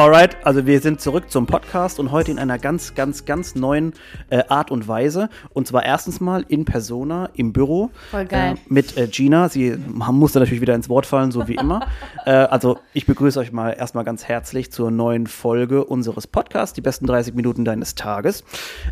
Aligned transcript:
Alright, 0.00 0.36
also 0.46 0.64
wir 0.64 0.80
sind 0.80 1.00
zurück 1.00 1.28
zum 1.28 1.46
Podcast 1.46 1.98
und 1.98 2.12
heute 2.12 2.30
in 2.30 2.38
einer 2.38 2.56
ganz, 2.56 2.94
ganz, 2.94 3.24
ganz 3.24 3.56
neuen 3.56 3.94
äh, 4.30 4.44
Art 4.46 4.70
und 4.70 4.86
Weise. 4.86 5.28
Und 5.54 5.66
zwar 5.66 5.84
erstens 5.84 6.20
mal 6.20 6.44
in 6.46 6.64
Persona 6.64 7.30
im 7.34 7.52
Büro. 7.52 7.90
Voll 8.12 8.26
geil. 8.26 8.54
Äh, 8.54 8.58
mit 8.68 8.96
äh, 8.96 9.08
Gina. 9.08 9.48
Sie 9.48 9.76
musste 9.88 10.38
natürlich 10.38 10.60
wieder 10.60 10.76
ins 10.76 10.88
Wort 10.88 11.04
fallen, 11.04 11.32
so 11.32 11.48
wie 11.48 11.56
immer. 11.56 11.88
äh, 12.26 12.30
also 12.30 12.78
ich 12.92 13.06
begrüße 13.06 13.40
euch 13.40 13.50
mal 13.50 13.70
erstmal 13.70 14.04
ganz 14.04 14.24
herzlich 14.24 14.70
zur 14.70 14.92
neuen 14.92 15.26
Folge 15.26 15.84
unseres 15.84 16.28
Podcasts, 16.28 16.74
die 16.74 16.80
besten 16.80 17.08
30 17.08 17.34
Minuten 17.34 17.64
deines 17.64 17.96
Tages. 17.96 18.44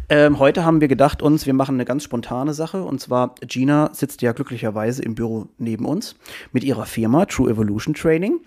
Ähm, 0.08 0.40
heute 0.40 0.64
haben 0.64 0.80
wir 0.80 0.88
gedacht 0.88 1.22
uns, 1.22 1.46
wir 1.46 1.54
machen 1.54 1.76
eine 1.76 1.84
ganz 1.84 2.02
spontane 2.02 2.52
Sache. 2.52 2.82
Und 2.82 3.00
zwar, 3.00 3.36
Gina 3.42 3.90
sitzt 3.92 4.22
ja 4.22 4.32
glücklicherweise 4.32 5.04
im 5.04 5.14
Büro 5.14 5.46
neben 5.56 5.84
uns 5.84 6.16
mit 6.50 6.64
ihrer 6.64 6.84
Firma 6.84 7.26
True 7.26 7.48
Evolution 7.48 7.94
Training. 7.94 8.40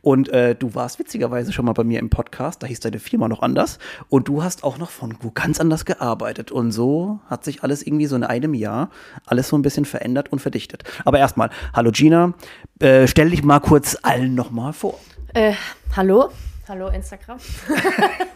Und 0.00 0.30
äh, 0.30 0.54
du 0.54 0.74
warst 0.74 0.98
witzigerweise 0.98 1.52
schon 1.52 1.66
mal 1.66 1.74
bei 1.74 1.84
mir 1.84 1.98
im 1.98 2.05
Podcast, 2.10 2.62
da 2.62 2.66
hieß 2.66 2.80
deine 2.80 2.98
Firma 2.98 3.28
noch 3.28 3.42
anders. 3.42 3.78
Und 4.08 4.28
du 4.28 4.42
hast 4.42 4.64
auch 4.64 4.78
noch 4.78 4.90
von 4.90 5.16
wo 5.20 5.30
ganz 5.30 5.60
anders 5.60 5.84
gearbeitet. 5.84 6.50
Und 6.50 6.72
so 6.72 7.20
hat 7.28 7.44
sich 7.44 7.62
alles 7.62 7.86
irgendwie 7.86 8.06
so 8.06 8.16
in 8.16 8.24
einem 8.24 8.54
Jahr 8.54 8.90
alles 9.26 9.48
so 9.48 9.56
ein 9.56 9.62
bisschen 9.62 9.84
verändert 9.84 10.32
und 10.32 10.40
verdichtet. 10.40 10.84
Aber 11.04 11.18
erstmal, 11.18 11.50
hallo 11.74 11.90
Gina, 11.92 12.34
äh, 12.80 13.06
stell 13.06 13.30
dich 13.30 13.42
mal 13.42 13.60
kurz 13.60 13.96
allen 14.02 14.34
nochmal 14.34 14.72
vor. 14.72 14.98
Äh, 15.34 15.52
hallo? 15.94 16.30
Hallo 16.68 16.88
Instagram. 16.88 17.38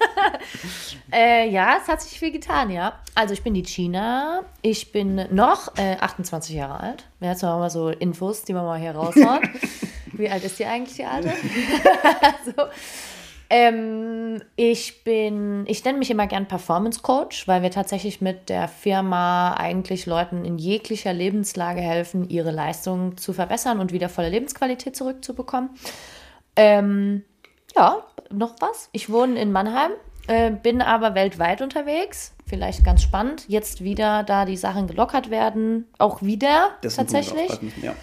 äh, 1.13 1.51
ja, 1.51 1.79
es 1.83 1.89
hat 1.89 2.01
sich 2.01 2.17
viel 2.17 2.31
getan, 2.31 2.71
ja. 2.71 2.93
Also 3.17 3.35
ich 3.35 3.43
bin 3.43 3.55
die 3.55 3.63
Gina. 3.63 4.45
Ich 4.63 4.93
bin 4.93 5.27
noch 5.35 5.77
äh, 5.77 5.97
28 5.99 6.55
Jahre 6.55 6.79
alt. 6.79 7.09
Jetzt 7.21 7.43
haben 7.43 7.57
wir 7.57 7.61
mal 7.61 7.71
so 7.71 7.89
Infos, 7.89 8.45
die 8.45 8.55
wir 8.55 8.63
mal 8.63 8.79
hier 8.79 8.93
raushauen. 8.93 9.41
Wie 10.13 10.29
alt 10.29 10.45
ist 10.45 10.61
die 10.61 10.65
eigentlich, 10.65 10.95
die 10.95 11.05
Alte? 11.05 11.33
so. 12.45 12.65
Ähm, 13.53 14.41
ich 14.55 15.03
bin, 15.03 15.65
ich 15.67 15.85
nenne 15.85 15.99
mich 15.99 16.11
immer 16.11 16.29
gern 16.29 16.47
Performance 16.47 17.01
Coach, 17.03 17.49
weil 17.49 17.63
wir 17.63 17.73
tatsächlich 17.73 18.21
mit 18.21 18.49
der 18.49 18.69
Firma 18.69 19.55
eigentlich 19.55 20.07
Leuten 20.07 20.45
in 20.45 20.57
jeglicher 20.57 21.13
Lebenslage 21.13 21.81
helfen, 21.81 22.29
ihre 22.29 22.53
Leistung 22.53 23.17
zu 23.17 23.33
verbessern 23.33 23.81
und 23.81 23.93
wieder 23.93 24.09
volle 24.09 24.29
Lebensqualität 24.29 24.95
zurückzubekommen. 24.95 25.71
Ähm, 26.55 27.25
ja, 27.75 28.05
noch 28.31 28.55
was. 28.61 28.89
Ich 28.93 29.11
wohne 29.11 29.41
in 29.41 29.51
Mannheim, 29.51 29.91
äh, 30.29 30.53
bin 30.53 30.81
aber 30.81 31.17
weltweit 31.17 31.61
unterwegs. 31.61 32.35
Vielleicht 32.47 32.85
ganz 32.85 33.03
spannend. 33.03 33.47
Jetzt 33.49 33.83
wieder, 33.83 34.23
da 34.23 34.45
die 34.45 34.57
Sachen 34.57 34.87
gelockert 34.87 35.29
werden, 35.31 35.89
auch 35.99 36.23
wieder 36.23 36.71
Das 36.83 36.95
tatsächlich. 36.95 37.51
Ja. 37.83 37.95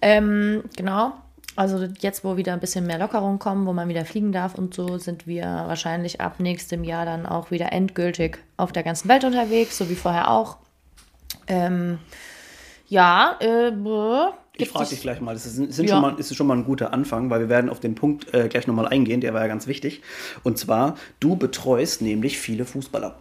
Ähm, 0.00 0.62
genau. 0.76 1.12
Also 1.54 1.86
jetzt, 2.00 2.24
wo 2.24 2.36
wieder 2.36 2.52
ein 2.54 2.60
bisschen 2.60 2.86
mehr 2.86 2.98
Lockerungen 2.98 3.38
kommen, 3.38 3.66
wo 3.66 3.72
man 3.74 3.88
wieder 3.88 4.04
fliegen 4.06 4.32
darf 4.32 4.54
und 4.54 4.72
so, 4.74 4.96
sind 4.98 5.26
wir 5.26 5.44
wahrscheinlich 5.44 6.20
ab 6.20 6.36
nächstem 6.40 6.82
Jahr 6.82 7.04
dann 7.04 7.26
auch 7.26 7.50
wieder 7.50 7.72
endgültig 7.72 8.38
auf 8.56 8.72
der 8.72 8.82
ganzen 8.82 9.08
Welt 9.08 9.24
unterwegs, 9.24 9.76
so 9.76 9.90
wie 9.90 9.94
vorher 9.94 10.30
auch. 10.30 10.56
Ähm, 11.46 11.98
ja, 12.88 13.36
äh, 13.40 13.70
bäh, 13.70 14.32
Ich 14.54 14.68
frage 14.70 14.88
dich 14.90 15.00
gleich 15.02 15.20
mal, 15.20 15.34
das 15.34 15.44
ist, 15.46 15.56
sind 15.56 15.88
Ja. 15.88 15.94
schon 15.94 16.02
mal, 16.02 16.18
ist 16.18 16.34
schon 16.34 16.46
mal 16.46 16.56
ein 16.56 16.64
guter 16.64 16.92
Anfang, 16.92 17.28
weil 17.30 17.40
wir 17.40 17.48
werden 17.48 17.68
auf 17.70 17.80
den 17.80 17.94
Punkt 17.94 18.32
äh, 18.34 18.48
gleich 18.48 18.66
nochmal 18.66 18.88
eingehen, 18.88 19.20
der 19.20 19.34
war 19.34 19.42
ja 19.42 19.46
ganz 19.46 19.66
wichtig. 19.66 20.02
Und 20.44 20.56
zwar, 20.58 20.96
du 21.20 21.36
betreust 21.36 22.00
nämlich 22.02 22.38
viele 22.38 22.64
Fußballer 22.64 23.16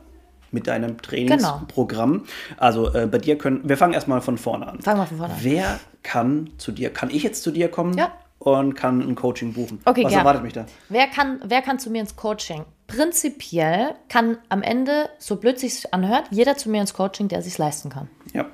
mit 0.52 0.68
deinem 0.68 0.88
Genau. 0.98 1.02
Trainingsprogramm. 1.02 2.26
Also 2.58 2.94
äh, 2.94 3.08
bei 3.08 3.18
dir 3.18 3.38
können, 3.38 3.62
wir 3.68 3.78
fangen 3.78 3.94
erstmal 3.94 4.22
von 4.22 4.38
vorne 4.38 4.68
an. 4.68 4.82
Fangen 4.82 5.00
wir 5.00 5.06
von 5.08 5.18
vorne 5.18 5.34
an. 5.34 5.40
Wer 5.42 5.80
kann 6.04 6.50
zu 6.58 6.72
dir, 6.72 6.90
kann 6.92 7.10
ich 7.10 7.24
jetzt 7.24 7.44
zu 7.44 7.52
dir 7.52 7.70
kommen 7.70 7.98
Ja. 7.98 8.12
Und 8.44 8.74
kann 8.74 9.02
ein 9.02 9.14
Coaching 9.16 9.54
buchen? 9.54 9.82
Okay, 9.86 10.04
Was 10.04 10.12
gern. 10.12 10.22
erwartet 10.22 10.44
mich 10.44 10.54
da? 10.54 10.66
Wer 10.90 11.08
kann, 11.08 11.40
wer 11.46 11.62
kann 11.62 11.78
zu 11.78 11.92
mir 11.92 12.02
ins 12.02 12.16
Coaching? 12.16 12.66
Prinzipiell 12.88 13.94
kann 14.10 14.38
am 14.50 14.64
Ende, 14.64 15.10
so 15.20 15.36
blöd 15.36 15.60
sich 15.60 15.94
anhört, 15.94 16.26
jeder 16.32 16.58
zu 16.58 16.70
mir 16.70 16.82
ins 16.82 16.94
Coaching, 16.94 17.28
der 17.28 17.42
sich 17.44 17.58
leisten 17.58 17.90
kann. 17.90 18.10
Ja. 18.34 18.46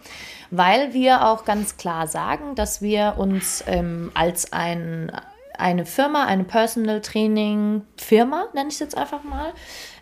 weil 0.50 0.94
wir 0.94 1.28
auch 1.28 1.46
ganz 1.46 1.78
klar 1.78 2.08
sagen, 2.08 2.56
dass 2.56 2.82
wir 2.82 3.16
uns 3.18 3.64
ähm, 3.68 4.12
als 4.14 4.52
ein, 4.54 5.12
eine 5.58 5.86
Firma, 5.86 6.26
eine 6.26 6.44
Personal 6.44 7.02
Training 7.02 7.84
Firma, 7.96 8.46
nenne 8.54 8.70
ich 8.70 8.76
es 8.76 8.80
jetzt 8.80 8.98
einfach 8.98 9.24
mal, 9.24 9.54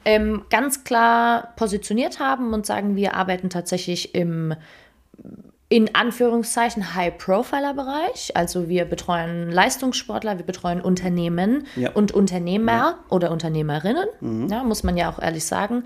ähm, 0.05 0.45
ganz 0.49 0.83
klar 0.83 1.53
positioniert 1.57 2.19
haben 2.19 2.53
und 2.53 2.65
sagen, 2.65 2.95
wir 2.95 3.15
arbeiten 3.15 3.49
tatsächlich 3.49 4.15
im 4.15 4.55
in 5.75 5.93
Anführungszeichen 5.93 6.95
High-Profiler-Bereich. 6.95 8.37
Also 8.37 8.69
wir 8.69 8.85
betreuen 8.85 9.51
Leistungssportler, 9.51 10.37
wir 10.37 10.45
betreuen 10.45 10.79
Unternehmen 10.79 11.67
Ja. 11.75 11.91
und 11.91 12.13
Unternehmer 12.13 12.99
oder 13.09 13.29
Unternehmerinnen, 13.29 14.47
ja, 14.49 14.63
muss 14.63 14.83
man 14.83 14.95
ja 14.95 15.09
auch 15.11 15.19
ehrlich 15.21 15.43
sagen. 15.43 15.83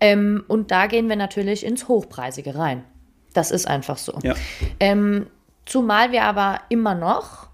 Ähm, 0.00 0.44
und 0.46 0.70
da 0.70 0.86
gehen 0.86 1.08
wir 1.08 1.16
natürlich 1.16 1.66
ins 1.66 1.88
Hochpreisige 1.88 2.54
rein. 2.54 2.84
Das 3.34 3.50
ist 3.50 3.66
einfach 3.66 3.98
so. 3.98 4.16
Ja. 4.22 4.34
Ähm, 4.78 5.26
zumal 5.64 6.12
wir 6.12 6.22
aber 6.22 6.60
immer 6.68 6.94
noch 6.94 7.48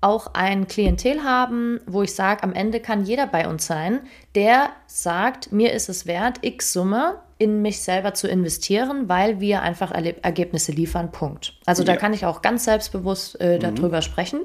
auch 0.00 0.34
ein 0.34 0.66
Klientel 0.66 1.22
haben, 1.22 1.78
wo 1.86 2.02
ich 2.02 2.16
sage, 2.16 2.42
am 2.42 2.52
Ende 2.52 2.80
kann 2.80 3.04
jeder 3.04 3.28
bei 3.28 3.46
uns 3.46 3.64
sein, 3.64 4.00
der 4.34 4.70
sagt, 4.88 5.52
mir 5.52 5.72
ist 5.72 5.88
es 5.88 6.06
wert, 6.06 6.38
x 6.42 6.72
Summe 6.72 7.20
in 7.38 7.60
mich 7.60 7.82
selber 7.82 8.14
zu 8.14 8.28
investieren, 8.28 9.08
weil 9.08 9.40
wir 9.40 9.60
einfach 9.62 9.90
Erleb 9.92 10.24
Ergebnisse 10.24 10.72
liefern. 10.72 11.12
Punkt. 11.12 11.52
Also 11.66 11.84
da 11.84 11.92
Ja. 11.92 11.98
kann 11.98 12.14
ich 12.14 12.24
auch 12.24 12.40
ganz 12.42 12.64
selbstbewusst 12.64 13.38
äh, 13.40 13.58
darüber 13.58 14.00
sprechen, 14.02 14.40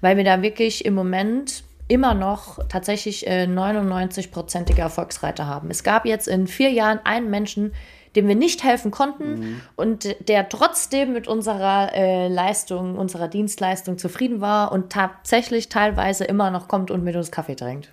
weil 0.00 0.16
wir 0.16 0.24
da 0.24 0.42
wirklich 0.42 0.84
im 0.84 0.94
Moment 0.94 1.62
immer 1.86 2.14
noch 2.14 2.58
tatsächlich 2.68 3.26
äh, 3.26 3.44
99-prozentige 3.46 4.80
Erfolgsrate 4.80 5.46
haben. 5.46 5.70
Es 5.70 5.82
gab 5.84 6.06
jetzt 6.06 6.26
in 6.28 6.46
vier 6.46 6.70
Jahren 6.70 6.98
einen 7.04 7.30
Menschen, 7.30 7.72
dem 8.16 8.28
wir 8.28 8.36
nicht 8.36 8.62
helfen 8.62 8.90
konnten 8.92 9.60
und 9.76 10.16
der 10.28 10.48
trotzdem 10.48 11.12
mit 11.12 11.26
unserer 11.26 11.92
äh, 11.94 12.28
Leistung, 12.28 12.96
unserer 12.96 13.26
Dienstleistung 13.28 13.98
zufrieden 13.98 14.40
war 14.40 14.70
und 14.72 14.90
tatsächlich 14.92 15.68
teilweise 15.68 16.24
immer 16.24 16.50
noch 16.50 16.68
kommt 16.68 16.90
und 16.92 17.02
mit 17.02 17.16
uns 17.16 17.30
Kaffee 17.32 17.56
trinkt. 17.56 17.90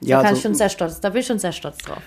Da, 0.00 0.06
Ja, 0.06 0.16
kann 0.18 0.26
also- 0.26 0.36
ich 0.38 0.42
schon 0.42 0.54
sehr 0.54 0.68
stolz, 0.68 1.00
da 1.00 1.10
bin 1.10 1.20
ich 1.20 1.26
schon 1.26 1.40
sehr 1.40 1.52
stolz 1.52 1.78
drauf. 1.78 2.02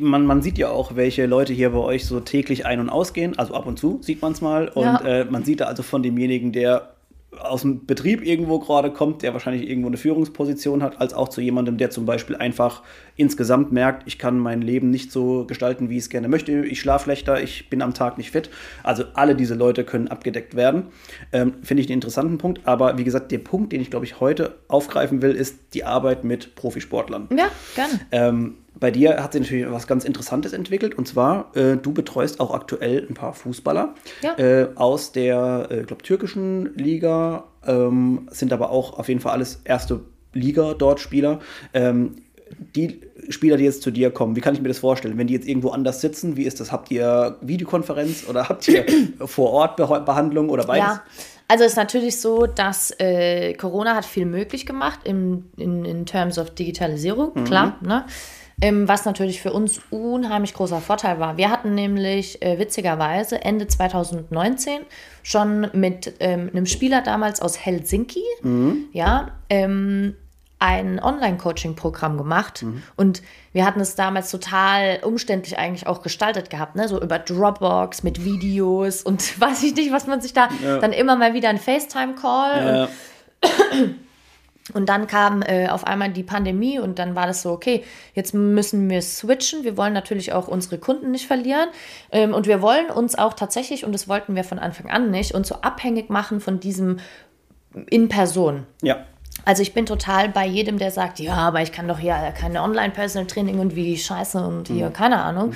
Man, 0.00 0.26
man 0.26 0.42
sieht 0.42 0.58
ja 0.58 0.68
auch, 0.70 0.96
welche 0.96 1.26
Leute 1.26 1.52
hier 1.52 1.70
bei 1.70 1.78
euch 1.78 2.04
so 2.06 2.20
täglich 2.20 2.66
ein- 2.66 2.80
und 2.80 2.90
ausgehen. 2.90 3.38
Also 3.38 3.54
ab 3.54 3.66
und 3.66 3.78
zu 3.78 3.98
sieht 4.02 4.22
man 4.22 4.32
es 4.32 4.40
mal. 4.40 4.68
Und 4.68 4.84
Ja. 4.84 5.00
äh, 5.00 5.24
man 5.24 5.44
sieht 5.44 5.60
da 5.60 5.66
also 5.66 5.82
von 5.82 6.02
demjenigen, 6.02 6.52
der 6.52 6.90
aus 7.38 7.62
dem 7.62 7.84
Betrieb 7.84 8.24
irgendwo 8.24 8.58
gerade 8.58 8.90
kommt, 8.90 9.20
der 9.22 9.34
wahrscheinlich 9.34 9.68
irgendwo 9.68 9.88
eine 9.88 9.98
Führungsposition 9.98 10.82
hat, 10.82 11.00
als 11.02 11.12
auch 11.12 11.28
zu 11.28 11.42
jemandem, 11.42 11.76
der 11.76 11.90
zum 11.90 12.06
Beispiel 12.06 12.34
einfach 12.34 12.82
insgesamt 13.16 13.72
merkt, 13.72 14.04
ich 14.06 14.18
kann 14.18 14.38
mein 14.38 14.62
Leben 14.62 14.88
nicht 14.90 15.12
so 15.12 15.44
gestalten, 15.44 15.90
wie 15.90 15.96
ich 15.98 16.04
es 16.04 16.08
gerne 16.08 16.28
möchte. 16.28 16.64
Ich 16.64 16.80
schlafe 16.80 17.04
schlechter, 17.04 17.42
ich 17.42 17.68
bin 17.68 17.82
am 17.82 17.92
Tag 17.92 18.16
nicht 18.16 18.30
fit. 18.30 18.48
Also 18.82 19.04
alle 19.14 19.34
diese 19.34 19.54
Leute 19.54 19.84
können 19.84 20.08
abgedeckt 20.08 20.56
werden. 20.56 20.84
Ähm, 21.32 21.54
Finde 21.62 21.82
ich 21.82 21.88
einen 21.88 21.94
interessanten 21.96 22.38
Punkt. 22.38 22.60
Aber 22.64 22.96
wie 22.96 23.04
gesagt, 23.04 23.30
der 23.32 23.38
Punkt, 23.38 23.72
den 23.72 23.82
ich 23.82 23.90
glaube 23.90 24.06
ich 24.06 24.18
heute 24.20 24.54
aufgreifen 24.68 25.20
will, 25.20 25.32
ist 25.32 25.74
die 25.74 25.84
Arbeit 25.84 26.24
mit 26.24 26.54
Profisportlern. 26.54 27.28
Ja, 27.36 27.48
gerne. 27.74 28.00
Ähm, 28.12 28.54
bei 28.78 28.90
dir 28.90 29.22
hat 29.22 29.32
sich 29.32 29.42
natürlich 29.42 29.70
was 29.70 29.86
ganz 29.86 30.04
Interessantes 30.04 30.52
entwickelt 30.52 30.96
und 30.98 31.08
zwar, 31.08 31.50
äh, 31.56 31.76
du 31.76 31.92
betreust 31.92 32.40
auch 32.40 32.52
aktuell 32.54 33.06
ein 33.08 33.14
paar 33.14 33.32
Fußballer 33.32 33.94
Ja. 34.22 34.38
äh, 34.38 34.68
aus 34.74 35.12
der, 35.12 35.68
äh, 35.70 35.82
glaube 35.84 36.02
türkischen 36.02 36.74
Liga, 36.76 37.44
ähm, 37.66 38.28
sind 38.30 38.52
aber 38.52 38.70
auch 38.70 38.98
auf 38.98 39.08
jeden 39.08 39.20
Fall 39.20 39.32
alles 39.32 39.60
erste 39.64 40.00
Liga 40.34 40.74
dort 40.74 41.00
Spieler. 41.00 41.38
Ähm, 41.72 42.16
die 42.76 43.00
Spieler, 43.28 43.56
die 43.56 43.64
jetzt 43.64 43.82
zu 43.82 43.90
dir 43.90 44.10
kommen, 44.12 44.36
wie 44.36 44.40
kann 44.40 44.54
ich 44.54 44.60
mir 44.60 44.68
das 44.68 44.78
vorstellen? 44.78 45.18
Wenn 45.18 45.26
die 45.26 45.34
jetzt 45.34 45.48
irgendwo 45.48 45.70
anders 45.70 46.00
sitzen, 46.00 46.36
wie 46.36 46.44
ist 46.44 46.60
das? 46.60 46.70
Habt 46.70 46.90
ihr 46.92 47.36
Videokonferenz 47.40 48.24
oder 48.28 48.48
habt 48.48 48.68
ihr 48.68 48.84
vor 49.26 49.50
Ort 49.52 49.80
Beha- 49.80 50.04
Behandlung 50.04 50.48
oder 50.50 50.64
beides? 50.64 50.84
Ja, 50.86 51.02
also 51.48 51.64
es 51.64 51.72
ist 51.72 51.76
natürlich 51.76 52.20
so, 52.20 52.46
dass 52.46 52.92
äh, 53.00 53.54
Corona 53.54 53.96
hat 53.96 54.04
viel 54.04 54.26
möglich 54.26 54.64
gemacht 54.64 55.00
im, 55.04 55.46
in, 55.56 55.84
in 55.84 56.06
terms 56.06 56.38
of 56.38 56.50
Digitalisierung, 56.50 57.32
klar. 57.44 57.78
Ne? 57.82 58.04
Ähm, 58.62 58.88
was 58.88 59.04
natürlich 59.04 59.42
für 59.42 59.52
uns 59.52 59.80
unheimlich 59.90 60.54
großer 60.54 60.80
Vorteil 60.80 61.20
war. 61.20 61.36
Wir 61.36 61.50
hatten 61.50 61.74
nämlich 61.74 62.40
äh, 62.42 62.58
witzigerweise 62.58 63.44
Ende 63.44 63.66
2019 63.66 64.80
schon 65.22 65.68
mit 65.74 66.14
ähm, 66.20 66.48
einem 66.52 66.64
Spieler 66.64 67.02
damals 67.02 67.42
aus 67.42 67.58
Helsinki, 67.64 68.22
ja, 68.92 69.28
ähm, 69.50 70.14
ein 70.58 70.98
Online-Coaching-Programm 71.02 72.16
gemacht 72.16 72.62
Mhm. 72.62 72.82
und 72.96 73.20
wir 73.52 73.66
hatten 73.66 73.80
es 73.80 73.94
damals 73.94 74.30
total 74.30 75.00
umständlich 75.02 75.58
eigentlich 75.58 75.86
auch 75.86 76.00
gestaltet 76.00 76.48
gehabt, 76.48 76.76
ne? 76.76 76.88
so 76.88 76.98
über 76.98 77.18
Dropbox 77.18 78.04
mit 78.04 78.24
Videos 78.24 79.02
und 79.02 79.20
weiß 79.40 79.64
ich 79.64 79.74
nicht, 79.74 79.92
was 79.92 80.06
man 80.06 80.22
sich 80.22 80.32
da 80.32 80.48
Ja. 80.64 80.78
dann 80.78 80.92
immer 80.94 81.16
mal 81.16 81.34
wieder 81.34 81.50
ein 81.50 81.58
FaceTime-Call 81.58 82.88
und 83.42 83.96
und 84.74 84.88
dann 84.88 85.06
kam 85.06 85.42
äh, 85.42 85.68
auf 85.68 85.86
einmal 85.86 86.10
die 86.10 86.22
Pandemie 86.22 86.78
und 86.78 86.98
dann 86.98 87.14
war 87.14 87.26
das 87.26 87.42
so, 87.42 87.52
okay, 87.52 87.84
jetzt 88.14 88.34
müssen 88.34 88.90
wir 88.90 89.00
switchen. 89.00 89.62
Wir 89.64 89.76
wollen 89.76 89.92
natürlich 89.92 90.32
auch 90.32 90.48
unsere 90.48 90.78
Kunden 90.78 91.12
nicht 91.12 91.26
verlieren. 91.26 91.68
Ähm, 92.10 92.34
und 92.34 92.46
wir 92.46 92.62
wollen 92.62 92.90
uns 92.90 93.16
auch 93.16 93.34
tatsächlich, 93.34 93.84
und 93.84 93.92
das 93.92 94.08
wollten 94.08 94.34
wir 94.34 94.44
von 94.44 94.58
Anfang 94.58 94.90
an 94.90 95.10
nicht, 95.10 95.34
uns 95.34 95.48
so 95.48 95.56
abhängig 95.56 96.10
machen 96.10 96.40
von 96.40 96.58
diesem 96.58 96.98
in 97.90 98.08
Person. 98.08 98.66
ja. 98.82 99.04
Also 99.44 99.62
ich 99.62 99.74
bin 99.74 99.86
total 99.86 100.30
bei 100.30 100.46
jedem, 100.46 100.78
der 100.78 100.90
sagt, 100.90 101.20
ja, 101.20 101.34
aber 101.34 101.60
ich 101.60 101.70
kann 101.70 101.86
doch 101.86 101.98
hier 101.98 102.14
keine 102.36 102.62
Online-Personal-Training 102.62 103.58
und 103.58 103.76
wie 103.76 103.96
scheiße 103.96 104.44
und 104.44 104.68
hier, 104.68 104.90
keine 104.90 105.22
Ahnung. 105.22 105.52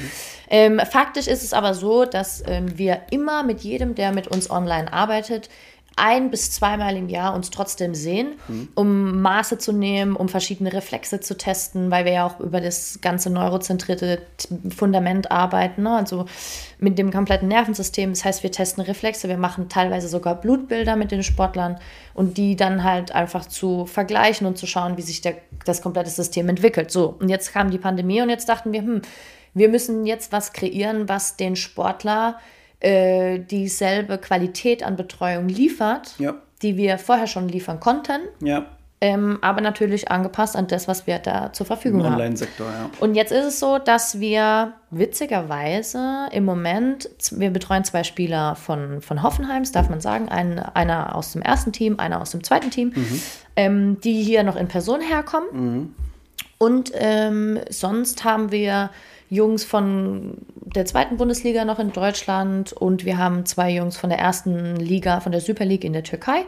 Ähm, 0.48 0.80
faktisch 0.80 1.26
ist 1.26 1.42
es 1.42 1.52
aber 1.52 1.74
so, 1.74 2.04
dass 2.04 2.42
ähm, 2.46 2.76
wir 2.78 3.00
immer 3.10 3.42
mit 3.42 3.62
jedem, 3.62 3.94
der 3.94 4.12
mit 4.12 4.28
uns 4.28 4.50
online 4.50 4.92
arbeitet, 4.92 5.48
ein 5.96 6.30
bis 6.30 6.50
zweimal 6.50 6.96
im 6.96 7.08
Jahr 7.08 7.34
uns 7.34 7.50
trotzdem 7.50 7.94
sehen, 7.94 8.34
um 8.74 9.20
Maße 9.20 9.58
zu 9.58 9.72
nehmen, 9.72 10.16
um 10.16 10.28
verschiedene 10.28 10.72
Reflexe 10.72 11.20
zu 11.20 11.36
testen, 11.36 11.90
weil 11.90 12.04
wir 12.04 12.12
ja 12.12 12.26
auch 12.26 12.40
über 12.40 12.60
das 12.60 13.00
ganze 13.02 13.28
neurozentrierte 13.28 14.22
Fundament 14.74 15.30
arbeiten, 15.30 15.82
ne? 15.82 15.96
also 15.96 16.26
mit 16.78 16.98
dem 16.98 17.12
kompletten 17.12 17.48
Nervensystem. 17.48 18.10
Das 18.10 18.24
heißt, 18.24 18.42
wir 18.42 18.50
testen 18.50 18.82
Reflexe, 18.82 19.28
wir 19.28 19.36
machen 19.36 19.68
teilweise 19.68 20.08
sogar 20.08 20.40
Blutbilder 20.40 20.96
mit 20.96 21.10
den 21.10 21.22
Sportlern 21.22 21.78
und 22.14 22.38
die 22.38 22.56
dann 22.56 22.82
halt 22.82 23.12
einfach 23.12 23.46
zu 23.46 23.86
vergleichen 23.86 24.46
und 24.46 24.56
zu 24.56 24.66
schauen, 24.66 24.96
wie 24.96 25.02
sich 25.02 25.20
der, 25.20 25.36
das 25.64 25.82
komplette 25.82 26.10
System 26.10 26.48
entwickelt. 26.48 26.90
So, 26.90 27.16
und 27.18 27.28
jetzt 27.28 27.52
kam 27.52 27.70
die 27.70 27.78
Pandemie 27.78 28.22
und 28.22 28.30
jetzt 28.30 28.48
dachten 28.48 28.72
wir, 28.72 28.80
hm, 28.80 29.02
wir 29.52 29.68
müssen 29.68 30.06
jetzt 30.06 30.32
was 30.32 30.52
kreieren, 30.52 31.08
was 31.08 31.36
den 31.36 31.56
Sportler 31.56 32.38
äh, 32.80 33.38
dieselbe 33.38 34.18
Qualität 34.18 34.82
an 34.82 34.96
Betreuung 34.96 35.48
liefert, 35.48 36.14
Ja. 36.18 36.34
die 36.62 36.76
wir 36.76 36.98
vorher 36.98 37.26
schon 37.26 37.48
liefern 37.48 37.78
konnten, 37.80 38.20
Ja. 38.42 38.66
ähm, 39.02 39.38
aber 39.42 39.60
natürlich 39.60 40.10
angepasst 40.10 40.56
an 40.56 40.66
das, 40.66 40.88
was 40.88 41.06
wir 41.06 41.18
da 41.18 41.52
zur 41.52 41.64
Im 41.64 41.68
Verfügung 41.68 42.04
haben. 42.04 42.14
Online-Sektor, 42.14 42.66
ja. 42.66 42.90
Und 43.00 43.14
jetzt 43.14 43.32
ist 43.32 43.44
es 43.44 43.60
so, 43.60 43.78
dass 43.78 44.18
wir 44.20 44.72
witzigerweise 44.90 46.28
im 46.32 46.44
Moment, 46.44 47.08
wir 47.32 47.50
betreuen 47.50 47.84
zwei 47.84 48.04
Spieler 48.04 48.56
von, 48.56 49.00
von 49.00 49.22
Hoffenheim, 49.22 49.62
das 49.62 49.72
darf 49.72 49.88
man 49.88 50.00
sagen, 50.00 50.28
ein, 50.28 50.58
einer 50.58 51.14
aus 51.14 51.32
dem 51.32 51.42
ersten 51.42 51.72
Team, 51.72 51.98
einer 51.98 52.20
aus 52.20 52.30
dem 52.30 52.42
zweiten 52.44 52.70
Team, 52.70 52.92
ähm, 53.56 54.00
die 54.00 54.22
hier 54.22 54.42
noch 54.42 54.56
in 54.56 54.68
Person 54.68 55.00
herkommen. 55.00 55.94
Und 56.58 56.92
ähm, 56.94 57.58
sonst 57.70 58.24
haben 58.24 58.52
wir 58.52 58.90
Jungs 59.30 59.64
von 59.64 60.38
der 60.54 60.86
zweiten 60.86 61.16
Bundesliga 61.16 61.64
noch 61.64 61.78
in 61.78 61.92
Deutschland 61.92 62.72
und 62.72 63.04
wir 63.04 63.16
haben 63.16 63.46
zwei 63.46 63.70
Jungs 63.70 63.96
von 63.96 64.10
der 64.10 64.18
ersten 64.18 64.76
Liga, 64.76 65.20
von 65.20 65.30
der 65.32 65.40
Super 65.40 65.64
League 65.64 65.84
in 65.84 65.92
der 65.92 66.02
Türkei, 66.02 66.44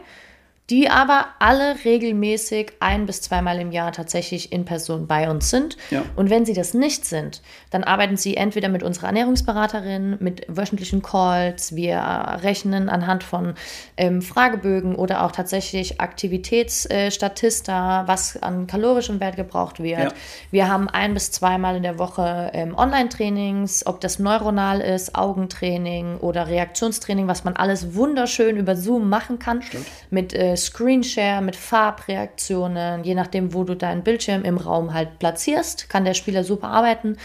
die 0.69 0.89
aber 0.89 1.27
alle 1.39 1.83
regelmäßig 1.83 2.71
ein 2.79 3.05
bis 3.05 3.21
zweimal 3.21 3.59
im 3.59 3.73
Jahr 3.73 3.91
tatsächlich 3.91 4.53
in 4.53 4.63
Person 4.63 5.07
bei 5.07 5.29
uns 5.29 5.49
sind. 5.49 5.75
Ja. 5.91 6.03
Und 6.15 6.29
wenn 6.29 6.45
sie 6.45 6.53
das 6.53 6.73
nicht 6.73 7.05
sind, 7.05 7.41
dann 7.69 7.83
arbeiten 7.83 8.15
sie 8.15 8.37
entweder 8.37 8.69
mit 8.69 8.81
unserer 8.81 9.07
Ernährungsberaterin, 9.07 10.17
mit 10.21 10.45
wöchentlichen 10.47 11.01
Calls, 11.01 11.75
wir 11.75 11.97
rechnen 12.43 12.87
anhand 12.87 13.25
von 13.25 13.55
ähm, 13.97 14.21
Fragebögen 14.21 14.95
oder 14.95 15.25
auch 15.25 15.33
tatsächlich 15.33 15.99
Aktivitätsstatista, 15.99 18.07
was 18.07 18.41
an 18.41 18.65
kalorischem 18.65 19.19
Wert 19.19 19.35
gebraucht 19.35 19.83
wird. 19.83 19.99
Ja. 19.99 20.13
Wir 20.51 20.69
haben 20.69 20.87
ein 20.87 21.13
bis 21.13 21.31
zweimal 21.31 21.75
in 21.75 21.83
der 21.83 21.99
Woche 21.99 22.51
ähm, 22.53 22.73
Online-Trainings, 22.77 23.85
ob 23.85 23.99
das 23.99 24.17
neuronal 24.17 24.79
ist, 24.79 25.13
Augentraining 25.13 26.19
oder 26.19 26.47
Reaktionstraining, 26.47 27.27
was 27.27 27.43
man 27.43 27.57
alles 27.57 27.95
wunderschön 27.95 28.55
über 28.55 28.77
Zoom 28.77 29.09
machen 29.09 29.39
kann. 29.39 29.61
Mit 30.09 30.33
äh, 30.33 30.52
Screenshare, 30.57 31.41
mit 31.41 31.55
Farbreaktionen, 31.55 33.03
je 33.03 33.15
nachdem, 33.15 33.53
wo 33.53 33.63
du 33.63 33.75
deinen 33.75 34.03
Bildschirm 34.03 34.43
im 34.43 34.57
Raum 34.57 34.93
halt 34.93 35.19
platzierst, 35.19 35.89
kann 35.89 36.05
der 36.05 36.13
Spieler 36.13 36.43
super 36.43 36.67
arbeiten. 36.69 37.17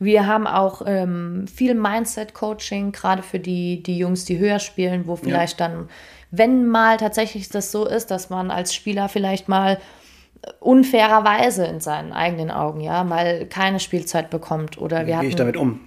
Wir 0.00 0.26
haben 0.26 0.46
auch 0.46 0.82
ähm, 0.86 1.46
viel 1.48 1.74
Mindset-Coaching, 1.74 2.92
gerade 2.92 3.22
für 3.22 3.40
die, 3.40 3.82
die 3.82 3.98
Jungs, 3.98 4.24
die 4.24 4.38
höher 4.38 4.60
spielen, 4.60 5.06
wo 5.08 5.16
vielleicht 5.16 5.58
dann, 5.60 5.88
wenn 6.30 6.66
mal 6.66 6.98
tatsächlich 6.98 7.48
das 7.48 7.72
so 7.72 7.84
ist, 7.86 8.10
dass 8.12 8.30
man 8.30 8.50
als 8.52 8.74
Spieler 8.74 9.08
vielleicht 9.08 9.48
mal 9.48 9.78
unfairerweise 10.60 11.64
in 11.66 11.80
seinen 11.80 12.12
eigenen 12.12 12.50
Augen, 12.50 12.80
ja, 12.80 13.02
mal 13.04 13.46
keine 13.46 13.80
Spielzeit 13.80 14.30
bekommt 14.30 14.78
oder 14.78 15.06
wir 15.06 15.16
Wie 15.16 15.20
gehe 15.20 15.28
ich 15.30 15.36
damit 15.36 15.56
um? 15.56 15.80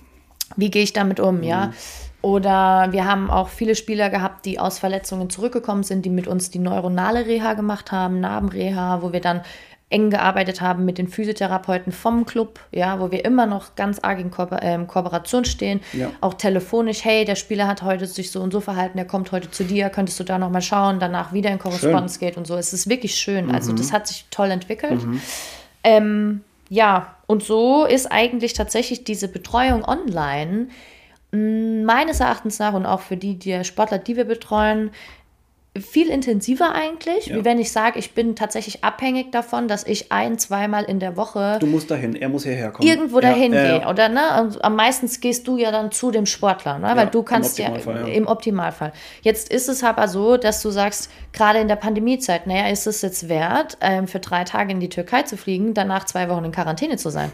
wie 0.58 0.70
gehe 0.70 0.84
ich 0.84 0.92
damit 0.92 1.22
um, 1.22 1.38
Mhm. 1.38 1.44
ja? 1.44 1.74
Oder 2.22 2.90
wir 2.92 3.06
haben 3.06 3.32
auch 3.32 3.50
viele 3.50 3.76
Spieler 3.76 4.10
gehabt, 4.10 4.46
die 4.46 4.60
aus 4.60 4.78
Verletzungen 4.80 5.30
zurückgekommen 5.30 5.84
sind, 5.84 6.06
die 6.06 6.10
mit 6.12 6.28
uns 6.28 6.52
die 6.52 6.60
neuronale 6.60 7.26
Reha 7.26 7.54
gemacht 7.54 7.92
haben, 7.92 8.20
Narbenreha, 8.20 9.02
wo 9.02 9.12
wir 9.12 9.22
dann 9.22 9.42
eng 9.90 10.10
gearbeitet 10.10 10.62
haben 10.62 10.86
mit 10.86 10.98
den 10.98 11.10
Physiotherapeuten 11.10 11.92
vom 11.92 12.26
Club, 12.26 12.62
ja, 12.72 13.02
wo 13.02 13.12
wir 13.12 13.26
immer 13.26 13.46
noch 13.46 13.76
ganz 13.76 14.00
arg 14.00 14.20
in 14.20 14.32
Ko 14.32 14.48
ähm, 14.62 14.88
Kooperation 14.88 15.44
stehen, 15.44 15.82
Ja. 15.92 16.12
auch 16.22 16.36
telefonisch, 16.36 17.04
hey, 17.04 17.26
der 17.26 17.36
Spieler 17.36 17.68
hat 17.68 17.82
heute 17.82 18.06
sich 18.06 18.32
so 18.32 18.40
und 18.40 18.54
so 18.54 18.62
verhalten, 18.62 18.98
der 18.98 19.06
kommt 19.06 19.34
heute 19.34 19.52
zu 19.52 19.66
dir, 19.66 19.90
könntest 19.90 20.18
du 20.18 20.24
da 20.24 20.38
noch 20.38 20.50
mal 20.50 20.62
schauen, 20.62 21.00
danach 21.02 21.34
wieder 21.34 21.50
in 21.50 21.60
Korrespondenz 21.60 22.20
geht 22.20 22.38
und 22.38 22.48
so. 22.48 22.56
Es 22.56 22.72
ist 22.72 22.88
wirklich 22.88 23.16
schön, 23.16 23.48
Mhm. 23.48 23.56
also 23.56 23.74
das 23.74 23.92
hat 23.92 24.08
sich 24.08 24.26
toll 24.32 24.52
entwickelt. 24.52 25.02
Ähm, 25.84 26.42
ja, 26.70 27.16
und 27.28 27.44
so 27.44 27.84
ist 27.86 28.10
eigentlich 28.12 28.54
tatsächlich 28.54 29.04
diese 29.04 29.28
Betreuung 29.28 29.84
online 29.84 30.68
meines 31.31 32.19
Erachtens 32.19 32.60
nach 32.60 32.74
und 32.74 32.86
auch 32.86 33.00
für 33.01 33.18
die, 33.18 33.36
die 33.39 33.63
Sportler, 33.63 33.98
die 34.00 34.16
wir 34.18 34.25
betreuen, 34.25 34.92
viel 35.80 36.10
intensiver 36.10 36.75
eigentlich, 36.75 37.28
Ja. 37.28 37.38
wie 37.38 37.45
wenn 37.45 37.57
ich 37.57 37.72
sage, 37.72 37.98
ich 37.98 38.13
bin 38.13 38.36
tatsächlich 38.36 38.83
abhängig 38.83 39.31
davon, 39.31 39.69
dass 39.69 39.86
ich 39.88 40.12
ein, 40.12 40.38
zweimal 40.38 40.83
in 40.83 41.00
der 41.00 41.16
Woche 41.16 41.60
Du 41.62 41.66
musst 41.66 41.89
dahin, 41.89 42.13
er 42.13 42.28
muss 42.28 42.44
hierher 42.44 42.72
kommen. 42.72 42.86
irgendwo 42.89 43.22
dahin 43.22 43.54
ja, 43.54 43.78
gehe. 43.80 43.88
Oder 43.88 44.10
ne, 44.10 44.42
und 44.42 44.62
am 44.66 44.75
meisten 44.75 45.10
gehst 45.22 45.48
du 45.48 45.56
ja 45.56 45.72
dann 45.72 45.89
zu 45.94 46.12
dem 46.12 46.25
Sportler, 46.25 46.78
ne? 46.78 46.88
weil 46.88 46.98
Ja, 46.98 47.06
du 47.06 47.19
im 47.19 47.25
kannst 47.25 47.57
ja, 47.57 47.69
Optimalfall, 47.69 48.10
ja. 48.10 48.13
im 48.13 48.27
Optimalfall. 48.27 48.92
Jetzt 49.22 49.50
ist 49.50 49.69
es 49.69 49.81
aber 49.81 50.10
so, 50.10 50.36
dass 50.36 50.62
du 50.62 50.72
sagst, 50.72 51.10
gerade 51.31 51.60
in 51.60 51.69
der 51.69 51.77
Pandemiezeit, 51.77 52.48
naja, 52.48 52.68
ist 52.68 52.86
es 52.86 53.01
jetzt 53.01 53.30
wert, 53.30 53.77
ähm, 53.80 54.10
für 54.10 54.19
drei 54.19 54.44
Tage 54.44 54.74
in 54.74 54.81
die 54.81 54.89
Türkei 54.89 55.22
zu 55.24 55.38
fliegen, 55.38 55.74
danach 55.74 56.04
zwei 56.04 56.27
Wochen 56.27 56.44
in 56.44 56.51
Quarantäne 56.51 56.98
zu 56.98 57.10
sein? 57.10 57.31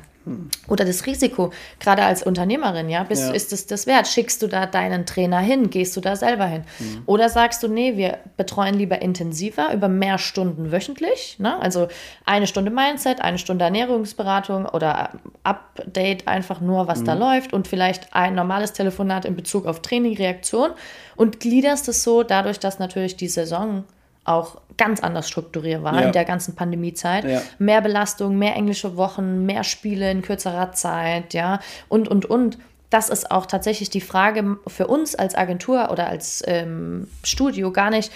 Oder 0.67 0.85
das 0.85 1.05
Risiko, 1.05 1.51
gerade 1.79 2.03
als 2.03 2.23
Unternehmerin, 2.23 2.89
ja, 2.89 3.03
bist. 3.03 3.23
Ja. 3.27 3.31
ist 3.33 3.53
es 3.53 3.65
das 3.67 3.87
wert? 3.87 4.07
Schickst 4.07 4.41
du 4.41 4.47
da 4.47 4.65
deinen 4.65 5.05
Trainer 5.05 5.39
hin? 5.39 5.69
Gehst 5.69 5.95
du 5.95 6.01
da 6.01 6.15
selber 6.15 6.45
hin? 6.45 6.63
Hm. 6.77 7.03
Oder 7.05 7.29
sagst 7.29 7.63
du, 7.63 7.67
nee, 7.67 7.97
wir 7.97 8.17
betreuen 8.37 8.75
lieber 8.75 9.01
intensiver 9.01 9.73
über 9.73 9.87
mehr 9.87 10.17
Stunden 10.17 10.71
wöchentlich, 10.71 11.37
ne? 11.39 11.59
also 11.61 11.87
eine 12.25 12.47
Stunde 12.47 12.71
Mindset, 12.71 13.21
eine 13.21 13.37
Stunde 13.37 13.65
Ernährungsberatung 13.65 14.65
oder 14.65 15.11
Update 15.43 16.27
einfach 16.27 16.61
nur, 16.61 16.87
was 16.87 17.03
da 17.03 17.15
Mhm. 17.15 17.21
läuft 17.21 17.53
und 17.53 17.67
vielleicht 17.67 18.13
ein 18.13 18.35
normales 18.35 18.73
Telefonat 18.73 19.25
in 19.25 19.35
Bezug 19.35 19.65
auf 19.65 19.81
Training, 19.81 20.17
Reaktion 20.17 20.71
und 21.15 21.39
gliederst 21.39 21.87
es 21.87 22.03
so, 22.03 22.23
dadurch, 22.23 22.59
dass 22.59 22.79
natürlich 22.79 23.15
die 23.15 23.27
Saison 23.29 23.83
auch 24.27 24.57
ganz 24.77 25.01
anders 25.01 25.27
strukturiert 25.27 25.83
war 25.83 25.95
Ja. 25.95 26.01
in 26.01 26.11
der 26.11 26.25
ganzen 26.25 26.55
Pandemiezeit. 26.55 27.23
Ja. 27.25 27.41
Mehr 27.57 27.81
Belastung, 27.81 28.37
mehr 28.37 28.55
englische 28.55 28.95
Wochen, 28.97 29.45
mehr 29.45 29.63
Spiele 29.63 30.11
in 30.11 30.21
kürzerer 30.21 30.71
Zeit, 30.73 31.33
ja, 31.33 31.59
und, 31.89 32.07
und, 32.07 32.25
und. 32.25 32.57
Das 32.89 33.09
ist 33.09 33.31
auch 33.31 33.47
tatsächlich 33.47 33.89
die 33.89 33.99
Frage 34.01 34.57
für 34.67 34.87
uns 34.87 35.13
als 35.15 35.35
Agentur 35.35 35.89
oder 35.91 36.07
als 36.07 36.41
ähm, 36.47 37.09
Studio 37.23 37.71
gar 37.71 37.89
nicht 37.89 38.11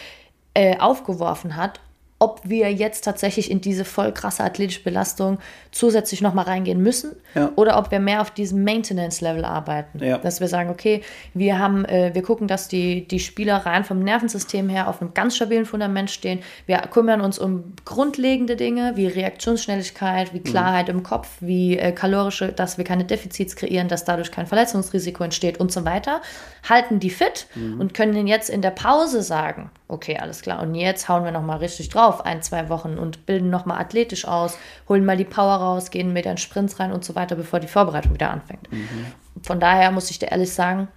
äh, 0.53 0.77
aufgeworfen 0.77 1.57
hat, 1.57 1.79
ob 2.21 2.39
wir 2.43 2.71
jetzt 2.71 3.03
tatsächlich 3.03 3.49
in 3.49 3.61
diese 3.61 3.83
voll 3.83 4.11
krasse 4.11 4.43
athletische 4.43 4.83
Belastung 4.83 5.39
zusätzlich 5.71 6.21
nochmal 6.21 6.45
reingehen 6.45 6.81
müssen 6.81 7.15
Ja. 7.33 7.49
oder 7.55 7.77
ob 7.79 7.89
wir 7.89 7.99
mehr 7.99 8.21
auf 8.21 8.29
diesem 8.29 8.63
Maintenance-Level 8.63 9.43
arbeiten. 9.43 10.03
Ja. 10.03 10.17
Dass 10.19 10.39
wir 10.39 10.47
sagen, 10.47 10.69
okay, 10.69 11.01
wir 11.33 11.57
haben, 11.57 11.83
äh, 11.85 12.11
wir 12.13 12.21
gucken, 12.21 12.47
dass 12.47 12.67
die, 12.67 13.07
die 13.07 13.19
Spieler 13.19 13.57
rein 13.65 13.83
vom 13.85 13.99
Nervensystem 14.03 14.69
her 14.69 14.87
auf 14.87 15.01
einem 15.01 15.13
ganz 15.15 15.35
stabilen 15.35 15.65
Fundament 15.65 16.11
stehen. 16.11 16.39
Wir 16.67 16.77
kümmern 16.91 17.21
uns 17.21 17.39
um 17.39 17.73
grundlegende 17.85 18.55
Dinge 18.55 18.93
wie 18.95 19.07
Reaktionsschnelligkeit, 19.07 20.33
wie 20.33 20.39
Mhm. 20.39 20.43
Klarheit 20.43 20.89
im 20.89 21.03
Kopf, 21.03 21.27
wie 21.39 21.77
äh, 21.77 21.91
kalorische, 21.91 22.49
dass 22.51 22.77
wir 22.77 22.85
keine 22.85 23.05
Defizits 23.05 23.55
kreieren, 23.55 23.87
dass 23.87 24.05
dadurch 24.05 24.31
kein 24.31 24.45
Verletzungsrisiko 24.47 25.23
entsteht 25.23 25.59
und 25.59 25.71
so 25.71 25.85
weiter. 25.85 26.21
Halten 26.69 26.99
die 26.99 27.09
fit 27.09 27.47
Mhm. 27.55 27.79
und 27.79 27.93
können 27.93 28.27
jetzt 28.27 28.49
in 28.49 28.61
der 28.61 28.71
Pause 28.71 29.23
sagen, 29.23 29.71
okay, 29.87 30.17
alles 30.17 30.41
klar, 30.41 30.61
und 30.61 30.75
jetzt 30.75 31.09
hauen 31.09 31.23
wir 31.23 31.31
nochmal 31.31 31.57
richtig 31.57 31.89
drauf, 31.89 32.10
ein, 32.19 32.41
zwei 32.41 32.67
Wochen 32.67 32.97
und 32.97 33.25
bilden 33.25 33.49
nochmal 33.49 33.79
athletisch 33.79 34.25
aus, 34.27 34.57
holen 34.89 35.05
mal 35.05 35.15
die 35.15 35.23
Power 35.23 35.55
raus, 35.55 35.89
gehen 35.89 36.11
mit 36.11 36.25
in 36.25 36.37
Sprints 36.37 36.79
rein 36.81 36.91
und 36.91 37.05
so 37.05 37.15
weiter, 37.15 37.35
bevor 37.37 37.61
die 37.61 37.67
Vorbereitung 37.67 38.13
wieder 38.13 38.29
anfängt. 38.31 38.67
Von 39.43 39.61
daher 39.61 39.91
muss 39.91 40.11
ich 40.11 40.19
dir 40.19 40.31
ehrlich 40.31 40.53
sagen, 40.53 40.89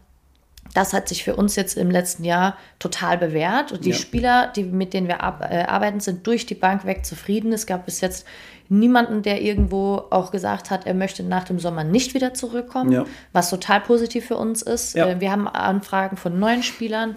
Das 0.72 0.92
hat 0.92 1.08
sich 1.08 1.22
für 1.22 1.36
uns 1.36 1.54
jetzt 1.54 1.76
im 1.76 1.88
letzten 1.90 2.24
Jahr 2.24 2.56
total 2.80 3.16
bewährt. 3.18 3.70
Und 3.70 3.84
die 3.84 3.90
Ja. 3.90 3.96
Spieler, 3.96 4.46
die, 4.56 4.64
mit 4.64 4.92
denen 4.92 5.06
wir 5.06 5.22
ab, 5.22 5.46
äh, 5.48 5.62
arbeiten, 5.64 6.00
sind 6.00 6.26
durch 6.26 6.46
die 6.46 6.56
Bank 6.56 6.84
weg 6.84 7.04
zufrieden. 7.06 7.52
Es 7.52 7.66
gab 7.66 7.84
bis 7.84 8.00
jetzt 8.00 8.26
niemanden, 8.68 9.22
der 9.22 9.40
irgendwo 9.42 10.02
auch 10.10 10.32
gesagt 10.32 10.70
hat, 10.70 10.84
er 10.86 10.94
möchte 10.94 11.22
nach 11.22 11.44
dem 11.44 11.60
Sommer 11.60 11.84
nicht 11.84 12.14
wieder 12.14 12.34
zurückkommen, 12.34 12.90
Ja. 12.90 13.04
was 13.32 13.50
total 13.50 13.82
positiv 13.82 14.26
für 14.26 14.36
uns 14.36 14.62
ist. 14.62 14.94
Ja. 14.96 15.06
Äh, 15.06 15.20
wir 15.20 15.30
haben 15.30 15.46
Anfragen 15.46 16.16
von 16.16 16.40
neuen 16.40 16.62
Spielern. 16.64 17.16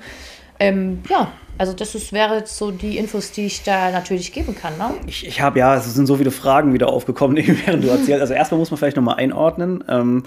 Ähm, 0.59 0.99
ja, 1.09 1.31
also 1.57 1.73
das 1.73 1.95
ist, 1.95 2.13
wäre 2.13 2.37
jetzt 2.37 2.57
so 2.57 2.71
die 2.71 2.97
Infos, 2.97 3.31
die 3.31 3.45
ich 3.45 3.63
da 3.63 3.91
natürlich 3.91 4.31
geben 4.31 4.55
kann. 4.55 4.77
Ne? 4.77 4.91
Ich, 5.07 5.25
ich 5.25 5.41
habe 5.41 5.59
ja, 5.59 5.75
es 5.75 5.91
sind 5.93 6.05
so 6.05 6.17
viele 6.17 6.31
Fragen 6.31 6.73
wieder 6.73 6.89
aufgekommen, 6.89 7.37
während 7.65 7.83
du 7.83 7.89
erzählst. 7.89 8.21
Also 8.21 8.33
erstmal 8.33 8.59
muss 8.59 8.71
man 8.71 8.77
vielleicht 8.77 8.97
nochmal 8.97 9.15
einordnen. 9.15 9.83
Ähm, 9.87 10.23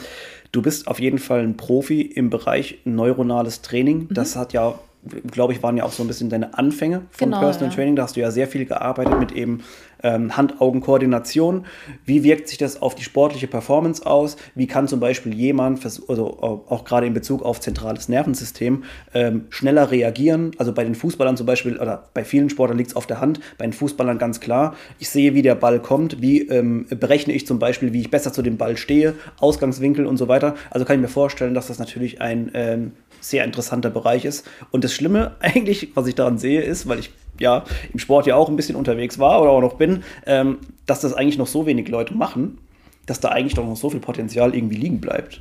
du 0.53 0.63
bist 0.63 0.89
auf 0.89 0.99
jeden 0.99 1.19
Fall 1.19 1.41
ein 1.41 1.57
Profi 1.57 2.01
im 2.03 2.31
Bereich 2.31 2.79
neuronales 2.85 3.63
Training. 3.63 4.09
Das 4.11 4.35
hat 4.35 4.53
ja, 4.53 4.75
glaube 5.31 5.53
ich, 5.53 5.63
waren 5.63 5.77
ja 5.77 5.85
auch 5.85 5.93
so 5.93 6.03
ein 6.03 6.09
bisschen 6.09 6.31
deine 6.31 6.59
Anfänge 6.59 7.03
von 7.11 7.29
Genau, 7.31 7.41
Personal 7.41 7.71
ja. 7.71 7.77
Training. 7.77 7.97
Da 7.97 8.03
hast 8.05 8.17
du 8.17 8.21
ja 8.21 8.31
sehr 8.31 8.49
viel 8.49 8.67
gearbeitet 8.67 9.19
mit 9.21 9.33
eben 9.33 9.63
ähm, 10.03 10.37
Hand-Augen-Koordination. 10.37 11.67
Wie 12.05 12.25
wirkt 12.25 12.49
sich 12.49 12.59
das 12.59 12.81
auf 12.81 12.95
die 12.95 13.05
sportliche 13.05 13.47
Performance 13.47 14.05
aus? 14.05 14.37
Wie 14.55 14.67
kann 14.67 14.89
zum 14.89 15.01
Beispiel 15.01 15.35
jemand, 15.35 15.85
also 15.85 16.07
auch 16.41 16.81
auch 16.81 16.85
gerade 16.85 17.07
in 17.07 17.15
Bezug 17.15 17.43
auf 17.43 17.61
zentrales 17.61 18.09
Nervensystem, 18.09 18.85
ähm, 19.15 19.47
schneller 19.51 19.91
reagieren? 19.91 20.53
Also 20.59 20.73
bei 20.73 20.85
den 20.85 20.95
Fußballern 20.95 21.37
zum 21.37 21.47
Beispiel, 21.47 21.79
oder 21.79 22.09
bei 22.15 22.25
vielen 22.25 22.51
Sportlern 22.51 22.79
liegt 22.79 22.91
es 22.91 22.97
auf 22.97 23.07
der 23.07 23.21
Hand, 23.21 23.41
bei 23.59 23.67
den 23.67 23.73
Fußballern 23.73 24.19
ganz 24.19 24.41
klar. 24.41 24.75
Ich 24.99 25.09
sehe, 25.09 25.35
wie 25.35 25.43
der 25.43 25.55
Ball 25.55 25.81
kommt, 25.81 26.21
wie 26.23 26.43
ähm, 26.49 26.87
berechne 26.89 27.33
ich 27.33 27.47
zum 27.47 27.59
Beispiel, 27.59 27.93
wie 27.93 28.01
ich 28.01 28.11
besser 28.11 28.33
zu 28.33 28.43
dem 28.43 28.57
Ball 28.57 28.77
stehe, 28.77 29.15
Ausgangswinkel 29.39 30.07
und 30.07 30.17
so 30.17 30.29
weiter. 30.29 30.55
Also 30.71 30.85
kann 30.85 30.97
ich 30.97 31.03
mir 31.03 31.09
vorstellen, 31.09 31.55
dass 31.55 31.67
das 31.67 31.79
natürlich 31.79 32.21
ein 32.21 32.51
ähm, 32.55 32.93
sehr 33.21 33.45
interessanter 33.45 33.91
Bereich 33.91 34.25
ist. 34.25 34.47
Und 34.71 34.85
das 34.85 34.93
Schlimme 34.93 35.37
eigentlich, 35.41 35.93
was 35.95 36.07
ich 36.07 36.15
daran 36.15 36.39
sehe, 36.39 36.63
ist, 36.63 36.89
weil 36.89 36.99
ich 36.99 37.11
ja 37.41 37.65
im 37.93 37.99
Sport 37.99 38.27
ja 38.27 38.37
auch 38.37 38.49
ein 38.49 38.57
bisschen 38.57 38.77
unterwegs 38.77 39.19
war 39.19 39.43
oder 39.43 39.51
auch 39.51 39.61
noch 39.61 39.75
bin, 39.75 40.05
ähm, 40.27 40.59
dass 40.87 41.01
das 41.01 41.15
eigentlich 41.15 41.39
noch 41.39 41.47
so 41.49 41.67
wenig 41.67 41.89
Leute 41.89 42.15
machen, 42.15 42.59
dass 43.07 43.19
da 43.21 43.31
eigentlich 43.31 43.55
doch 43.55 43.67
noch 43.67 43.77
so 43.77 43.91
viel 43.91 44.01
Potenzial 44.01 44.55
irgendwie 44.55 44.77
liegen 44.77 45.01
bleibt. 45.01 45.41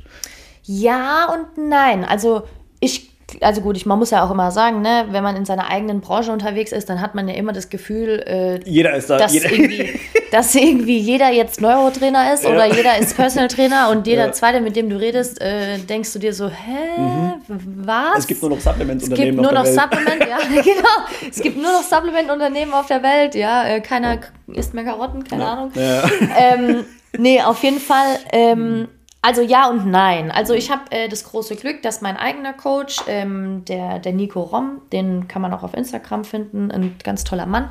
Ja 0.64 1.32
und 1.32 1.68
nein. 1.68 2.04
Also 2.04 2.42
ich, 2.80 3.10
also 3.40 3.60
gut, 3.60 3.76
ich, 3.76 3.86
man 3.86 3.98
muss 3.98 4.10
ja 4.10 4.24
auch 4.24 4.30
immer 4.30 4.50
sagen, 4.50 4.82
ne, 4.82 5.06
wenn 5.10 5.22
man 5.22 5.36
in 5.36 5.44
seiner 5.44 5.68
eigenen 5.70 6.00
Branche 6.00 6.32
unterwegs 6.32 6.72
ist, 6.72 6.88
dann 6.88 7.00
hat 7.00 7.14
man 7.14 7.28
ja 7.28 7.34
immer 7.34 7.52
das 7.52 7.68
Gefühl, 7.68 8.22
äh, 8.26 8.60
Jeder 8.68 8.94
ist 8.94 9.10
da. 9.10 9.18
dass, 9.18 9.32
jeder, 9.32 9.52
irgendwie, 9.52 9.88
dass 10.30 10.54
irgendwie 10.54 10.98
jeder 10.98 11.30
jetzt 11.30 11.60
Neurotrainer 11.60 12.32
ist 12.34 12.46
oder 12.46 12.66
jeder 12.66 12.98
ist 12.98 13.16
Personal 13.16 13.48
Trainer 13.48 13.90
und 13.90 14.06
jeder 14.06 14.26
Ja. 14.26 14.32
zweite, 14.32 14.60
mit 14.60 14.76
dem 14.76 14.88
du 14.88 14.96
redest, 14.96 15.40
äh, 15.40 15.78
denkst 15.78 16.12
du 16.12 16.18
dir 16.18 16.32
so, 16.32 16.48
hä, 16.48 17.34
was? 17.48 18.12
Mhm. 18.14 18.18
es 18.18 18.26
gibt 18.26 18.40
nur 18.42 18.50
noch 18.50 18.56
Es 18.58 18.64
gibt 18.64 18.76
Supplement-Unternehmen 18.78 19.36
nur 19.36 19.46
auf 19.60 19.66
noch. 19.66 19.82
Supplement, 19.82 20.20
ja, 20.28 20.38
genau. 20.62 21.28
Es 21.30 21.40
gibt 21.40 21.56
nur 21.56 21.72
noch 21.72 21.82
Supplement-Unternehmen 21.82 22.72
auf 22.72 22.86
der 22.86 23.02
Welt, 23.02 23.34
ja. 23.34 23.66
Äh, 23.66 23.80
keiner 23.80 24.18
isst 24.48 24.74
mehr 24.74 24.84
Karotten, 24.84 25.24
keine 25.24 25.46
Ahnung. 25.46 25.72
Ja. 25.74 26.02
Ähm, 26.38 26.84
nee, 27.18 27.42
auf 27.42 27.62
jeden 27.62 27.80
Fall. 27.80 28.18
Ähm, 28.32 28.88
also 29.22 29.42
ja 29.42 29.68
und 29.68 29.86
nein. 29.86 30.30
Also 30.30 30.54
ich 30.54 30.70
habe 30.70 30.90
äh, 30.90 31.08
das 31.08 31.24
große 31.24 31.56
Glück, 31.56 31.82
dass 31.82 32.00
mein 32.00 32.16
eigener 32.16 32.54
Coach, 32.54 33.02
ähm, 33.06 33.66
der, 33.66 33.98
der 33.98 34.12
Nico 34.12 34.40
Rom, 34.40 34.80
den 34.92 35.28
kann 35.28 35.42
man 35.42 35.52
auch 35.52 35.62
auf 35.62 35.74
Instagram 35.74 36.24
finden, 36.24 36.70
ein 36.70 36.96
ganz 37.04 37.24
toller 37.24 37.44
Mann, 37.44 37.68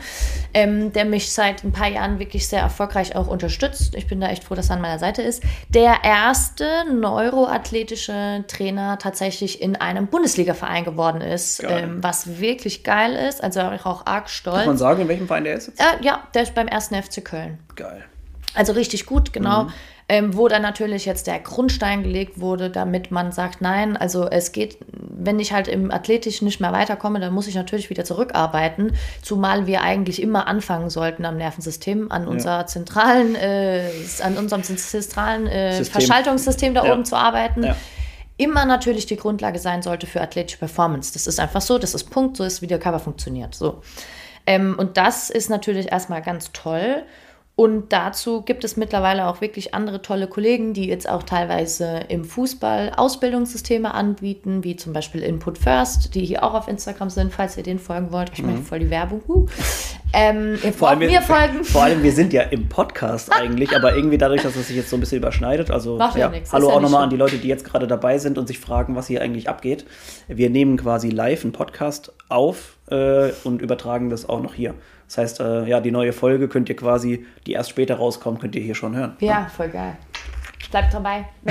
ähm, 0.54 0.94
der 0.94 1.06
mich 1.06 1.32
seit 1.32 1.64
ein 1.64 1.72
paar 1.72 1.88
Jahren 1.88 2.20
wirklich 2.20 2.48
sehr 2.48 2.62
erfolgreich 2.62 3.16
auch 3.16 3.28
unterstützt. 3.28 3.96
Ich 3.96 4.06
bin 4.06 4.22
da 4.22 4.28
echt 4.28 4.44
froh, 4.44 4.54
dass 4.54 4.70
er 4.70 4.76
an 4.76 4.82
meiner 4.82 5.00
Seite 5.00 5.24
ist. 5.24 5.42
Der 5.70 6.04
erste 6.04 6.86
neuroathletische 6.94 8.44
Trainer 8.48 9.00
tatsächlich 9.00 9.60
in 9.60 9.76
einem 9.76 10.06
Bundesliga-Verein 10.06 10.84
geworden 10.84 11.22
ist, 11.22 11.64
ähm, 11.68 12.04
was 12.04 12.40
wirklich 12.40 12.84
geil 12.84 13.16
ist. 13.28 13.44
Also 13.44 13.60
ich 13.74 13.86
auch 13.88 14.06
arg 14.06 14.30
stolz. 14.30 14.58
Kann 14.58 14.68
man 14.68 14.78
sagen, 14.78 15.02
in 15.02 15.08
welchem 15.08 15.26
Verein 15.26 15.46
der 15.46 15.56
ist 15.56 15.68
jetzt? 15.68 15.80
Äh, 15.80 16.04
ja, 16.04 16.28
der 16.36 16.44
ist 16.44 16.54
beim 16.54 16.68
ersten 16.68 16.94
FC 17.02 17.26
Köln. 17.26 17.58
Geil. 17.76 18.06
Also 18.54 18.74
richtig 18.74 19.08
gut, 19.08 19.34
genau. 19.34 19.64
Mhm. 19.64 19.74
Ähm, 20.12 20.36
wo 20.36 20.48
dann 20.48 20.64
natürlich 20.64 21.06
jetzt 21.06 21.28
der 21.28 21.38
Grundstein 21.40 22.02
gelegt 22.02 22.40
wurde, 22.42 22.72
damit 22.72 23.12
man 23.12 23.32
sagt, 23.32 23.62
nein, 23.62 23.96
also 23.96 24.28
es 24.28 24.52
geht, 24.52 24.80
wenn 24.92 25.40
ich 25.40 25.54
halt 25.54 25.68
im 25.68 25.92
Athletisch 25.92 26.42
nicht 26.42 26.60
mehr 26.60 26.72
weiterkomme, 26.72 27.20
dann 27.20 27.32
muss 27.32 27.46
ich 27.46 27.54
natürlich 27.54 27.92
wieder 27.92 28.04
zurückarbeiten, 28.04 28.94
zumal 29.22 29.68
wir 29.68 29.84
eigentlich 29.84 30.20
immer 30.20 30.48
anfangen 30.48 30.90
sollten 30.90 31.26
am 31.26 31.38
Nervensystem, 31.38 32.12
an 32.12 32.28
unserer 32.28 32.66
zentralen, 32.66 33.36
äh, 33.36 33.88
an 34.24 34.36
unserem 34.40 34.64
zentralen 34.64 35.46
äh, 35.46 35.78
System. 35.78 36.02
Verschaltungssystem 36.02 36.74
da 36.74 36.86
Ja. 36.86 36.94
oben 36.94 37.06
zu 37.06 37.16
arbeiten. 37.16 37.64
Ja. 37.64 37.76
Immer 38.38 38.66
natürlich 38.66 39.06
die 39.06 39.18
Grundlage 39.18 39.60
sein 39.60 39.84
sollte 39.84 40.08
für 40.08 40.22
athletische 40.22 40.58
Performance. 40.58 41.14
Das 41.14 41.28
ist 41.28 41.40
einfach 41.40 41.62
so, 41.62 41.78
das 41.78 41.94
ist 41.94 42.06
Punkt, 42.06 42.36
so 42.36 42.44
ist, 42.44 42.64
wie 42.64 42.68
der 42.68 42.80
Körper 42.80 43.00
funktioniert. 43.00 43.54
So. 43.54 43.84
Ähm, 44.48 44.74
und 44.80 44.98
das 44.98 45.30
ist 45.30 45.52
natürlich 45.52 45.92
erstmal 45.92 46.24
ganz 46.24 46.52
toll. 46.52 47.04
Und 47.60 47.92
dazu 47.92 48.42
gibt 48.42 48.64
es 48.64 48.78
mittlerweile 48.78 49.28
auch 49.28 49.42
wirklich 49.42 49.74
andere 49.74 50.02
tolle 50.02 50.28
Kollegen, 50.28 50.74
die 50.74 50.88
jetzt 50.88 51.10
auch 51.10 51.24
teilweise 51.24 52.00
im 52.08 52.24
Fußball 52.24 52.94
Ausbildungssysteme 52.96 53.94
anbieten, 53.94 54.64
wie 54.64 54.78
zum 54.78 54.94
Beispiel 54.94 55.22
Input 55.22 55.58
First, 55.58 56.16
die 56.16 56.24
hier 56.24 56.46
auch 56.46 56.54
auf 56.54 56.70
Instagram 56.70 57.10
sind, 57.10 57.34
falls 57.34 57.58
ihr 57.58 57.64
denen 57.64 57.80
folgen 57.80 58.14
wollt. 58.14 58.32
Ich 58.32 58.44
mache 58.44 58.60
voll 58.60 58.80
die 58.80 58.90
Werbung. 58.90 59.22
Uh. 59.28 59.46
Ähm, 60.14 60.58
ihr 60.64 60.70
Mhm. 60.70 60.74
Vor 60.74 60.88
allem, 60.88 61.00
mir 61.00 61.22
folgen. 61.22 61.64
vor 61.66 61.84
allem, 61.84 62.02
wir 62.02 62.14
sind 62.14 62.32
ja 62.32 62.44
im 62.44 62.70
Podcast 62.70 63.30
eigentlich, 63.38 63.76
aber 63.76 63.94
irgendwie 63.94 64.18
dadurch, 64.18 64.42
dass 64.42 64.56
es 64.56 64.70
sich 64.70 64.78
jetzt 64.78 64.90
so 64.90 64.96
ein 64.96 65.02
bisschen 65.02 65.18
überschneidet. 65.18 65.70
Also, 65.70 65.98
Macht 65.98 66.16
ja 66.16 66.22
ja, 66.22 66.30
nichts, 66.30 66.54
hallo 66.54 66.70
ja 66.70 66.76
auch 66.76 66.82
nochmal 66.82 67.04
an 67.04 67.10
die 67.10 67.18
Leute, 67.18 67.40
die 67.40 67.50
jetzt 67.50 67.66
gerade 67.66 67.88
dabei 67.88 68.20
sind 68.20 68.38
und 68.38 68.48
sich 68.48 68.60
fragen, 68.60 68.96
was 68.96 69.08
hier 69.08 69.22
eigentlich 69.22 69.50
abgeht. 69.50 69.86
Wir 70.30 70.50
nehmen 70.50 70.78
quasi 70.78 71.10
live 71.10 71.44
einen 71.44 71.52
Podcast 71.52 72.14
auf 72.30 72.78
äh, 72.90 73.32
und 73.44 73.62
übertragen 73.62 74.10
das 74.10 74.30
auch 74.30 74.42
noch 74.42 74.54
hier. 74.54 74.76
Das 75.10 75.18
heißt, 75.18 75.40
äh, 75.40 75.66
ja, 75.66 75.82
die 75.82 75.90
neue 75.92 76.14
Folge 76.14 76.48
könnt 76.48 76.70
ihr 76.70 76.76
quasi, 76.76 77.26
die 77.48 77.54
erst 77.54 77.72
später 77.72 77.96
rauskommt, 77.96 78.40
könnt 78.40 78.56
ihr 78.56 78.62
hier 78.62 78.76
schon 78.76 78.96
hören. 78.96 79.18
Ja, 79.20 79.48
voll 79.56 79.70
geil. 79.70 79.98
Bleibt 80.72 80.94
dabei. 80.94 81.26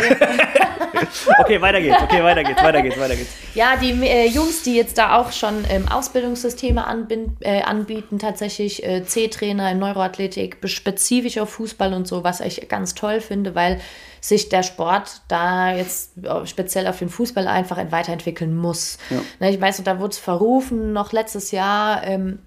Okay, 1.40 1.60
weiter 1.60 1.80
geht's, 1.80 2.02
okay, 2.02 2.22
weiter 2.22 2.42
geht's, 2.42 2.62
weiter 2.62 2.82
geht's, 2.82 2.98
weiter 2.98 3.14
geht's. 3.14 3.30
Ja, 3.54 3.76
die 3.76 3.90
äh, 4.02 4.26
Jungs, 4.28 4.62
die 4.62 4.74
jetzt 4.74 4.98
da 4.98 5.16
auch 5.18 5.32
schon 5.32 5.64
ähm, 5.68 5.86
Ausbildungssysteme 5.88 6.86
anbin- 6.88 7.36
äh, 7.40 7.62
anbieten, 7.62 8.18
tatsächlich 8.18 8.84
äh, 8.84 9.04
C-Trainer 9.04 9.70
in 9.70 9.78
Neuroathletik, 9.78 10.56
spezifisch 10.64 11.38
auf 11.38 11.50
Fußball 11.50 11.92
und 11.94 12.08
so, 12.08 12.24
was 12.24 12.40
ich 12.40 12.68
ganz 12.68 12.94
toll 12.94 13.20
finde, 13.20 13.54
weil 13.54 13.80
sich 14.20 14.48
der 14.48 14.62
Sport 14.62 15.22
da 15.28 15.72
jetzt 15.74 16.12
äh, 16.24 16.46
speziell 16.46 16.86
auf 16.86 16.98
den 16.98 17.08
Fußball 17.10 17.46
einfach 17.46 17.78
weiterentwickeln 17.90 18.56
muss. 18.56 18.98
Ne, 19.40 19.50
ich 19.50 19.60
weiß, 19.60 19.82
da 19.84 20.00
wurde 20.00 20.12
es 20.12 20.18
verrufen, 20.18 20.92
noch 20.92 21.12
letztes 21.12 21.50
Jahr. 21.52 22.02
Ähm, 22.04 22.40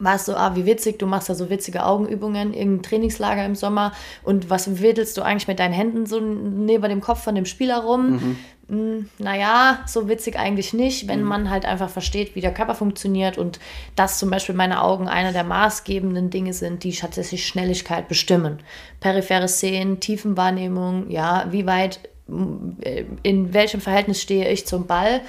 war 0.00 0.16
es 0.16 0.26
so, 0.26 0.34
ah, 0.34 0.56
wie 0.56 0.66
witzig, 0.66 0.98
du 0.98 1.06
machst 1.06 1.28
da 1.28 1.34
so 1.34 1.50
witzige 1.50 1.84
Augenübungen, 1.84 2.52
irgendein 2.52 2.82
Trainingslager 2.82 3.44
im 3.44 3.54
Sommer 3.54 3.92
und 4.22 4.50
was 4.50 4.82
wedelst 4.82 5.16
du 5.16 5.22
eigentlich 5.22 5.46
mit 5.46 5.60
deinen 5.60 5.74
Händen 5.74 6.06
so 6.06 6.18
neben 6.20 6.88
dem 6.88 7.00
Kopf 7.00 7.22
von 7.22 7.34
dem 7.34 7.44
Spieler 7.44 7.78
rum? 7.78 8.36
Mm, 8.68 9.08
naja, 9.18 9.80
so 9.86 10.08
witzig 10.08 10.38
eigentlich 10.38 10.72
nicht, 10.72 11.08
wenn 11.08 11.22
man 11.22 11.50
halt 11.50 11.66
einfach 11.66 11.90
versteht, 11.90 12.34
wie 12.34 12.40
der 12.40 12.54
Körper 12.54 12.74
funktioniert 12.74 13.36
und 13.36 13.58
dass 13.96 14.18
zum 14.18 14.30
Beispiel 14.30 14.54
meine 14.54 14.82
Augen 14.82 15.08
einer 15.08 15.32
der 15.32 15.44
maßgebenden 15.44 16.30
Dinge 16.30 16.52
sind, 16.52 16.84
die 16.84 16.92
tatsächlich 16.92 17.46
Schnelligkeit 17.46 18.08
bestimmen. 18.08 18.60
Periphere 19.00 19.48
Szenen, 19.48 20.00
Tiefenwahrnehmung, 20.00 21.10
ja, 21.10 21.46
wie 21.50 21.66
weit 21.66 22.00
in 23.22 23.52
welchem 23.54 23.80
Verhältnis 23.80 24.20
stehe 24.22 24.48
ich 24.50 24.66
zum 24.66 24.86
Ball 24.86 25.20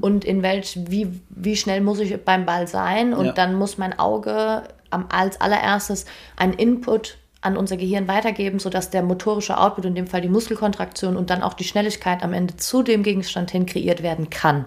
und 0.00 0.24
in 0.24 0.42
welch, 0.42 0.78
wie, 0.88 1.08
wie 1.30 1.56
schnell 1.56 1.80
muss 1.80 2.00
ich 2.00 2.16
beim 2.24 2.46
Ball 2.46 2.66
sein. 2.66 3.14
Und 3.14 3.26
Ja. 3.26 3.32
dann 3.32 3.54
muss 3.54 3.78
mein 3.78 3.98
Auge 3.98 4.64
am, 4.90 5.06
als 5.10 5.40
allererstes 5.40 6.06
einen 6.36 6.54
Input 6.54 7.18
an 7.40 7.56
unser 7.56 7.76
Gehirn 7.76 8.08
weitergeben, 8.08 8.58
sodass 8.58 8.90
der 8.90 9.02
motorische 9.02 9.58
Output, 9.58 9.84
in 9.84 9.94
dem 9.94 10.06
Fall 10.08 10.20
die 10.20 10.28
Muskelkontraktion 10.28 11.16
und 11.16 11.30
dann 11.30 11.42
auch 11.42 11.54
die 11.54 11.64
Schnelligkeit 11.64 12.22
am 12.22 12.32
Ende 12.32 12.56
zu 12.56 12.82
dem 12.82 13.02
Gegenstand 13.04 13.50
hin 13.52 13.64
kreiert 13.64 14.02
werden 14.02 14.28
kann. 14.28 14.64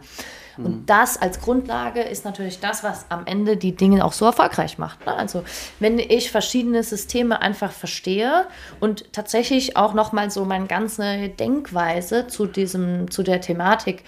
Und 0.66 0.90
das 0.90 1.22
als 1.22 1.42
Grundlage 1.42 2.02
ist 2.02 2.26
natürlich 2.26 2.60
das, 2.60 2.84
was 2.84 3.06
am 3.10 3.26
Ende 3.26 3.58
die 3.58 3.76
Dinge 3.76 4.06
auch 4.06 4.14
so 4.14 4.26
erfolgreich 4.26 4.78
macht. 4.78 5.06
ne? 5.06 5.14
Also 5.14 5.44
wenn 5.80 6.00
ich 6.00 6.32
verschiedene 6.32 6.84
Systeme 6.84 7.42
einfach 7.42 7.72
verstehe 7.72 8.46
und 8.80 9.12
tatsächlich 9.14 9.78
auch 9.78 9.94
nochmal 9.94 10.32
so 10.32 10.46
meine 10.46 10.68
ganze 10.68 11.30
Denkweise 11.30 12.28
zu 12.28 12.46
diesem, 12.46 13.10
zu 13.12 13.24
der 13.24 13.42
Thematik 13.42 14.04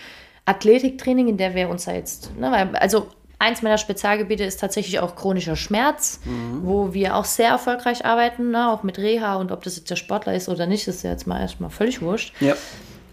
Athletiktraining, 0.45 1.29
in 1.29 1.37
der 1.37 1.55
wir 1.55 1.69
uns 1.69 1.85
da 1.85 1.93
jetzt, 1.93 2.35
ne, 2.37 2.51
weil, 2.51 2.75
also 2.75 3.07
eins 3.39 3.61
meiner 3.61 3.77
Spezialgebiete 3.77 4.43
ist 4.43 4.59
tatsächlich 4.59 4.99
auch 4.99 5.15
chronischer 5.15 5.55
Schmerz, 5.55 6.19
wo 6.61 6.93
wir 6.93 7.15
auch 7.15 7.25
sehr 7.25 7.49
erfolgreich 7.49 8.05
arbeiten, 8.05 8.51
ne, 8.51 8.69
auch 8.69 8.83
mit 8.83 8.97
Reha 8.97 9.35
und 9.35 9.51
ob 9.51 9.63
das 9.63 9.77
jetzt 9.77 9.89
der 9.89 9.95
Sportler 9.95 10.33
ist 10.33 10.49
oder 10.49 10.65
nicht, 10.65 10.87
ist 10.87 11.03
ja 11.03 11.11
jetzt 11.11 11.27
mal 11.27 11.41
erstmal 11.41 11.69
völlig 11.69 12.01
wurscht. 12.01 12.33
Ja. 12.41 12.55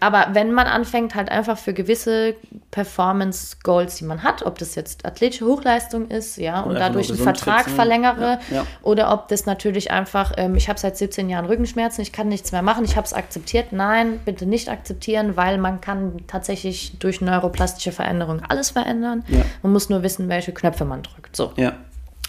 Aber 0.01 0.29
wenn 0.33 0.51
man 0.51 0.67
anfängt, 0.67 1.13
halt 1.15 1.29
einfach 1.29 1.57
für 1.57 1.73
gewisse 1.73 2.33
Performance-Goals, 2.71 3.95
die 3.97 4.03
man 4.05 4.23
hat, 4.23 4.43
ob 4.43 4.57
das 4.57 4.75
jetzt 4.75 5.05
athletische 5.05 5.45
Hochleistung 5.45 6.07
ist, 6.09 6.37
ja, 6.37 6.61
und 6.61 6.71
einfach 6.75 6.87
dadurch 6.87 7.09
einen 7.09 7.19
Vertrag 7.19 7.65
sitzen. 7.65 7.75
verlängere, 7.75 8.39
Ja, 8.49 8.57
ja. 8.57 8.65
oder 8.81 9.13
ob 9.13 9.27
das 9.27 9.45
natürlich 9.45 9.91
einfach, 9.91 10.33
ähm, 10.37 10.55
ich 10.55 10.67
habe 10.69 10.79
seit 10.79 10.97
17 10.97 11.29
Jahren 11.29 11.45
Rückenschmerzen, 11.45 12.01
ich 12.01 12.11
kann 12.11 12.27
nichts 12.27 12.51
mehr 12.51 12.63
machen, 12.63 12.83
ich 12.83 12.95
habe 12.97 13.05
es 13.05 13.13
akzeptiert. 13.13 13.71
Nein, 13.71 14.19
bitte 14.25 14.45
nicht 14.45 14.69
akzeptieren, 14.69 15.37
weil 15.37 15.57
man 15.59 15.81
kann 15.81 16.23
tatsächlich 16.27 16.97
durch 16.99 17.21
neuroplastische 17.21 17.91
Veränderungen 17.91 18.43
alles 18.47 18.71
verändern. 18.71 19.23
Ja. 19.27 19.43
Man 19.61 19.71
muss 19.71 19.89
nur 19.89 20.01
wissen, 20.03 20.29
welche 20.29 20.51
Knöpfe 20.51 20.83
man 20.83 21.03
drückt. 21.03 21.35
So. 21.35 21.53
Ja. 21.55 21.73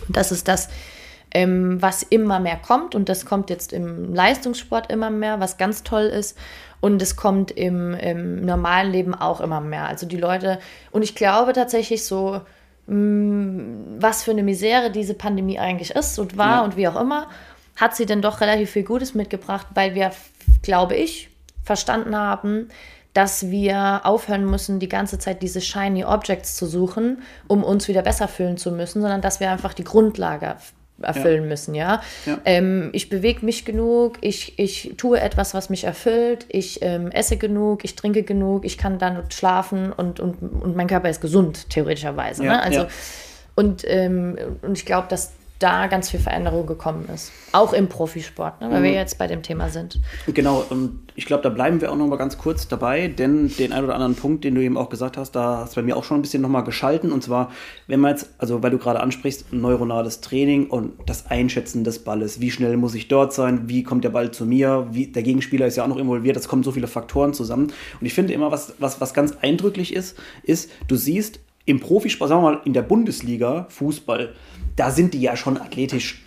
Und 0.06 0.16
das 0.16 0.30
ist 0.30 0.46
das, 0.46 0.68
ähm, 1.34 1.80
was 1.80 2.02
immer 2.02 2.40
mehr 2.40 2.56
kommt. 2.56 2.94
Und 2.94 3.08
das 3.08 3.24
kommt 3.26 3.50
jetzt 3.50 3.72
im 3.72 4.14
Leistungssport 4.14 4.90
immer 4.92 5.10
mehr, 5.10 5.40
was 5.40 5.56
ganz 5.56 5.82
toll 5.82 6.04
ist. 6.04 6.36
Und 6.80 7.00
es 7.00 7.16
kommt 7.16 7.50
im, 7.52 7.94
im 7.94 8.44
normalen 8.44 8.90
Leben 8.90 9.14
auch 9.14 9.40
immer 9.40 9.60
mehr. 9.60 9.86
Also 9.86 10.06
die 10.06 10.16
Leute, 10.16 10.58
und 10.90 11.02
ich 11.02 11.14
glaube 11.14 11.52
tatsächlich 11.52 12.04
so, 12.04 12.40
mh, 12.86 14.00
was 14.00 14.22
für 14.24 14.32
eine 14.32 14.42
Misere 14.42 14.90
diese 14.90 15.14
Pandemie 15.14 15.58
eigentlich 15.58 15.90
ist 15.92 16.18
und 16.18 16.36
war 16.36 16.56
Ja. 16.58 16.60
und 16.62 16.76
wie 16.76 16.88
auch 16.88 17.00
immer, 17.00 17.28
hat 17.76 17.96
sie 17.96 18.06
denn 18.06 18.20
doch 18.22 18.40
relativ 18.40 18.70
viel 18.70 18.82
Gutes 18.84 19.14
mitgebracht, 19.14 19.66
weil 19.74 19.94
wir, 19.94 20.10
glaube 20.62 20.94
ich, 20.96 21.30
verstanden 21.64 22.16
haben, 22.16 22.68
dass 23.14 23.50
wir 23.50 24.00
aufhören 24.04 24.44
müssen, 24.50 24.78
die 24.80 24.88
ganze 24.88 25.18
Zeit 25.18 25.42
diese 25.42 25.60
shiny 25.60 26.04
Objects 26.04 26.56
zu 26.56 26.66
suchen, 26.66 27.22
um 27.46 27.62
uns 27.62 27.86
wieder 27.88 28.02
besser 28.02 28.26
fühlen 28.26 28.56
zu 28.56 28.72
müssen, 28.72 29.00
sondern 29.02 29.20
dass 29.20 29.38
wir 29.38 29.50
einfach 29.50 29.74
die 29.74 29.84
Grundlage 29.84 30.56
erfüllen 31.02 31.48
müssen, 31.48 31.74
ja. 31.74 32.02
Ja. 32.26 32.38
Ähm, 32.44 32.90
ich 32.92 33.08
bewege 33.08 33.44
mich 33.44 33.64
genug, 33.64 34.18
ich, 34.20 34.58
ich 34.58 34.94
tue 34.96 35.20
etwas, 35.20 35.54
was 35.54 35.70
mich 35.70 35.84
erfüllt, 35.84 36.46
ich 36.48 36.80
ähm, 36.82 37.10
esse 37.10 37.36
genug, 37.36 37.84
ich 37.84 37.96
trinke 37.96 38.22
genug, 38.22 38.64
ich 38.64 38.78
kann 38.78 38.98
dann 38.98 39.24
schlafen 39.30 39.92
und, 39.92 40.20
und, 40.20 40.42
und 40.42 40.76
mein 40.76 40.86
Körper 40.86 41.10
ist 41.10 41.20
gesund, 41.20 41.70
theoretischerweise. 41.70 42.44
Ja, 42.44 42.52
ne? 42.52 42.62
Also, 42.62 42.80
ja. 42.80 42.88
und, 43.54 43.84
ähm, 43.86 44.36
und 44.62 44.78
ich 44.78 44.86
glaube, 44.86 45.08
dass 45.08 45.32
da 45.62 45.86
ganz 45.86 46.10
viel 46.10 46.20
Veränderung 46.20 46.66
gekommen 46.66 47.08
ist. 47.14 47.32
Auch 47.52 47.72
im 47.72 47.88
Profisport, 47.88 48.60
ne? 48.60 48.70
weil 48.70 48.80
Mhm. 48.80 48.84
wir 48.84 48.92
jetzt 48.92 49.18
bei 49.18 49.26
dem 49.26 49.42
Thema 49.42 49.68
sind. 49.68 50.00
Genau, 50.26 50.64
und 50.70 51.00
ich 51.14 51.26
glaube, 51.26 51.42
da 51.42 51.48
bleiben 51.50 51.80
wir 51.80 51.92
auch 51.92 51.96
noch 51.96 52.06
mal 52.06 52.16
ganz 52.16 52.38
kurz 52.38 52.68
dabei, 52.68 53.08
denn 53.08 53.48
den 53.58 53.72
ein 53.72 53.84
oder 53.84 53.94
anderen 53.94 54.14
Punkt, 54.14 54.44
den 54.44 54.54
du 54.54 54.62
eben 54.62 54.76
auch 54.78 54.88
gesagt 54.88 55.16
hast, 55.16 55.32
da 55.32 55.58
hast 55.58 55.76
du 55.76 55.80
bei 55.80 55.84
mir 55.84 55.96
auch 55.96 56.04
schon 56.04 56.18
ein 56.18 56.22
bisschen 56.22 56.42
noch 56.42 56.48
mal 56.48 56.62
geschalten. 56.62 57.12
Und 57.12 57.22
zwar, 57.22 57.50
wenn 57.86 58.00
man 58.00 58.12
jetzt, 58.12 58.30
also 58.38 58.62
weil 58.62 58.70
du 58.70 58.78
gerade 58.78 59.00
ansprichst, 59.00 59.52
neuronales 59.52 60.20
Training 60.20 60.68
und 60.68 60.92
das 61.06 61.26
Einschätzen 61.30 61.84
des 61.84 61.98
Balles. 62.04 62.40
Wie 62.40 62.50
schnell 62.50 62.76
muss 62.76 62.94
ich 62.94 63.08
dort 63.08 63.32
sein? 63.32 63.68
Wie 63.68 63.82
kommt 63.82 64.04
der 64.04 64.10
Ball 64.10 64.30
zu 64.30 64.46
mir? 64.46 64.86
Wie, 64.90 65.06
der 65.06 65.22
Gegenspieler 65.22 65.66
ist 65.66 65.76
ja 65.76 65.84
auch 65.84 65.88
noch 65.88 65.98
involviert. 65.98 66.36
Das 66.36 66.48
kommen 66.48 66.62
so 66.62 66.72
viele 66.72 66.86
Faktoren 66.86 67.34
zusammen. 67.34 67.72
Und 68.00 68.06
ich 68.06 68.14
finde 68.14 68.32
immer, 68.32 68.50
was, 68.50 68.74
was, 68.78 69.00
was 69.00 69.12
ganz 69.14 69.32
eindrücklich 69.42 69.94
ist, 69.94 70.18
ist, 70.42 70.70
du 70.88 70.96
siehst 70.96 71.40
im 71.64 71.80
Profisport, 71.80 72.28
sagen 72.28 72.42
wir 72.42 72.52
mal 72.52 72.60
in 72.64 72.72
der 72.72 72.82
Bundesliga, 72.82 73.66
Fußball, 73.68 74.34
da 74.76 74.90
sind 74.90 75.14
die 75.14 75.20
ja 75.20 75.36
schon 75.36 75.56
athletisch 75.56 76.22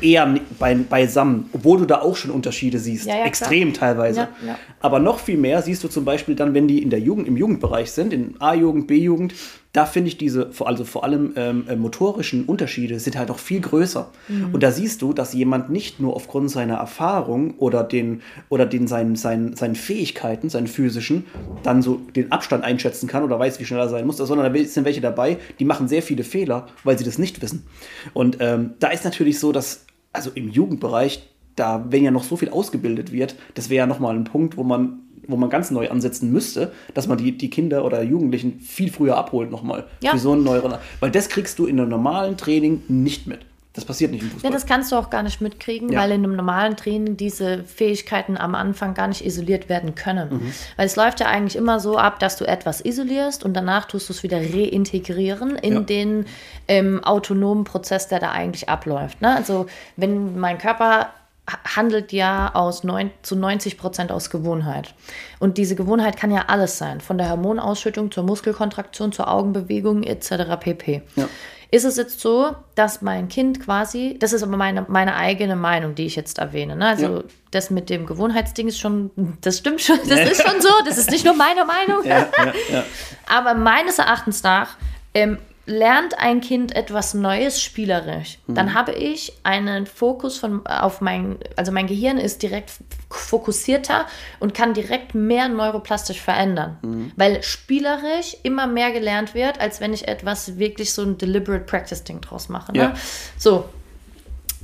eher 0.00 0.34
bei, 0.58 0.74
beisammen, 0.74 1.50
obwohl 1.52 1.78
du 1.78 1.86
da 1.86 2.00
auch 2.00 2.16
schon 2.16 2.30
Unterschiede 2.30 2.78
siehst. 2.78 3.06
Ja, 3.06 3.12
ja, 3.12 3.16
klar. 3.18 3.26
Extrem 3.26 3.72
teilweise. 3.72 4.28
Ja. 4.46 4.58
Aber 4.80 4.98
noch 4.98 5.18
viel 5.18 5.36
mehr 5.36 5.62
siehst 5.62 5.82
du 5.84 5.88
zum 5.88 6.04
Beispiel 6.04 6.34
dann, 6.34 6.54
wenn 6.54 6.68
die 6.68 6.82
in 6.82 6.90
der 6.90 7.00
Jugend, 7.00 7.28
im 7.28 7.36
Jugendbereich 7.36 7.90
sind, 7.90 8.12
in 8.12 8.34
A-Jugend, 8.40 8.86
B-Jugend, 8.86 9.34
da 9.76 9.84
finde 9.84 10.08
ich 10.08 10.16
diese, 10.16 10.50
also 10.60 10.84
vor 10.84 11.04
allem 11.04 11.34
ähm, 11.36 11.64
äh, 11.68 11.76
motorischen 11.76 12.46
Unterschiede 12.46 12.98
sind 12.98 13.18
halt 13.18 13.28
noch 13.28 13.38
viel 13.38 13.60
größer. 13.60 14.10
Mhm. 14.28 14.54
Und 14.54 14.62
da 14.62 14.70
siehst 14.70 15.02
du, 15.02 15.12
dass 15.12 15.34
jemand 15.34 15.68
nicht 15.68 16.00
nur 16.00 16.16
aufgrund 16.16 16.50
seiner 16.50 16.76
Erfahrung 16.76 17.58
oder 17.58 17.84
den, 17.84 18.22
oder 18.48 18.64
den 18.64 18.86
seinen, 18.86 19.16
seinen, 19.16 19.54
seinen 19.54 19.74
Fähigkeiten, 19.74 20.48
seinen 20.48 20.66
physischen, 20.66 21.24
dann 21.62 21.82
so 21.82 22.00
den 22.16 22.32
Abstand 22.32 22.64
einschätzen 22.64 23.06
kann 23.06 23.22
oder 23.22 23.38
weiß, 23.38 23.60
wie 23.60 23.66
schnell 23.66 23.80
er 23.80 23.90
sein 23.90 24.06
muss, 24.06 24.16
sondern 24.16 24.50
da 24.50 24.64
sind 24.64 24.86
welche 24.86 25.02
dabei, 25.02 25.36
die 25.58 25.66
machen 25.66 25.88
sehr 25.88 26.02
viele 26.02 26.24
Fehler, 26.24 26.68
weil 26.82 26.96
sie 26.96 27.04
das 27.04 27.18
nicht 27.18 27.42
wissen. 27.42 27.66
Und 28.14 28.38
ähm, 28.40 28.74
da 28.78 28.88
ist 28.88 29.04
natürlich 29.04 29.38
so, 29.38 29.52
dass, 29.56 29.86
also 30.12 30.30
im 30.34 30.48
Jugendbereich, 30.48 31.28
da, 31.56 31.86
wenn 31.88 32.04
ja 32.04 32.10
noch 32.10 32.24
so 32.24 32.36
viel 32.36 32.50
ausgebildet 32.50 33.12
wird, 33.12 33.34
das 33.54 33.70
wäre 33.70 33.78
ja 33.78 33.86
nochmal 33.86 34.14
ein 34.14 34.24
Punkt, 34.24 34.56
wo 34.56 34.62
man, 34.62 35.00
wo 35.26 35.36
man 35.36 35.50
ganz 35.50 35.70
neu 35.70 35.90
ansetzen 35.90 36.30
müsste, 36.30 36.72
dass 36.94 37.08
man 37.08 37.18
die, 37.18 37.36
die 37.36 37.50
Kinder 37.50 37.84
oder 37.84 38.02
Jugendlichen 38.02 38.60
viel 38.60 38.90
früher 38.92 39.16
abholt 39.16 39.50
nochmal. 39.50 39.86
Ja. 40.02 40.12
Für 40.12 40.18
so 40.18 40.32
einen 40.32 40.44
neueren. 40.44 40.74
Weil 41.00 41.10
das 41.10 41.28
kriegst 41.28 41.58
du 41.58 41.66
in 41.66 41.80
einem 41.80 41.88
normalen 41.88 42.36
Training 42.36 42.82
nicht 42.88 43.26
mit. 43.26 43.40
Das 43.76 43.84
passiert 43.84 44.10
nicht 44.10 44.22
im 44.22 44.28
Ja, 44.28 44.32
Fußball. 44.34 44.50
das 44.50 44.66
kannst 44.66 44.90
du 44.90 44.96
auch 44.96 45.10
gar 45.10 45.22
nicht 45.22 45.40
mitkriegen, 45.40 45.92
Ja. 45.92 46.00
weil 46.00 46.10
in 46.12 46.24
einem 46.24 46.34
normalen 46.34 46.76
Training 46.76 47.16
diese 47.16 47.62
Fähigkeiten 47.64 48.36
am 48.36 48.54
Anfang 48.54 48.94
gar 48.94 49.06
nicht 49.06 49.24
isoliert 49.24 49.68
werden 49.68 49.94
können. 49.94 50.28
Mhm. 50.32 50.52
Weil 50.76 50.86
es 50.86 50.96
läuft 50.96 51.20
ja 51.20 51.26
eigentlich 51.26 51.54
immer 51.56 51.78
so 51.78 51.96
ab, 51.98 52.18
dass 52.18 52.36
du 52.36 52.44
etwas 52.46 52.84
isolierst 52.84 53.44
und 53.44 53.54
danach 53.54 53.84
tust 53.84 54.08
du 54.08 54.12
es 54.14 54.22
wieder 54.22 54.38
reintegrieren 54.38 55.56
in 55.56 55.74
Ja. 55.74 55.80
den 55.80 56.26
ähm, 56.68 57.02
autonomen 57.04 57.64
Prozess, 57.64 58.08
der 58.08 58.18
da 58.18 58.32
eigentlich 58.32 58.68
abläuft. 58.68 59.20
Ne? 59.22 59.34
Also 59.36 59.66
wenn 59.96 60.38
mein 60.38 60.58
Körper 60.58 61.10
ha- 61.48 61.76
handelt 61.76 62.12
ja 62.12 62.50
aus 62.54 62.82
neun, 62.82 63.10
zu 63.22 63.36
90 63.36 63.78
Prozent 63.78 64.10
aus 64.10 64.30
Gewohnheit. 64.30 64.94
Und 65.38 65.58
diese 65.58 65.76
Gewohnheit 65.76 66.16
kann 66.16 66.30
ja 66.32 66.44
alles 66.48 66.78
sein, 66.78 67.00
von 67.00 67.18
der 67.18 67.30
Hormonausschüttung 67.30 68.10
zur 68.10 68.24
Muskelkontraktion, 68.24 69.12
zur 69.12 69.30
Augenbewegung 69.30 70.02
etc. 70.02 70.56
pp. 70.58 71.02
Ja. 71.14 71.28
Ist 71.70 71.84
es 71.84 71.96
jetzt 71.96 72.20
so, 72.20 72.54
dass 72.76 73.02
mein 73.02 73.28
Kind 73.28 73.60
quasi, 73.60 74.16
das 74.20 74.32
ist 74.32 74.42
aber 74.42 74.56
meine, 74.56 74.86
meine 74.88 75.16
eigene 75.16 75.56
Meinung, 75.56 75.94
die 75.94 76.06
ich 76.06 76.14
jetzt 76.16 76.38
erwähne. 76.38 76.76
Ne? 76.76 76.86
Also 76.86 77.06
Ja. 77.06 77.22
das 77.50 77.70
mit 77.70 77.90
dem 77.90 78.06
Gewohnheitsding 78.06 78.68
ist 78.68 78.78
schon, 78.78 79.10
das 79.40 79.58
stimmt 79.58 79.80
schon, 79.80 79.98
das 80.08 80.20
ist 80.30 80.42
schon 80.48 80.60
so, 80.60 80.68
das 80.86 80.96
ist 80.98 81.10
nicht 81.10 81.24
nur 81.24 81.34
meine 81.34 81.64
Meinung. 81.64 82.04
ja, 82.04 82.18
ja, 82.38 82.52
ja. 82.72 82.84
Aber 83.28 83.54
meines 83.54 83.98
Erachtens 83.98 84.42
nach 84.42 84.76
ähm, 85.14 85.38
lernt 85.66 86.18
ein 86.18 86.40
Kind 86.40 86.74
etwas 86.76 87.12
Neues 87.12 87.60
spielerisch, 87.60 88.38
Mhm. 88.46 88.54
dann 88.54 88.74
habe 88.74 88.92
ich 88.92 89.32
einen 89.42 89.86
Fokus 89.86 90.38
von 90.38 90.64
auf 90.66 91.00
mein, 91.00 91.38
also 91.56 91.72
mein 91.72 91.86
Gehirn 91.88 92.18
ist 92.18 92.42
direkt 92.42 92.70
fokussierter 93.10 94.06
und 94.40 94.54
kann 94.54 94.74
direkt 94.74 95.14
mehr 95.14 95.48
neuroplastisch 95.48 96.20
verändern, 96.20 96.78
Mhm. 96.82 97.12
weil 97.16 97.42
spielerisch 97.42 98.36
immer 98.44 98.66
mehr 98.66 98.92
gelernt 98.92 99.34
wird, 99.34 99.60
als 99.60 99.80
wenn 99.80 99.92
ich 99.92 100.06
etwas 100.08 100.58
wirklich 100.58 100.92
so 100.92 101.02
ein 101.02 101.18
deliberate 101.18 101.64
Practice 101.64 102.04
Ding 102.04 102.20
draus 102.20 102.48
mache. 102.48 102.72
Ne? 102.72 102.78
Ja. 102.78 102.94
So, 103.36 103.68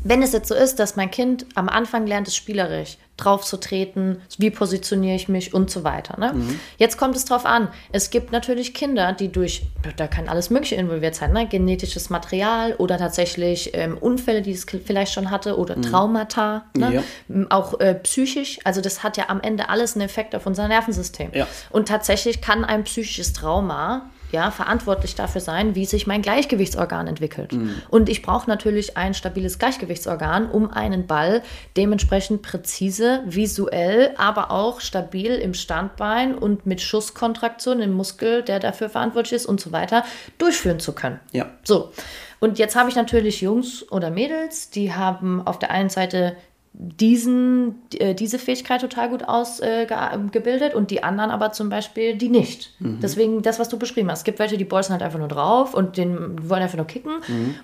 wenn 0.05 0.23
es 0.23 0.33
jetzt 0.33 0.49
so 0.49 0.55
ist, 0.55 0.79
dass 0.79 0.97
mein 0.97 1.11
Kind 1.11 1.47
am 1.55 1.69
Anfang 1.69 2.07
lernt 2.07 2.29
es 2.29 2.37
spielerisch, 2.37 2.99
drauf 3.17 3.45
zu 3.45 3.59
treten, 3.59 4.21
wie 4.39 4.51
positioniere 4.51 5.15
ich 5.15 5.29
mich 5.29 5.55
und 5.55 5.71
so 5.71 5.85
weiter. 5.85 6.19
Ne? 6.19 6.35
Jetzt 6.79 6.97
kommt 6.97 7.15
es 7.15 7.25
drauf 7.25 7.47
an. 7.47 7.69
Es 7.93 8.11
gibt 8.11 8.33
natürlich 8.33 8.75
Kinder, 8.75 9.13
die 9.13 9.31
durch, 9.31 9.63
da 9.97 10.07
kann 10.09 10.29
alles 10.29 10.51
Mögliche 10.51 10.75
involviert 10.75 11.15
sein, 11.15 11.33
ne? 11.33 11.47
genetisches 11.47 12.11
Material 12.11 12.75
oder 12.79 12.99
tatsächlich 12.99 13.71
ähm, 13.75 13.97
Unfälle, 13.99 14.43
die 14.43 14.53
es 14.53 14.67
vielleicht 14.85 15.13
schon 15.13 15.31
hatte 15.31 15.57
oder 15.57 15.81
Traumata, 15.81 16.65
ne? 16.77 17.03
Ja. 17.29 17.47
Auch 17.51 17.79
äh, 17.81 17.95
psychisch. 17.95 18.59
Also 18.65 18.81
das 18.81 19.03
hat 19.03 19.17
ja 19.17 19.29
am 19.29 19.41
Ende 19.41 19.69
alles 19.69 19.95
einen 19.95 20.03
Effekt 20.03 20.35
auf 20.35 20.47
unser 20.47 20.67
Nervensystem. 20.69 21.31
Ja. 21.35 21.47
Und 21.71 21.89
tatsächlich 21.89 22.41
kann 22.41 22.65
ein 22.65 22.85
psychisches 22.85 23.33
Trauma 23.33 24.11
ja, 24.33 24.51
verantwortlich 24.51 25.15
dafür 25.15 25.41
sein, 25.41 25.75
wie 25.75 25.85
sich 25.85 26.07
mein 26.07 26.23
Gleichgewichtsorgan 26.23 27.07
entwickelt. 27.07 27.55
Und 27.91 28.09
ich 28.09 28.23
brauche 28.23 28.49
natürlich 28.49 28.97
ein 28.97 29.15
stabiles 29.15 29.59
Gleichgewichtsorgan, 29.59 30.51
um 30.51 30.71
einen 30.71 31.07
Ball 31.07 31.43
dementsprechend 31.77 32.43
präzise, 32.43 33.23
visuell, 33.27 34.15
aber 34.17 34.51
auch 34.51 34.81
stabil 34.81 35.33
im 35.33 35.55
Standbein 35.55 36.35
und 36.35 36.67
mit 36.67 36.81
Schusskontraktion 36.81 37.81
im 37.81 37.93
Muskel, 37.93 38.43
der 38.43 38.59
dafür 38.59 38.89
verantwortlich 38.89 39.35
ist 39.35 39.47
und 39.47 39.61
so 39.61 39.73
weiter, 39.73 40.05
durchführen 40.39 40.81
zu 40.81 40.93
können. 40.93 41.21
Ja. 41.33 41.51
So, 41.63 41.93
und 42.41 42.59
jetzt 42.59 42.75
habe 42.75 42.89
ich 42.89 42.97
natürlich 42.97 43.41
Jungs 43.41 43.89
oder 43.93 44.11
Mädels, 44.11 44.71
die 44.71 44.93
haben 44.93 45.47
auf 45.47 45.61
der 45.61 45.71
einen 45.71 45.91
Seite 45.91 46.37
diesen, 46.75 47.83
äh, 47.99 48.15
diese 48.15 48.39
Fähigkeit 48.39 48.81
total 48.81 49.11
gut 49.11 49.25
ausgebildet 49.29 50.75
und 50.75 50.91
die 50.91 51.03
anderen 51.03 51.31
aber 51.31 51.53
zum 51.53 51.69
Beispiel 51.69 52.17
die 52.17 52.29
nicht. 52.31 52.75
Deswegen 52.81 53.43
das, 53.43 53.59
was 53.59 53.69
du 53.69 53.79
beschrieben 53.79 54.11
hast. 54.11 54.21
Es 54.21 54.25
gibt 54.25 54.39
welche, 54.39 54.57
die 54.57 54.65
bolzen 54.65 54.93
halt 54.93 55.03
einfach 55.03 55.19
nur 55.19 55.29
drauf 55.29 55.75
und 55.75 55.97
den 55.97 56.49
wollen 56.49 56.63
einfach 56.63 56.79
nur 56.79 56.87
kicken. 56.87 57.13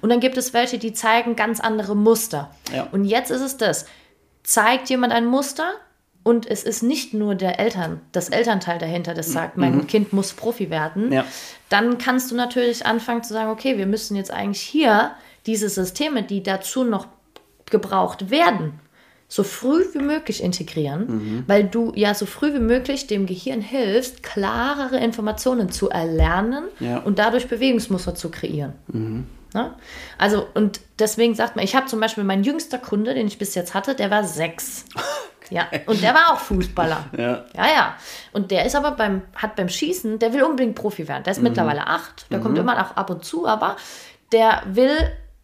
Und 0.03 0.11
dann 0.11 0.21
gibt 0.21 0.37
es 0.37 0.53
welche, 0.53 0.79
die 0.79 0.93
zeigen 0.93 1.37
ganz 1.37 1.59
andere 1.61 1.97
Muster. 1.97 2.51
Ja. 2.75 2.87
Und 2.93 3.05
jetzt 3.05 3.31
ist 3.31 3.41
es 3.41 3.57
das. 3.57 3.87
Zeigt 4.43 4.91
jemand 4.91 5.13
ein 5.13 5.27
Muster 5.27 5.71
und 6.23 6.47
es 6.47 6.63
ist 6.63 6.83
nicht 6.83 7.15
nur 7.15 7.35
der 7.35 7.59
Eltern, 7.59 8.01
das 8.13 8.29
Elternteil 8.29 8.79
dahinter, 8.79 9.15
das 9.15 9.33
sagt, 9.33 9.57
mein 9.57 9.87
Kind 9.87 10.13
muss 10.13 10.33
Profi 10.35 10.69
werden, 10.69 11.11
Ja. 11.13 11.25
dann 11.71 11.97
kannst 11.97 12.31
du 12.31 12.35
natürlich 12.35 12.85
anfangen 12.85 13.23
zu 13.23 13.33
sagen, 13.33 13.51
okay, 13.51 13.79
wir 13.79 13.87
müssen 13.87 14.17
jetzt 14.17 14.31
eigentlich 14.31 14.61
hier 14.61 15.13
diese 15.47 15.69
Systeme, 15.71 16.23
die 16.23 16.43
dazu 16.43 16.85
noch 16.85 17.07
gebraucht 17.71 18.31
werden, 18.31 18.81
so 19.31 19.43
früh 19.43 19.85
wie 19.93 19.99
möglich 19.99 20.43
integrieren, 20.43 21.45
weil 21.47 21.65
du 21.65 21.93
ja 21.95 22.15
so 22.15 22.25
früh 22.25 22.55
wie 22.55 22.59
möglich 22.61 23.07
dem 23.07 23.27
Gehirn 23.27 23.61
hilfst, 23.61 24.23
klarere 24.23 24.97
Informationen 24.99 25.71
zu 25.71 25.91
erlernen 25.91 26.65
Ja. 26.81 26.99
und 26.99 27.19
dadurch 27.19 27.47
Bewegungsmuster 27.47 28.15
zu 28.15 28.31
kreieren. 28.31 28.73
Ne? 29.55 29.75
Also, 30.19 30.47
und 30.55 30.81
deswegen 30.99 31.35
sagt 31.35 31.57
man, 31.57 31.65
ich 31.65 31.75
habe 31.77 31.87
zum 31.87 32.01
Beispiel 32.01 32.25
mein 32.25 32.43
jüngster 32.43 32.79
Kunde, 32.79 33.13
den 33.15 33.27
ich 33.27 33.39
bis 33.39 33.55
jetzt 33.55 33.75
hatte, 33.75 33.95
der 33.95 34.11
war 34.11 34.25
sechs. 34.25 34.85
Ja, 35.51 35.67
und 35.87 36.03
der 36.03 36.13
war 36.13 36.35
auch 36.35 36.41
Fußballer. 36.41 37.07
Ja. 37.17 37.47
Ja, 37.57 37.67
ja. 37.75 37.97
Und 38.35 38.51
der 38.51 38.67
ist 38.67 38.77
aber 38.77 38.91
beim, 38.91 39.23
hat 39.35 39.57
beim 39.57 39.71
Schießen, 39.71 40.19
der 40.19 40.35
will 40.35 40.43
unbedingt 40.43 40.75
Profi 40.75 41.09
werden. 41.09 41.23
Der 41.25 41.31
ist 41.31 41.41
mittlerweile 41.41 41.87
acht, 41.87 42.27
der 42.31 42.41
kommt 42.41 42.59
immer 42.59 42.75
noch 42.79 42.97
ab 42.99 43.09
und 43.09 43.25
zu, 43.25 43.47
aber 43.47 43.77
der 44.31 44.63
will, 44.67 44.91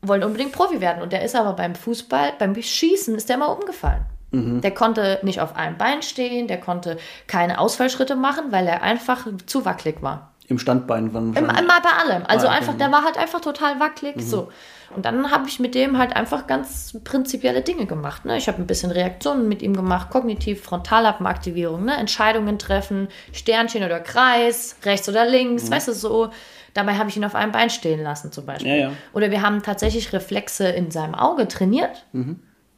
wollte 0.08 0.26
unbedingt 0.26 0.52
Profi 0.52 0.80
werden. 0.80 1.02
Und 1.02 1.12
der 1.12 1.22
ist 1.22 1.36
aber 1.36 1.54
beim 1.54 1.74
Fußball, 1.74 2.34
beim 2.38 2.54
Schießen 2.54 3.14
ist 3.14 3.28
der 3.28 3.36
immer 3.36 3.56
umgefallen. 3.56 4.04
Der 4.36 4.72
konnte 4.72 5.20
nicht 5.22 5.40
auf 5.40 5.54
einem 5.54 5.78
Bein 5.78 6.02
stehen, 6.02 6.48
der 6.48 6.58
konnte 6.58 6.96
keine 7.28 7.60
Ausfallschritte 7.60 8.16
machen, 8.16 8.50
weil 8.50 8.66
er 8.66 8.82
einfach 8.82 9.28
zu 9.46 9.64
wackelig 9.64 10.02
war. 10.02 10.33
Im 10.46 10.58
Standbein 10.58 11.14
waren 11.14 11.34
Immer, 11.34 11.58
immer 11.58 11.80
bei 11.80 11.90
allem. 11.90 12.24
Also 12.26 12.46
okay. 12.46 12.56
einfach, 12.56 12.74
der 12.74 12.92
war 12.92 13.02
halt 13.02 13.16
einfach 13.16 13.40
total 13.40 13.80
wackelig. 13.80 14.16
So. 14.20 14.50
Und 14.94 15.06
dann 15.06 15.30
habe 15.30 15.48
ich 15.48 15.58
mit 15.58 15.74
dem 15.74 15.96
halt 15.98 16.14
einfach 16.14 16.46
ganz 16.46 16.98
prinzipielle 17.02 17.62
Dinge 17.62 17.86
gemacht. 17.86 18.26
Ne? 18.26 18.36
Ich 18.36 18.46
habe 18.46 18.58
ein 18.58 18.66
bisschen 18.66 18.90
Reaktionen 18.90 19.48
mit 19.48 19.62
ihm 19.62 19.74
gemacht, 19.74 20.10
kognitiv, 20.10 20.62
Frontallappenaktivierung, 20.62 21.86
ne? 21.86 21.96
Entscheidungen 21.96 22.58
treffen, 22.58 23.08
Sternchen 23.32 23.82
oder 23.84 24.00
Kreis, 24.00 24.76
rechts 24.84 25.08
oder 25.08 25.24
links, 25.24 25.70
weißt 25.70 25.88
du 25.88 25.92
so. 25.92 26.30
Dabei 26.74 26.94
habe 26.94 27.08
ich 27.08 27.16
ihn 27.16 27.24
auf 27.24 27.34
einem 27.34 27.52
Bein 27.52 27.70
stehen 27.70 28.02
lassen 28.02 28.30
zum 28.30 28.44
Beispiel. 28.46 28.70
Ja, 28.70 28.76
ja. 28.76 28.92
Oder 29.12 29.30
wir 29.30 29.42
haben 29.42 29.62
tatsächlich 29.62 30.12
Reflexe 30.12 30.68
in 30.68 30.90
seinem 30.90 31.14
Auge 31.14 31.48
trainiert, 31.48 32.04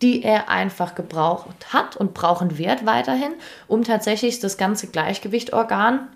die 0.03 0.23
er 0.23 0.51
einfach 0.51 0.95
gebraucht 0.95 1.49
hat 1.73 1.97
und 1.97 2.15
brauchen 2.15 2.59
wird 2.59 2.85
weiterhin, 2.85 3.33
um 3.67 3.83
tatsächlich 3.85 4.39
das 4.39 4.59
ganze 4.59 4.89
Gleichgewichtorgan 4.89 6.09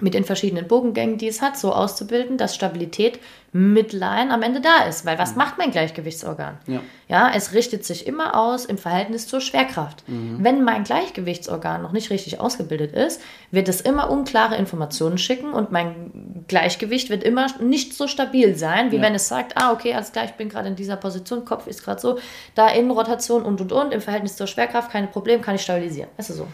mit 0.00 0.14
den 0.14 0.24
verschiedenen 0.24 0.66
Bogengängen, 0.68 1.18
die 1.18 1.28
es 1.28 1.42
hat, 1.42 1.56
so 1.58 1.72
auszubilden, 1.72 2.38
dass 2.38 2.54
Stabilität 2.54 3.18
mitleihen 3.52 4.30
am 4.30 4.42
Ende 4.42 4.60
da 4.60 4.84
ist. 4.86 5.06
Weil 5.06 5.18
was 5.18 5.34
macht 5.34 5.56
mein 5.56 5.70
Gleichgewichtsorgan? 5.70 6.58
Ja. 6.66 6.80
ja, 7.08 7.32
es 7.34 7.54
richtet 7.54 7.84
sich 7.84 8.06
immer 8.06 8.38
aus 8.38 8.66
im 8.66 8.76
Verhältnis 8.76 9.26
zur 9.26 9.40
Schwerkraft. 9.40 10.04
Wenn 10.06 10.64
mein 10.64 10.84
Gleichgewichtsorgan 10.84 11.80
noch 11.80 11.92
nicht 11.92 12.10
richtig 12.10 12.40
ausgebildet 12.40 12.92
ist, 12.92 13.22
wird 13.50 13.68
es 13.68 13.80
immer 13.80 14.10
unklare 14.10 14.56
Informationen 14.56 15.16
schicken 15.16 15.52
und 15.54 15.72
mein 15.72 16.44
Gleichgewicht 16.46 17.08
wird 17.08 17.24
immer 17.24 17.46
nicht 17.60 17.94
so 17.94 18.06
stabil 18.06 18.54
sein, 18.56 18.92
wie 18.92 18.96
Ja. 18.96 19.02
wenn 19.02 19.14
es 19.14 19.28
sagt, 19.28 19.56
ah, 19.56 19.72
okay, 19.72 19.94
alles 19.94 20.12
klar, 20.12 20.26
ich 20.26 20.32
bin 20.32 20.50
gerade 20.50 20.68
in 20.68 20.76
dieser 20.76 20.96
Position, 20.96 21.46
Kopf 21.46 21.66
ist 21.66 21.82
gerade 21.82 22.00
so, 22.00 22.18
da 22.54 22.68
Innenrotation 22.68 23.42
und 23.42 23.60
und 23.62 23.72
und, 23.72 23.94
im 23.94 24.02
Verhältnis 24.02 24.36
zur 24.36 24.46
Schwerkraft, 24.46 24.90
keine 24.90 25.06
Problem, 25.06 25.40
kann 25.40 25.54
ich 25.54 25.62
stabilisieren. 25.62 26.10
Weißt 26.18 26.30
du 26.30 26.34
so. 26.34 26.46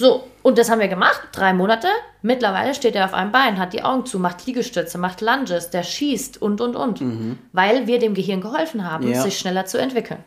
So, 0.00 0.24
und 0.40 0.56
das 0.56 0.70
haben 0.70 0.80
wir 0.80 0.88
gemacht, 0.88 1.20
drei 1.32 1.52
Monate. 1.52 1.86
Mittlerweile 2.22 2.74
steht 2.74 2.94
er 2.94 3.04
auf 3.04 3.12
einem 3.12 3.32
Bein, 3.32 3.58
hat 3.58 3.74
die 3.74 3.82
Augen 3.82 4.06
zu, 4.06 4.18
macht 4.18 4.46
Liegestütze, 4.46 4.96
macht 4.96 5.20
Lunges, 5.20 5.68
der 5.68 5.82
schießt 5.82 6.40
und, 6.40 6.62
und, 6.62 6.74
und. 6.74 7.02
Weil 7.52 7.86
wir 7.86 7.98
dem 7.98 8.14
Gehirn 8.14 8.40
geholfen 8.40 8.90
haben, 8.90 9.06
Ja. 9.12 9.20
sich 9.20 9.38
schneller 9.38 9.66
zu 9.66 9.76
entwickeln. 9.76 10.20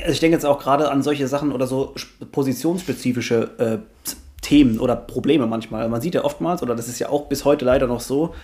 Also 0.00 0.10
ich 0.10 0.18
denke 0.18 0.34
jetzt 0.34 0.44
auch 0.44 0.58
gerade 0.58 0.90
an 0.90 1.04
solche 1.04 1.28
Sachen 1.28 1.52
oder 1.52 1.68
so 1.68 1.92
sp- 1.94 2.26
positionsspezifische 2.32 3.50
äh, 3.58 4.12
Themen 4.42 4.80
oder 4.80 4.96
Probleme 4.96 5.46
manchmal. 5.46 5.88
Man 5.88 6.00
sieht 6.00 6.16
ja 6.16 6.24
oftmals, 6.24 6.60
oder 6.60 6.74
das 6.74 6.88
ist 6.88 6.98
ja 6.98 7.10
auch 7.10 7.26
bis 7.26 7.44
heute 7.44 7.64
leider 7.64 7.86
noch 7.86 8.00
so, 8.00 8.34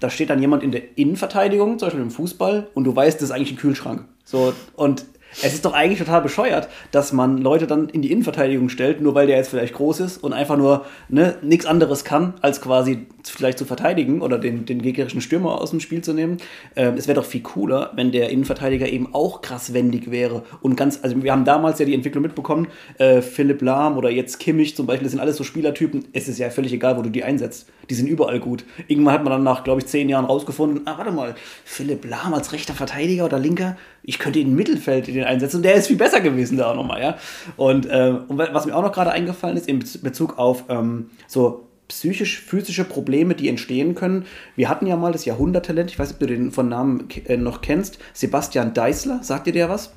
da 0.00 0.10
steht 0.10 0.28
dann 0.28 0.40
jemand 0.42 0.62
in 0.62 0.70
der 0.70 0.98
Innenverteidigung, 0.98 1.78
zum 1.78 1.86
Beispiel 1.86 2.02
im 2.02 2.10
Fußball, 2.10 2.68
und 2.74 2.84
du 2.84 2.94
weißt, 2.94 3.16
das 3.22 3.30
ist 3.30 3.34
eigentlich 3.34 3.52
ein 3.52 3.56
Kühlschrank. 3.56 4.04
So, 4.24 4.52
und 4.76 5.06
es 5.40 5.54
ist 5.54 5.64
doch 5.64 5.72
eigentlich 5.72 5.98
total 5.98 6.20
bescheuert, 6.20 6.68
dass 6.90 7.12
man 7.12 7.38
Leute 7.38 7.66
dann 7.66 7.88
in 7.88 8.02
die 8.02 8.12
Innenverteidigung 8.12 8.68
stellt, 8.68 9.00
nur 9.00 9.14
weil 9.14 9.26
der 9.26 9.36
jetzt 9.36 9.48
vielleicht 9.48 9.74
groß 9.74 10.00
ist 10.00 10.18
und 10.18 10.32
einfach 10.32 10.56
nur 10.56 10.84
ne, 11.08 11.36
nichts 11.42 11.66
anderes 11.66 12.04
kann, 12.04 12.34
als 12.42 12.60
quasi 12.60 13.06
vielleicht 13.24 13.58
zu 13.58 13.64
verteidigen 13.64 14.20
oder 14.20 14.38
den, 14.38 14.66
den 14.66 14.82
gegnerischen 14.82 15.20
Stürmer 15.20 15.60
aus 15.60 15.70
dem 15.70 15.80
Spiel 15.80 16.02
zu 16.02 16.12
nehmen. 16.12 16.38
Ähm, 16.76 16.94
es 16.96 17.06
wäre 17.06 17.20
doch 17.20 17.26
viel 17.26 17.42
cooler, 17.42 17.92
wenn 17.94 18.12
der 18.12 18.30
Innenverteidiger 18.30 18.88
eben 18.88 19.14
auch 19.14 19.40
krass 19.40 19.72
wendig 19.72 20.10
wäre 20.10 20.42
und 20.60 20.76
ganz, 20.76 21.00
also 21.02 21.22
wir 21.22 21.32
haben 21.32 21.44
damals 21.44 21.78
ja 21.78 21.86
die 21.86 21.94
Entwicklung 21.94 22.22
mitbekommen, 22.22 22.68
äh, 22.98 23.22
Philipp 23.22 23.62
Lahm 23.62 23.96
oder 23.96 24.10
jetzt 24.10 24.38
Kimmich 24.38 24.76
zum 24.76 24.86
Beispiel, 24.86 25.04
das 25.04 25.12
sind 25.12 25.20
alles 25.20 25.36
so 25.36 25.44
Spielertypen, 25.44 26.06
es 26.12 26.28
ist 26.28 26.38
ja 26.38 26.50
völlig 26.50 26.72
egal, 26.72 26.96
wo 26.96 27.02
du 27.02 27.10
die 27.10 27.24
einsetzt. 27.24 27.68
Die 27.90 27.94
sind 27.94 28.06
überall 28.06 28.40
gut. 28.40 28.64
Irgendwann 28.86 29.14
hat 29.14 29.24
man 29.24 29.32
dann 29.32 29.42
nach, 29.42 29.64
glaube 29.64 29.80
ich, 29.80 29.86
zehn 29.86 30.08
Jahren 30.08 30.24
rausgefunden, 30.24 30.82
ah, 30.86 30.98
warte 30.98 31.12
mal, 31.12 31.34
Philipp 31.64 32.04
Lahm 32.04 32.34
als 32.34 32.52
rechter 32.52 32.74
Verteidiger 32.74 33.24
oder 33.24 33.38
linker, 33.38 33.76
ich 34.02 34.18
könnte 34.18 34.38
ihn 34.38 34.48
im 34.48 34.54
Mittelfeld 34.54 35.08
in 35.08 35.14
den 35.14 35.24
einsetzen 35.24 35.56
und 35.58 35.62
der 35.62 35.74
ist 35.74 35.86
viel 35.86 35.96
besser 35.96 36.20
gewesen 36.20 36.58
da 36.58 36.70
auch 36.70 36.76
nochmal, 36.76 37.00
ja. 37.00 37.16
Und, 37.56 37.86
äh, 37.86 38.14
und 38.26 38.38
was 38.38 38.66
mir 38.66 38.74
auch 38.74 38.82
noch 38.82 38.92
gerade 38.92 39.12
eingefallen 39.12 39.56
ist, 39.56 39.68
in 39.68 39.78
Bez- 39.78 39.98
Bezug 39.98 40.38
auf 40.38 40.64
ähm, 40.68 41.10
so 41.26 41.68
psychisch-physische 41.88 42.84
Probleme, 42.84 43.34
die 43.34 43.48
entstehen 43.48 43.94
können. 43.94 44.24
Wir 44.56 44.68
hatten 44.68 44.86
ja 44.86 44.96
mal 44.96 45.12
das 45.12 45.24
Jahrhunderttalent, 45.24 45.90
ich 45.90 45.98
weiß 45.98 46.08
nicht, 46.08 46.14
ob 46.14 46.20
du 46.20 46.26
den 46.26 46.50
von 46.50 46.68
Namen 46.68 47.08
äh, 47.26 47.36
noch 47.36 47.60
kennst, 47.60 47.98
Sebastian 48.14 48.72
Deißler, 48.72 49.20
sagt 49.22 49.46
dir 49.46 49.52
der 49.52 49.68
was? 49.68 49.92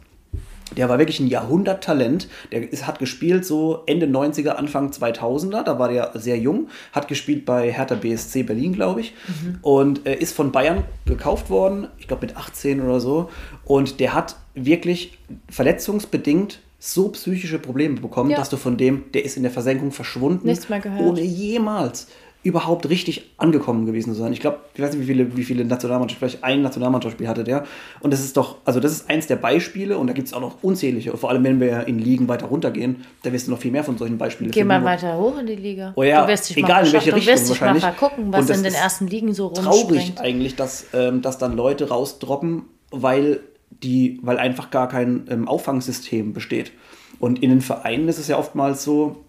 Der 0.75 0.89
war 0.89 0.97
wirklich 0.97 1.19
ein 1.19 1.27
Jahrhunderttalent. 1.27 2.27
Der 2.51 2.71
ist, 2.71 2.87
hat 2.87 2.97
gespielt 2.99 3.45
so 3.45 3.83
Ende 3.85 4.07
90er, 4.07 4.49
Anfang 4.49 4.89
2000er. 4.89 5.63
Da 5.63 5.77
war 5.77 5.89
der 5.89 6.11
sehr 6.15 6.37
jung. 6.37 6.69
Hat 6.91 7.07
gespielt 7.07 7.45
bei 7.45 7.71
Hertha 7.71 7.95
BSC 7.95 8.43
Berlin, 8.43 8.73
glaube 8.73 9.01
ich. 9.01 9.13
Und 9.61 10.05
äh, 10.07 10.15
ist 10.15 10.33
von 10.35 10.51
Bayern 10.51 10.83
gekauft 11.05 11.49
worden. 11.49 11.87
Ich 11.99 12.07
glaube 12.07 12.25
mit 12.25 12.35
18 12.35 12.81
oder 12.81 12.99
so. 12.99 13.29
Und 13.63 13.99
der 13.99 14.13
hat 14.15 14.37
wirklich 14.55 15.17
verletzungsbedingt 15.49 16.59
so 16.79 17.09
psychische 17.09 17.59
Probleme 17.59 17.99
bekommen, 17.99 18.29
Ja. 18.29 18.37
dass 18.37 18.49
du 18.49 18.57
von 18.57 18.77
dem, 18.77 19.11
der 19.13 19.25
ist 19.25 19.37
in 19.37 19.43
der 19.43 19.51
Versenkung 19.51 19.91
verschwunden. 19.91 20.47
Nichts 20.47 20.69
mehr 20.69 20.79
gehört. 20.79 21.01
Ohne 21.01 21.21
jemals 21.21 22.07
überhaupt 22.45 22.87
richtig 22.89 23.31
angekommen 23.37 23.87
gewesen 23.87 24.13
zu 24.13 24.19
sein. 24.19 24.31
Ich 24.31 24.39
glaube, 24.39 24.59
ich 24.75 24.79
weiß 24.79 24.91
nicht, 24.91 25.01
wie 25.01 25.05
viele, 25.07 25.35
wie 25.35 25.43
viele 25.43 25.65
Nationalmannschaften, 25.65 26.29
vielleicht 26.29 26.43
ein 26.43 26.61
Nationalmannschaftsspiel 26.61 27.27
hatte 27.27 27.43
der. 27.43 27.65
Und 28.01 28.13
das 28.13 28.19
ist 28.19 28.37
doch, 28.37 28.57
also 28.65 28.79
das 28.79 28.91
ist 28.91 29.09
eins 29.09 29.25
der 29.25 29.37
Beispiele 29.37 29.97
und 29.97 30.05
da 30.05 30.13
gibt 30.13 30.27
es 30.27 30.33
auch 30.35 30.41
noch 30.41 30.61
unzählige. 30.61 31.11
Und 31.11 31.17
vor 31.17 31.31
allem, 31.31 31.43
wenn 31.43 31.59
wir 31.59 31.87
in 31.87 31.97
Ligen 31.97 32.27
weiter 32.27 32.45
runtergehen, 32.45 33.03
da 33.23 33.33
wirst 33.33 33.47
du 33.47 33.51
noch 33.51 33.57
viel 33.57 33.71
mehr 33.71 33.83
von 33.83 33.97
solchen 33.97 34.19
Beispielen 34.19 34.51
Geh 34.51 34.63
mal 34.63 34.83
weiter 34.83 35.17
hoch 35.17 35.39
in 35.39 35.47
die 35.47 35.55
Liga. 35.55 35.93
Oh 35.95 36.03
ja, 36.03 36.21
du 36.21 36.27
wirst 36.27 36.51
dich 36.51 36.57
egal 36.57 36.83
mal 36.83 36.85
in 36.85 36.93
welche 36.93 37.15
Richtung 37.15 37.25
Du 37.25 37.39
wirst 37.39 37.49
dich 37.49 37.61
mal 37.61 37.95
Und 38.17 38.31
was 38.31 38.49
in 38.51 38.61
den 38.61 38.75
ersten 38.75 39.07
Ligen 39.07 39.33
so 39.33 39.49
traurig 39.49 39.83
rumspringt. 39.83 40.21
eigentlich, 40.21 40.55
dass, 40.55 40.85
ähm, 40.93 41.23
dass 41.23 41.39
dann 41.39 41.55
Leute 41.55 41.89
rausdroppen, 41.89 42.65
weil 42.91 43.39
die, 43.71 44.19
weil 44.21 44.37
einfach 44.37 44.69
gar 44.69 44.87
kein 44.87 45.25
ähm, 45.31 45.47
Auffangsystem 45.47 46.33
besteht. 46.33 46.73
Und 47.17 47.41
in 47.41 47.49
den 47.49 47.61
Vereinen 47.61 48.07
ist 48.07 48.19
es 48.19 48.27
ja 48.27 48.37
oftmals 48.37 48.83
so, 48.83 49.24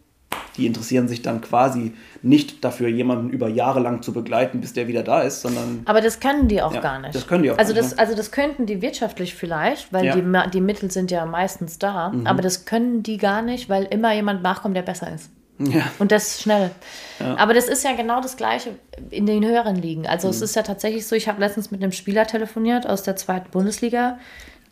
die 0.56 0.66
interessieren 0.66 1.08
sich 1.08 1.22
dann 1.22 1.40
quasi 1.40 1.92
nicht 2.22 2.64
dafür, 2.64 2.88
jemanden 2.88 3.30
über 3.30 3.48
Jahre 3.48 3.80
lang 3.80 4.02
zu 4.02 4.12
begleiten, 4.12 4.60
bis 4.60 4.72
der 4.72 4.88
wieder 4.88 5.02
da 5.02 5.22
ist, 5.22 5.42
sondern 5.42 5.82
Aber 5.84 6.00
das 6.00 6.20
können 6.20 6.48
die 6.48 6.60
auch 6.62 6.74
Ja, 6.74 6.80
gar 6.80 6.98
nicht. 7.00 7.14
das 7.14 7.26
können 7.26 7.42
die 7.42 7.50
auch 7.50 7.58
also 7.58 7.72
gar 7.74 7.82
das, 7.82 7.90
nicht, 7.92 8.00
Also 8.00 8.14
das 8.16 8.30
könnten 8.32 8.66
die 8.66 8.82
wirtschaftlich 8.82 9.34
vielleicht, 9.34 9.92
weil 9.92 10.04
Ja. 10.06 10.16
Mhm. 10.16 10.36
die, 10.44 10.50
die 10.50 10.60
Mittel 10.60 10.90
sind 10.90 11.10
ja 11.10 11.24
meistens 11.26 11.78
da. 11.78 12.12
Aber 12.24 12.42
das 12.42 12.64
können 12.64 13.02
die 13.02 13.16
gar 13.18 13.42
nicht, 13.42 13.68
weil 13.68 13.84
immer 13.84 14.12
jemand 14.14 14.42
nachkommt, 14.42 14.76
der 14.76 14.82
besser 14.82 15.12
ist. 15.14 15.30
ja, 15.58 15.82
Und 15.98 16.12
das 16.12 16.42
schnell. 16.42 16.70
Aber 17.36 17.54
das 17.54 17.68
ist 17.68 17.82
ja 17.84 17.94
genau 17.94 18.20
das 18.20 18.36
Gleiche 18.36 18.70
in 19.10 19.24
den 19.26 19.44
höheren 19.44 19.76
Ligen. 19.76 20.06
Also 20.06 20.28
es 20.28 20.42
ist 20.42 20.54
ja 20.56 20.62
tatsächlich 20.62 21.06
so, 21.06 21.16
ich 21.16 21.28
habe 21.28 21.40
letztens 21.40 21.70
mit 21.70 21.82
einem 21.82 21.92
Spieler 21.92 22.26
telefoniert 22.26 22.86
aus 22.86 23.02
der 23.02 23.16
zweiten 23.16 23.50
Bundesliga, 23.50 24.18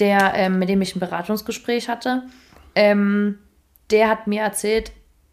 der, 0.00 0.32
ähm, 0.34 0.58
mit 0.58 0.68
dem 0.68 0.82
ich 0.82 0.94
ein 0.96 1.00
Beratungsgespräch 1.00 1.88
hatte. 1.88 2.24
Ähm, 2.74 3.38
der 3.90 4.08
hat 4.08 4.26
mir 4.26 4.42
erzählt, 4.42 4.90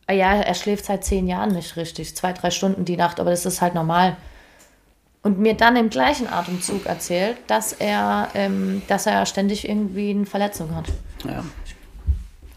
ja, 0.09 0.33
er 0.33 0.53
schläft 0.55 0.85
seit 0.85 1.03
zehn 1.03 1.27
Jahren 1.27 1.53
nicht 1.53 1.77
richtig, 1.77 2.15
zwei, 2.15 2.33
drei 2.33 2.51
Stunden 2.51 2.85
die 2.85 2.97
Nacht, 2.97 3.19
aber 3.19 3.31
das 3.31 3.45
ist 3.45 3.61
halt 3.61 3.75
normal. 3.75 4.17
Und 5.23 5.37
mir 5.37 5.53
dann 5.53 5.75
im 5.75 5.89
gleichen 5.89 6.27
Atemzug 6.27 6.85
erzählt, 6.85 7.37
dass 7.47 7.73
er, 7.73 8.29
ähm, 8.33 8.81
dass 8.87 9.05
er 9.05 9.25
ständig 9.25 9.69
irgendwie 9.69 10.09
eine 10.09 10.25
Verletzung 10.25 10.75
hat. 10.75 10.85
ja. 11.25 11.43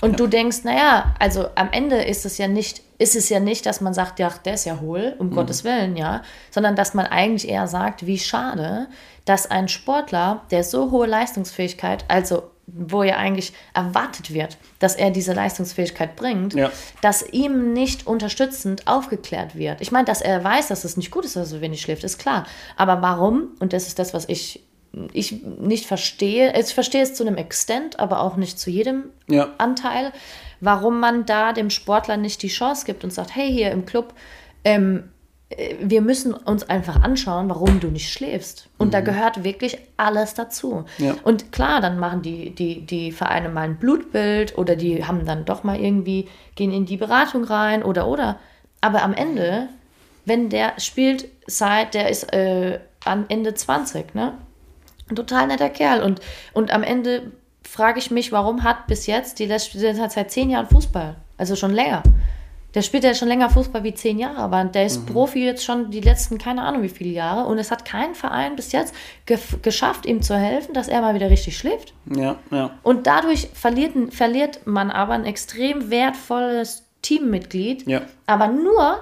Und 0.01 0.21
du 0.21 0.27
denkst, 0.27 0.65
naja, 0.65 1.15
also 1.19 1.47
am 1.55 1.73
Ende 1.73 1.97
ist 1.97 2.27
es 2.27 2.37
ja 2.37 2.47
nicht, 2.47 2.83
ist 2.99 3.17
es 3.17 3.31
ja 3.31 3.41
nicht, 3.41 3.65
dass 3.65 3.81
man 3.81 3.95
sagt, 3.95 4.19
ja, 4.19 4.31
der 4.45 4.53
ist 4.53 4.67
ja 4.67 4.81
hohl, 4.81 5.15
um 5.19 5.31
Gottes 5.31 5.65
Willen, 5.65 5.97
ja, 5.97 6.23
sondern 6.51 6.77
dass 6.77 6.93
man 6.93 7.07
eigentlich 7.07 7.49
eher 7.49 7.69
sagt, 7.69 8.07
wie 8.07 8.19
schade, 8.19 8.89
dass 9.25 9.51
ein 9.51 9.67
Sportler, 9.67 10.43
der 10.51 10.63
so 10.63 10.91
hohe 10.91 11.07
Leistungsfähigkeit, 11.07 12.05
also 12.09 12.51
wo 12.67 13.03
ja 13.03 13.17
eigentlich 13.17 13.53
erwartet 13.75 14.33
wird, 14.33 14.57
dass 14.79 14.97
er 14.97 15.11
diese 15.11 15.33
Leistungsfähigkeit 15.35 16.17
bringt, 16.17 16.55
Ja. 16.55 16.71
dass 17.03 17.23
ihm 17.33 17.73
nicht 17.73 18.07
unterstützend 18.07 18.87
aufgeklärt 18.87 19.55
wird. 19.57 19.81
Ich 19.81 19.93
meine, 19.93 20.07
dass 20.07 20.21
er 20.23 20.43
weiß, 20.43 20.69
dass 20.69 20.85
es 20.85 20.97
nicht 20.97 21.11
gut 21.11 21.25
ist, 21.25 21.37
dass 21.37 21.49
er 21.53 21.57
so 21.57 21.61
wenig 21.61 21.81
schläft, 21.83 22.05
ist 22.05 22.19
klar. 22.19 22.47
Aber 22.77 23.03
warum? 23.03 23.49
Und 23.61 23.73
das 23.73 23.87
ist 23.87 23.99
das, 23.99 24.15
was 24.15 24.29
ich 24.29 24.63
ich 25.13 25.43
nicht 25.43 25.87
verstehe. 25.87 26.57
Ich 26.57 26.73
verstehe 26.73 27.03
es 27.03 27.15
zu 27.15 27.27
einem 27.27 27.37
Extent, 27.37 27.99
aber 27.99 28.21
auch 28.21 28.37
nicht 28.37 28.61
zu 28.61 28.71
jedem 28.71 29.07
Ja. 29.27 29.49
Anteil, 29.59 30.13
warum 30.61 31.01
man 31.01 31.27
da 31.27 31.53
dem 31.53 31.69
Sportler 31.71 32.17
nicht 32.17 32.43
die 32.43 32.49
Chance 32.49 32.87
gibt 32.87 33.03
und 33.03 33.13
sagt, 33.13 33.35
hey, 33.35 33.51
hier 33.53 33.73
im 33.73 33.87
Club, 33.87 34.15
ähm, 34.63 35.03
äh, 35.03 35.14
wir 35.81 36.01
müssen 36.01 36.35
uns 36.35 36.69
einfach 36.69 37.03
anschauen, 37.03 37.49
warum 37.49 37.79
du 37.79 37.89
nicht 37.89 38.11
schläfst. 38.11 38.69
Und 38.79 38.95
da 38.95 39.01
gehört 39.01 39.45
wirklich 39.45 39.79
alles 39.97 40.35
dazu. 40.35 40.85
Mhm. 40.99 41.05
Ja. 41.05 41.15
Und 41.23 41.53
klar, 41.53 41.81
dann 41.81 41.99
machen 41.99 42.23
die, 42.23 42.55
die, 42.55 42.85
die 42.85 43.13
Vereine 43.13 43.49
mal 43.49 43.63
ein 43.63 43.77
Blutbild 43.77 44.57
oder 44.59 44.75
die 44.75 45.05
haben 45.05 45.27
dann 45.27 45.45
doch 45.45 45.63
mal 45.63 45.79
irgendwie, 45.79 46.29
gehen 46.57 46.73
in 46.73 46.87
die 46.87 46.97
Beratung 46.97 47.45
rein 47.45 47.83
oder 47.83 48.09
oder. 48.09 48.39
Aber 48.81 49.03
am 49.03 49.13
Ende, 49.13 49.69
wenn 50.25 50.49
der 50.49 50.79
spielt 50.79 51.29
seit, 51.47 51.95
der 51.95 52.09
ist 52.09 52.33
äh, 52.33 52.81
am 53.05 53.27
Ende 53.29 53.55
20, 53.55 54.15
ne? 54.15 54.35
Ein 55.09 55.17
total 55.17 55.47
netter 55.47 55.69
Kerl. 55.69 56.03
Und, 56.03 56.21
und 56.55 56.73
am 56.73 56.83
Ende 56.83 57.33
frage 57.63 57.99
ich 57.99 58.11
mich, 58.11 58.33
warum 58.33 58.63
hat 58.65 58.87
bis 58.87 59.07
jetzt, 59.07 59.39
die 59.39 59.47
letzte, 59.47 59.79
seit 59.95 60.31
zehn 60.31 60.49
Jahren 60.49 60.67
Fußball, 60.67 61.17
also 61.37 61.55
schon 61.57 61.73
länger. 61.73 62.03
Der 62.75 62.83
spielt 62.83 63.05
ja 63.05 63.15
schon 63.15 63.29
länger 63.29 63.51
Fußball 63.51 63.85
wie 63.85 63.95
zehn 63.95 64.19
Jahre, 64.19 64.39
aber 64.39 64.65
der 64.65 64.85
ist 64.87 65.07
Profi 65.07 65.45
jetzt 65.45 65.65
schon 65.65 65.91
die 65.91 66.01
letzten, 66.01 66.39
keine 66.39 66.63
Ahnung 66.63 66.83
wie 66.83 66.89
viele 66.89 67.11
Jahre. 67.11 67.47
Und 67.47 67.59
es 67.59 67.71
hat 67.71 67.85
kein 67.85 68.15
Verein 68.15 68.57
bis 68.57 68.73
jetzt 68.73 68.95
gef- 69.29 69.61
geschafft, 69.63 70.07
ihm 70.07 70.23
zu 70.23 70.37
helfen, 70.37 70.75
dass 70.75 70.89
er 70.89 71.01
mal 71.01 71.15
wieder 71.15 71.31
richtig 71.31 71.57
schläft. 71.57 71.95
Ja, 72.15 72.37
ja. 72.51 72.71
Und 72.83 73.07
dadurch 73.07 73.49
verliert, 73.55 73.93
verliert 74.13 74.67
man 74.67 74.91
aber 74.91 75.13
ein 75.15 75.25
extrem 75.25 75.91
wertvolles 75.91 76.85
Teammitglied, 77.03 77.87
Ja. 77.87 78.03
aber 78.27 78.49
nur, 78.49 78.99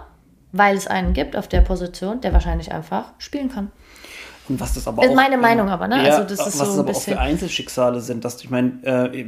weil 0.52 0.76
es 0.76 0.86
einen 0.86 1.14
gibt 1.14 1.34
auf 1.34 1.48
der 1.48 1.62
Position, 1.62 2.20
der 2.20 2.32
wahrscheinlich 2.34 2.72
einfach 2.72 3.12
spielen 3.18 3.50
kann. 3.50 3.70
Und 4.48 4.60
was 4.60 4.74
das 4.74 4.88
aber 4.88 5.04
Ist 5.04 5.10
auch, 5.10 5.14
meine 5.14 5.38
Meinung 5.38 5.68
aber, 5.68 5.86
ne? 5.86 6.04
Ja, 6.04 6.16
Also 6.16 6.34
das 6.34 6.46
ist 6.46 6.60
was 6.60 6.74
so 6.74 6.80
ein 6.82 6.88
aber 6.88 6.96
auch 6.96 7.02
für 7.02 7.18
Einzelschicksale 7.18 8.00
sind, 8.00 8.24
dass 8.24 8.42
ich 8.42 8.50
meine, 8.50 8.82
äh, 8.82 9.24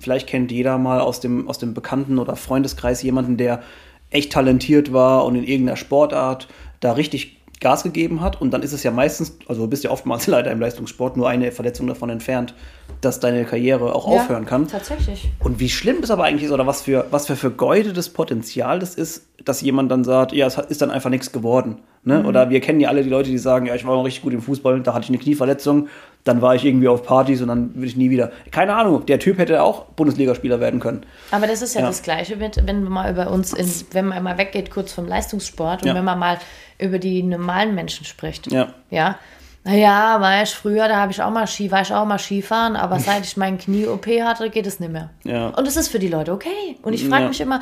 vielleicht 0.00 0.26
kennt 0.26 0.50
jeder 0.50 0.76
mal 0.78 1.00
aus 1.00 1.20
dem 1.20 1.48
aus 1.48 1.58
dem 1.58 1.72
Bekannten 1.72 2.18
oder 2.18 2.36
Freundeskreis 2.36 3.02
jemanden, 3.02 3.36
der 3.36 3.62
echt 4.10 4.32
talentiert 4.32 4.92
war 4.92 5.24
und 5.24 5.36
in 5.36 5.44
irgendeiner 5.44 5.76
Sportart 5.76 6.48
da 6.80 6.92
richtig 6.92 7.35
Gas 7.60 7.82
gegeben 7.82 8.20
hat 8.20 8.40
und 8.40 8.50
dann 8.50 8.62
ist 8.62 8.72
es 8.72 8.82
ja 8.82 8.90
meistens, 8.90 9.38
also 9.48 9.62
du 9.62 9.68
bist 9.68 9.84
ja 9.84 9.90
oftmals 9.90 10.26
leider 10.26 10.50
im 10.50 10.60
Leistungssport 10.60 11.16
nur 11.16 11.28
eine 11.28 11.52
Verletzung 11.52 11.86
davon 11.86 12.10
entfernt, 12.10 12.54
dass 13.00 13.20
deine 13.20 13.44
Karriere 13.44 13.94
auch 13.94 14.10
Ja, 14.10 14.20
aufhören 14.20 14.44
kann. 14.44 14.68
Tatsächlich. 14.68 15.30
Und 15.40 15.58
wie 15.58 15.68
schlimm 15.68 16.00
das 16.00 16.10
aber 16.10 16.24
eigentlich 16.24 16.44
ist 16.44 16.52
oder 16.52 16.66
was 16.66 16.82
für, 16.82 17.06
was 17.10 17.26
für 17.26 17.36
vergeudetes 17.36 18.10
Potenzial 18.10 18.78
das 18.78 18.94
ist, 18.94 19.26
dass 19.44 19.60
jemand 19.60 19.90
dann 19.90 20.04
sagt, 20.04 20.32
ja, 20.32 20.46
es 20.46 20.56
ist 20.56 20.82
dann 20.82 20.90
einfach 20.90 21.10
nichts 21.10 21.32
geworden. 21.32 21.78
Ne? 22.04 22.20
Mhm. 22.20 22.26
Oder 22.26 22.50
wir 22.50 22.60
kennen 22.60 22.80
ja 22.80 22.88
alle 22.88 23.02
die 23.02 23.10
Leute, 23.10 23.30
die 23.30 23.38
sagen, 23.38 23.66
ja, 23.66 23.74
ich 23.74 23.84
war 23.86 23.96
mal 23.96 24.02
richtig 24.02 24.22
gut 24.22 24.32
im 24.32 24.42
Fußball, 24.42 24.80
da 24.80 24.94
hatte 24.94 25.04
ich 25.04 25.10
eine 25.10 25.18
Knieverletzung, 25.18 25.88
dann 26.26 26.42
war 26.42 26.54
ich 26.54 26.64
irgendwie 26.64 26.88
auf 26.88 27.02
Partys 27.04 27.40
und 27.40 27.48
dann 27.48 27.74
will 27.74 27.88
ich 27.88 27.96
nie 27.96 28.10
wieder. 28.10 28.32
Keine 28.50 28.74
Ahnung, 28.74 29.06
der 29.06 29.18
Typ 29.18 29.38
hätte 29.38 29.62
auch 29.62 29.84
Bundesligaspieler 29.96 30.60
werden 30.60 30.80
können. 30.80 31.06
Aber 31.30 31.46
das 31.46 31.62
ist 31.62 31.74
ja, 31.74 31.80
Ja. 31.82 31.86
das 31.86 32.02
Gleiche, 32.02 32.36
mit, 32.36 32.56
wenn 32.66 32.82
man 32.82 32.92
mal 32.92 33.10
über 33.12 33.30
uns, 33.30 33.52
in, 33.52 33.70
wenn 33.92 34.06
man 34.06 34.22
mal 34.22 34.36
weggeht 34.38 34.70
kurz 34.70 34.92
vom 34.92 35.06
Leistungssport 35.06 35.82
und 35.82 35.88
Ja. 35.88 35.94
wenn 35.94 36.04
man 36.04 36.18
mal 36.18 36.38
über 36.78 36.98
die 36.98 37.22
normalen 37.22 37.74
Menschen 37.74 38.04
spricht. 38.04 38.50
Ja. 38.52 38.68
Ja. 38.90 39.18
Naja, 39.64 40.20
weißt 40.20 40.54
früher, 40.54 40.86
da 40.86 40.96
habe 40.98 41.10
ich 41.10 41.20
auch 41.20 41.30
mal 41.30 41.46
Ski, 41.48 41.72
war 41.72 41.82
ich 41.82 41.92
auch 41.92 42.04
mal 42.04 42.18
Skifahren, 42.20 42.76
aber 42.76 43.00
seit 43.00 43.24
ich 43.24 43.36
meinen 43.36 43.58
Knie-OP 43.58 44.06
hatte, 44.22 44.48
geht 44.48 44.64
es 44.66 44.78
nicht 44.78 44.92
mehr. 44.92 45.10
Ja. 45.24 45.48
Und 45.48 45.66
das 45.66 45.76
ist 45.76 45.88
für 45.88 45.98
die 45.98 46.06
Leute 46.08 46.32
okay. 46.32 46.76
Und 46.82 46.92
ich 46.92 47.04
frage 47.08 47.22
Ja. 47.24 47.28
mich 47.28 47.40
immer, 47.40 47.60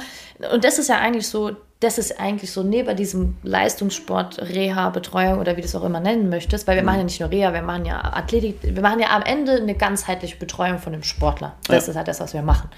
und 0.52 0.64
das 0.64 0.78
ist 0.78 0.88
ja 0.90 0.98
eigentlich 0.98 1.26
so, 1.26 1.52
das 1.84 1.98
ist 1.98 2.18
eigentlich 2.18 2.50
so 2.50 2.62
neben 2.62 2.96
diesem 2.96 3.36
Leistungssport, 3.42 4.38
Reha, 4.40 4.88
Betreuung 4.90 5.38
oder 5.38 5.56
wie 5.56 5.60
du 5.60 5.66
es 5.66 5.74
auch 5.76 5.84
immer 5.84 6.00
nennen 6.00 6.28
möchtest, 6.30 6.66
weil 6.66 6.76
wir 6.76 6.82
machen 6.82 6.98
ja 6.98 7.04
nicht 7.04 7.20
nur 7.20 7.30
Reha, 7.30 7.52
wir 7.52 7.62
machen 7.62 7.84
ja 7.84 8.02
Athletik, 8.02 8.58
wir 8.62 8.82
machen 8.82 9.00
ja 9.00 9.08
am 9.14 9.22
Ende 9.22 9.52
eine 9.56 9.74
ganzheitliche 9.74 10.36
Betreuung 10.36 10.78
von 10.78 10.92
dem 10.92 11.02
Sportler. 11.02 11.54
Das 11.68 11.86
Ja. 11.86 11.90
ist 11.90 11.96
halt 11.96 12.08
das, 12.08 12.20
was 12.20 12.32
wir 12.32 12.42
machen. 12.42 12.70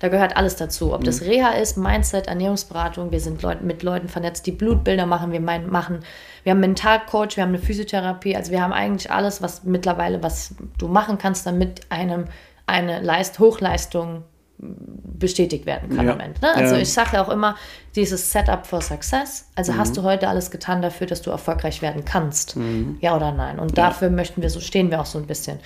Da 0.00 0.08
gehört 0.08 0.36
alles 0.36 0.56
dazu. 0.56 0.94
Ob 0.94 1.04
das 1.04 1.20
Reha 1.22 1.50
ist, 1.50 1.76
Mindset, 1.76 2.26
Ernährungsberatung, 2.26 3.12
wir 3.12 3.20
sind 3.20 3.42
Leut 3.42 3.62
mit 3.62 3.82
Leuten 3.82 4.08
vernetzt, 4.08 4.46
die 4.46 4.52
Blutbilder 4.52 5.06
machen, 5.06 5.30
wir 5.30 5.40
mein, 5.40 5.68
machen, 5.68 6.00
wir 6.42 6.50
haben 6.50 6.58
einen 6.58 6.72
Mentalcoach, 6.72 7.36
wir 7.36 7.42
haben 7.42 7.50
eine 7.50 7.58
Physiotherapie, 7.58 8.34
also 8.36 8.50
wir 8.50 8.62
haben 8.62 8.72
eigentlich 8.72 9.10
alles, 9.10 9.42
was 9.42 9.64
mittlerweile, 9.64 10.22
was 10.22 10.54
du 10.78 10.88
machen 10.88 11.18
kannst, 11.18 11.46
damit 11.46 11.82
einem 11.90 12.24
eine 12.66 13.00
Leist 13.02 13.38
Hochleistung 13.38 14.24
bestätigt 14.58 15.66
werden 15.66 15.94
kann 15.94 16.06
Ja. 16.06 16.12
am 16.12 16.20
Ende. 16.20 16.40
Ne? 16.40 16.54
Also 16.54 16.74
Ja. 16.76 16.80
ich 16.80 16.92
sage 16.92 17.10
ja 17.14 17.24
auch 17.24 17.28
immer, 17.28 17.56
dieses 17.96 18.30
Setup 18.30 18.66
for 18.66 18.80
Success. 18.80 19.48
Also 19.54 19.76
hast 19.76 19.96
du 19.96 20.02
heute 20.02 20.28
alles 20.28 20.50
getan 20.50 20.80
dafür, 20.82 21.06
dass 21.06 21.22
du 21.22 21.30
erfolgreich 21.30 21.82
werden 21.82 22.04
kannst? 22.04 22.56
Ja 23.00 23.16
oder 23.16 23.32
nein? 23.32 23.58
Und 23.58 23.76
dafür 23.78 24.10
möchten 24.10 24.42
wir 24.42 24.50
so, 24.50 24.60
stehen 24.60 24.90
wir 24.90 25.00
auch 25.00 25.06
so 25.06 25.18
ein 25.18 25.26
bisschen. 25.26 25.58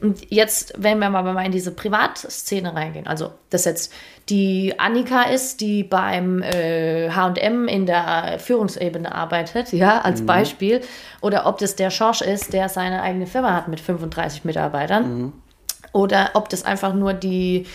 Und 0.00 0.30
jetzt, 0.30 0.74
wenn 0.78 1.00
wir 1.00 1.10
mal 1.10 1.44
in 1.44 1.50
diese 1.50 1.72
Privatszene 1.72 2.72
reingehen, 2.74 3.08
also 3.08 3.32
das 3.50 3.64
jetzt 3.64 3.92
die 4.28 4.78
Annika 4.78 5.22
ist, 5.22 5.60
die 5.60 5.82
beim 5.82 6.40
äh, 6.42 7.10
H&M 7.10 7.66
in 7.66 7.86
der 7.86 8.38
Führungsebene 8.38 9.12
arbeitet, 9.12 9.72
ja, 9.72 10.00
als 10.00 10.24
Beispiel, 10.24 10.82
oder 11.20 11.46
ob 11.46 11.58
das 11.58 11.74
der 11.74 11.90
Schorsch 11.90 12.20
ist, 12.20 12.52
der 12.52 12.68
seine 12.68 13.02
eigene 13.02 13.26
Firma 13.26 13.54
hat 13.54 13.66
mit 13.66 13.80
35 13.80 14.44
Mitarbeitern, 14.44 15.32
oder 15.92 16.30
ob 16.34 16.48
das 16.48 16.64
einfach 16.64 16.94
nur 16.94 17.12
die 17.12 17.66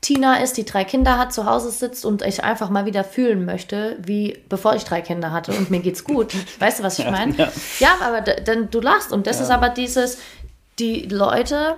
Tina 0.00 0.36
ist, 0.36 0.56
die 0.56 0.64
drei 0.64 0.84
Kinder 0.84 1.18
hat, 1.18 1.32
zu 1.32 1.44
Hause 1.44 1.70
sitzt 1.70 2.04
und 2.06 2.22
ich 2.22 2.42
einfach 2.42 2.70
mal 2.70 2.86
wieder 2.86 3.04
fühlen 3.04 3.44
möchte, 3.44 3.96
wie 4.00 4.38
bevor 4.48 4.74
ich 4.74 4.84
drei 4.84 5.02
Kinder 5.02 5.30
hatte 5.30 5.52
und 5.52 5.70
mir 5.70 5.80
geht's 5.80 6.04
gut. 6.04 6.32
Weißt 6.58 6.78
du, 6.78 6.82
was 6.82 6.98
ich 6.98 7.10
meine? 7.10 7.34
ja. 7.36 7.52
Ja, 7.80 7.88
aber 8.00 8.22
d- 8.22 8.42
dann 8.44 8.70
du 8.70 8.80
lachst 8.80 9.12
und 9.12 9.26
das 9.26 9.40
ist 9.40 9.50
aber 9.50 9.68
dieses, 9.68 10.18
die 10.78 11.02
Leute, 11.02 11.76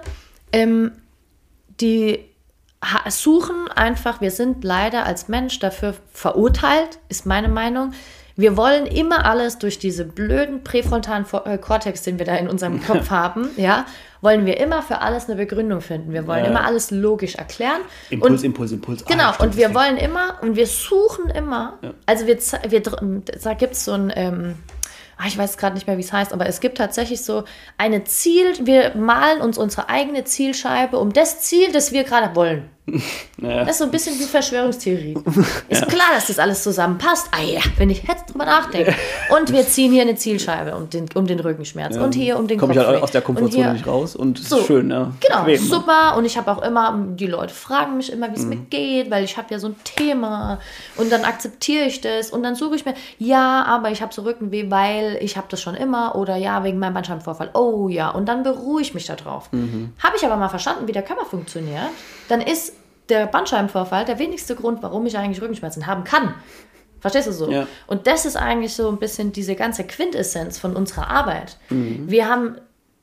ähm, 0.52 0.92
die 1.80 2.20
suchen 3.08 3.68
einfach, 3.74 4.20
wir 4.20 4.30
sind 4.30 4.62
leider 4.64 5.04
als 5.06 5.28
Mensch 5.28 5.58
dafür 5.58 5.94
verurteilt, 6.12 6.98
ist 7.08 7.26
meine 7.26 7.48
Meinung. 7.48 7.92
Wir 8.36 8.56
wollen 8.56 8.86
immer 8.86 9.24
alles 9.26 9.58
durch 9.58 9.78
diese 9.78 10.04
blöden 10.04 10.64
präfrontalen 10.64 11.26
Vor- 11.26 11.46
äh, 11.46 11.58
Kortex, 11.58 12.02
den 12.02 12.18
wir 12.18 12.26
da 12.26 12.34
in 12.36 12.48
unserem 12.48 12.82
Kopf 12.86 13.10
haben, 13.10 13.50
ja, 13.56 13.84
wollen 14.20 14.46
wir 14.46 14.58
immer 14.58 14.82
für 14.82 15.00
alles 15.00 15.26
eine 15.26 15.36
Begründung 15.36 15.80
finden. 15.80 16.12
Wir 16.12 16.26
wollen 16.26 16.44
Ja. 16.44 16.50
immer 16.50 16.64
alles 16.64 16.90
logisch 16.90 17.34
erklären. 17.34 17.80
Impuls, 18.10 18.30
und, 18.40 18.44
Impuls, 18.44 18.72
Impuls. 18.72 19.02
Ah, 19.04 19.08
Genau, 19.10 19.32
stimmt, 19.32 19.40
und 19.50 19.56
wir 19.56 19.68
das 19.68 19.76
wollen 19.76 19.96
immer, 19.96 20.38
und 20.42 20.56
wir 20.56 20.66
suchen 20.66 21.28
immer, 21.30 21.78
also 22.06 22.26
wir, 22.26 22.38
wir 22.68 22.82
da 23.42 23.54
gibt 23.54 23.72
es 23.74 23.84
so 23.84 23.92
ein, 23.92 24.12
ähm, 24.14 24.54
ah, 25.18 25.24
ich 25.26 25.36
weiß 25.36 25.56
gerade 25.58 25.74
nicht 25.74 25.86
mehr, 25.86 25.96
wie 25.98 26.02
es 26.02 26.12
heißt, 26.12 26.32
aber 26.32 26.46
es 26.46 26.60
gibt 26.60 26.78
tatsächlich 26.78 27.24
so 27.24 27.44
eine 27.78 28.04
Ziel, 28.04 28.46
wir 28.64 28.94
malen 28.96 29.40
uns 29.42 29.58
unsere 29.58 29.88
eigene 29.88 30.24
Zielscheibe 30.24 30.98
um 30.98 31.12
das 31.12 31.40
Ziel, 31.42 31.70
das 31.72 31.92
wir 31.92 32.04
gerade 32.04 32.34
wollen. 32.36 32.70
Ja. 33.42 33.60
Das 33.64 33.70
ist 33.70 33.78
so 33.78 33.84
ein 33.84 33.90
bisschen 33.90 34.16
wie 34.20 34.22
Verschwörungstheorie. 34.24 35.16
Ist 35.68 35.88
klar, 35.88 36.06
dass 36.14 36.28
das 36.28 36.38
alles 36.38 36.62
zusammenpasst. 36.62 37.26
Ah 37.32 37.42
ja, 37.42 37.60
wenn 37.76 37.90
ich 37.90 38.04
jetzt 38.06 38.30
drüber 38.32 38.44
nachdenke. 38.44 38.94
Und 39.36 39.52
wir 39.52 39.66
ziehen 39.66 39.90
hier 39.90 40.02
eine 40.02 40.14
Zielscheibe 40.14 40.76
um 40.76 40.88
den, 40.88 41.06
um 41.16 41.26
den 41.26 41.40
Rückenschmerz 41.40 41.96
und 41.96 42.14
hier 42.14 42.38
um 42.38 42.46
den 42.46 42.56
Komme 42.60 42.72
ich 42.72 42.78
halt 42.78 42.88
Kopfweh. 42.90 43.02
aus 43.02 43.10
der 43.10 43.22
Komfortzone 43.22 43.72
nicht 43.72 43.86
raus 43.86 44.14
und 44.14 44.38
es 44.38 44.48
So. 44.48 44.58
ist 44.58 44.66
schön, 44.66 44.90
ja. 44.92 45.10
Genau, 45.18 45.42
Bequem, 45.44 45.60
ne? 45.64 45.68
super. 45.70 46.14
Und 46.16 46.24
ich 46.24 46.36
habe 46.36 46.52
auch 46.52 46.62
immer, 46.62 46.96
die 47.16 47.26
Leute 47.26 47.52
fragen 47.52 47.96
mich 47.96 48.12
immer, 48.12 48.30
wie 48.30 48.36
es 48.36 48.42
Mhm. 48.44 48.48
mir 48.50 48.56
geht, 48.70 49.10
weil 49.10 49.24
ich 49.24 49.36
habe 49.36 49.48
ja 49.50 49.58
so 49.58 49.68
ein 49.68 49.76
Thema. 49.82 50.60
Und 50.96 51.10
dann 51.10 51.24
akzeptiere 51.24 51.86
ich 51.86 52.00
das. 52.00 52.30
Und 52.30 52.44
dann 52.44 52.54
suche 52.54 52.76
ich 52.76 52.84
mir, 52.84 52.94
ja, 53.18 53.64
aber 53.64 53.90
ich 53.90 54.02
habe 54.02 54.14
so 54.14 54.22
Rückenweh, 54.22 54.70
weil 54.70 55.18
ich 55.20 55.36
habe 55.36 55.48
das 55.50 55.60
schon 55.60 55.74
immer. 55.74 56.14
Oder 56.14 56.36
ja, 56.36 56.62
wegen 56.62 56.78
meinem 56.78 56.94
Bandscheibenvorfall. 56.94 57.50
Oh 57.54 57.88
ja. 57.88 58.10
Und 58.10 58.26
dann 58.26 58.44
beruhige 58.44 58.82
ich 58.82 58.94
mich 58.94 59.06
darauf. 59.06 59.50
Mhm. 59.52 59.94
Habe 60.00 60.16
ich 60.16 60.24
aber 60.24 60.36
mal 60.36 60.48
verstanden, 60.48 60.86
wie 60.86 60.92
der 60.92 61.02
Körper 61.02 61.24
funktioniert, 61.24 61.88
dann 62.28 62.40
ist 62.40 62.74
der 63.12 63.26
Bandscheibenvorfall 63.26 64.04
der 64.04 64.18
wenigste 64.18 64.56
Grund, 64.56 64.82
warum 64.82 65.06
ich 65.06 65.16
eigentlich 65.18 65.42
Rückenschmerzen 65.42 65.86
haben 65.86 66.04
kann. 66.04 66.34
Verstehst 67.00 67.28
du 67.28 67.32
so? 67.32 67.50
Ja. 67.50 67.66
Und 67.86 68.06
das 68.06 68.24
ist 68.24 68.36
eigentlich 68.36 68.74
so 68.74 68.88
ein 68.88 68.98
bisschen 68.98 69.32
diese 69.32 69.54
ganze 69.54 69.84
Quintessenz 69.84 70.58
von 70.58 70.74
unserer 70.74 71.10
Arbeit. 71.10 71.58
Mhm. 71.68 72.08
Wir 72.08 72.28
haben 72.28 72.56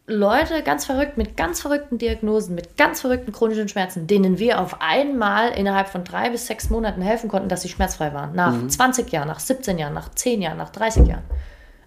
Leute 0.07 0.63
ganz 0.63 0.85
verrückt 0.85 1.17
mit 1.17 1.37
ganz 1.37 1.61
verrückten 1.61 1.99
Diagnosen, 1.99 2.55
mit 2.55 2.77
ganz 2.77 3.01
verrückten 3.01 3.31
chronischen 3.31 3.69
Schmerzen, 3.69 4.07
denen 4.07 4.39
wir 4.39 4.59
auf 4.59 4.81
einmal 4.81 5.51
innerhalb 5.51 5.89
von 5.89 6.03
drei 6.03 6.31
bis 6.31 6.47
sechs 6.47 6.71
Monaten 6.71 7.01
helfen 7.01 7.29
konnten, 7.29 7.49
dass 7.49 7.61
sie 7.61 7.69
schmerzfrei 7.69 8.13
waren. 8.13 8.33
Nach 8.33 8.55
20 8.67 9.11
Jahren, 9.11 9.27
nach 9.27 9.39
17 9.39 9.77
Jahren, 9.77 9.93
nach 9.93 10.09
10 10.09 10.41
Jahren, 10.41 10.57
nach 10.57 10.71
30 10.71 11.07
Jahren. 11.07 11.23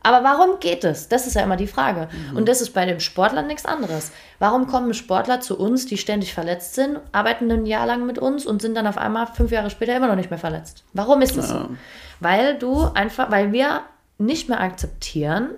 Aber 0.03 0.25
warum 0.25 0.59
geht 0.61 0.85
es? 0.85 1.09
Das 1.09 1.27
ist 1.27 1.35
ja 1.35 1.43
immer 1.43 1.57
die 1.57 1.67
Frage. 1.67 2.09
Und 2.35 2.49
das 2.49 2.61
ist 2.61 2.71
bei 2.71 2.85
dem 2.87 3.01
Sportler 3.01 3.43
nichts 3.43 3.65
anderes. 3.65 4.11
Warum 4.39 4.67
kommen 4.67 4.95
Sportler 4.95 5.41
zu 5.41 5.59
uns, 5.59 5.87
die 5.87 5.99
ständig 5.99 6.35
verletzt 6.35 6.75
sind, 6.75 6.99
arbeiten 7.13 7.51
ein 7.51 7.67
Jahr 7.67 7.87
lang 7.87 8.05
mit 8.07 8.19
uns 8.19 8.45
und 8.47 8.61
sind 8.63 8.75
dann 8.77 8.87
auf 8.87 8.99
einmal 8.99 9.27
fünf 9.27 9.51
Jahre 9.51 9.71
später 9.71 9.97
immer 9.97 10.09
noch 10.09 10.17
nicht 10.17 10.31
mehr 10.31 10.39
verletzt? 10.39 10.85
Warum 10.93 11.23
ist 11.23 11.37
das 11.37 11.49
so? 11.51 11.69
Weil 12.21 12.59
du 12.59 12.85
einfach, 12.95 13.31
weil 13.31 13.53
wir 13.53 13.83
nicht 14.19 14.49
mehr 14.49 14.61
akzeptieren, 14.61 15.51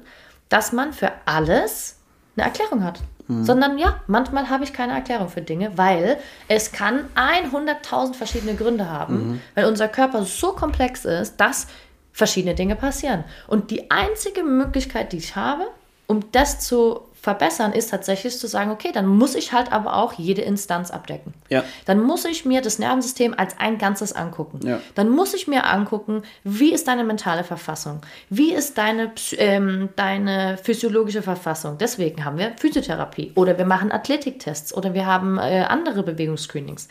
dass 0.49 0.73
man 0.73 0.93
für 0.93 1.11
alles 1.25 1.99
eine 2.37 2.47
Erklärung 2.47 2.85
hat. 2.85 3.01
Sondern 3.45 3.79
ja, 3.79 4.03
manchmal 4.07 4.51
habe 4.51 4.65
ich 4.65 4.75
keine 4.75 4.93
Erklärung 4.93 5.31
für 5.31 5.41
Dinge, 5.41 5.79
weil 5.79 6.19
es 6.47 6.73
kann 6.73 7.07
100.000 7.17 8.13
verschiedene 8.13 8.55
Gründe 8.55 8.91
haben, 8.91 9.41
weil 9.55 9.65
unser 9.65 9.89
Körper 9.89 10.25
so 10.25 10.53
komplex 10.53 11.07
ist, 11.07 11.39
dass 11.41 11.69
verschiedene 12.15 12.55
Dinge 12.55 12.77
passieren. 12.77 13.25
Und 13.47 13.71
die 13.71 13.91
einzige 13.91 14.43
Möglichkeit, 14.43 15.13
die 15.13 15.19
ich 15.19 15.37
habe, 15.37 15.67
um 16.07 16.31
das 16.33 16.61
zu 16.61 17.01
verbessern, 17.21 17.73
ist 17.73 17.91
tatsächlich 17.91 18.39
zu 18.39 18.47
sagen, 18.47 18.71
okay, 18.71 18.91
dann 18.93 19.07
muss 19.07 19.35
ich 19.35 19.53
halt 19.53 19.73
aber 19.73 19.97
auch 19.97 20.13
jede 20.13 20.43
Instanz 20.43 20.91
abdecken. 20.91 21.33
Ja. 21.49 21.65
Dann 21.87 22.03
muss 22.03 22.27
ich 22.27 22.45
mir 22.45 22.61
das 22.61 22.79
Nervensystem 22.79 23.35
als 23.37 23.59
ein 23.59 23.79
Ganzes 23.79 24.13
angucken. 24.13 24.61
Ja. 24.65 24.79
Dann 24.95 25.09
muss 25.09 25.33
ich 25.33 25.49
mir 25.49 25.65
angucken, 25.65 26.23
wie 26.45 26.73
ist 26.73 26.87
deine 26.87 27.03
mentale 27.03 27.43
Verfassung? 27.43 28.03
Wie 28.29 28.53
ist 28.53 28.77
deine, 28.77 29.11
ähm, 29.39 29.89
deine 29.97 30.59
physiologische 30.63 31.23
Verfassung? 31.23 31.79
Deswegen 31.79 32.25
haben 32.25 32.39
wir 32.39 32.53
Physiotherapie 32.59 33.33
oder 33.35 33.57
wir 33.57 33.67
machen 33.67 33.91
Athletiktests 33.91 34.75
oder 34.75 34.93
wir 34.93 35.07
haben 35.07 35.39
äh, 35.39 35.65
andere 35.67 36.03
Bewegungsscreenings. 36.03 36.89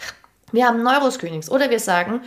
Wir 0.51 0.67
haben 0.67 0.81
Neuroscreenings 0.81 1.49
oder 1.49 1.69
wir 1.69 1.79
sagen, 1.79 2.21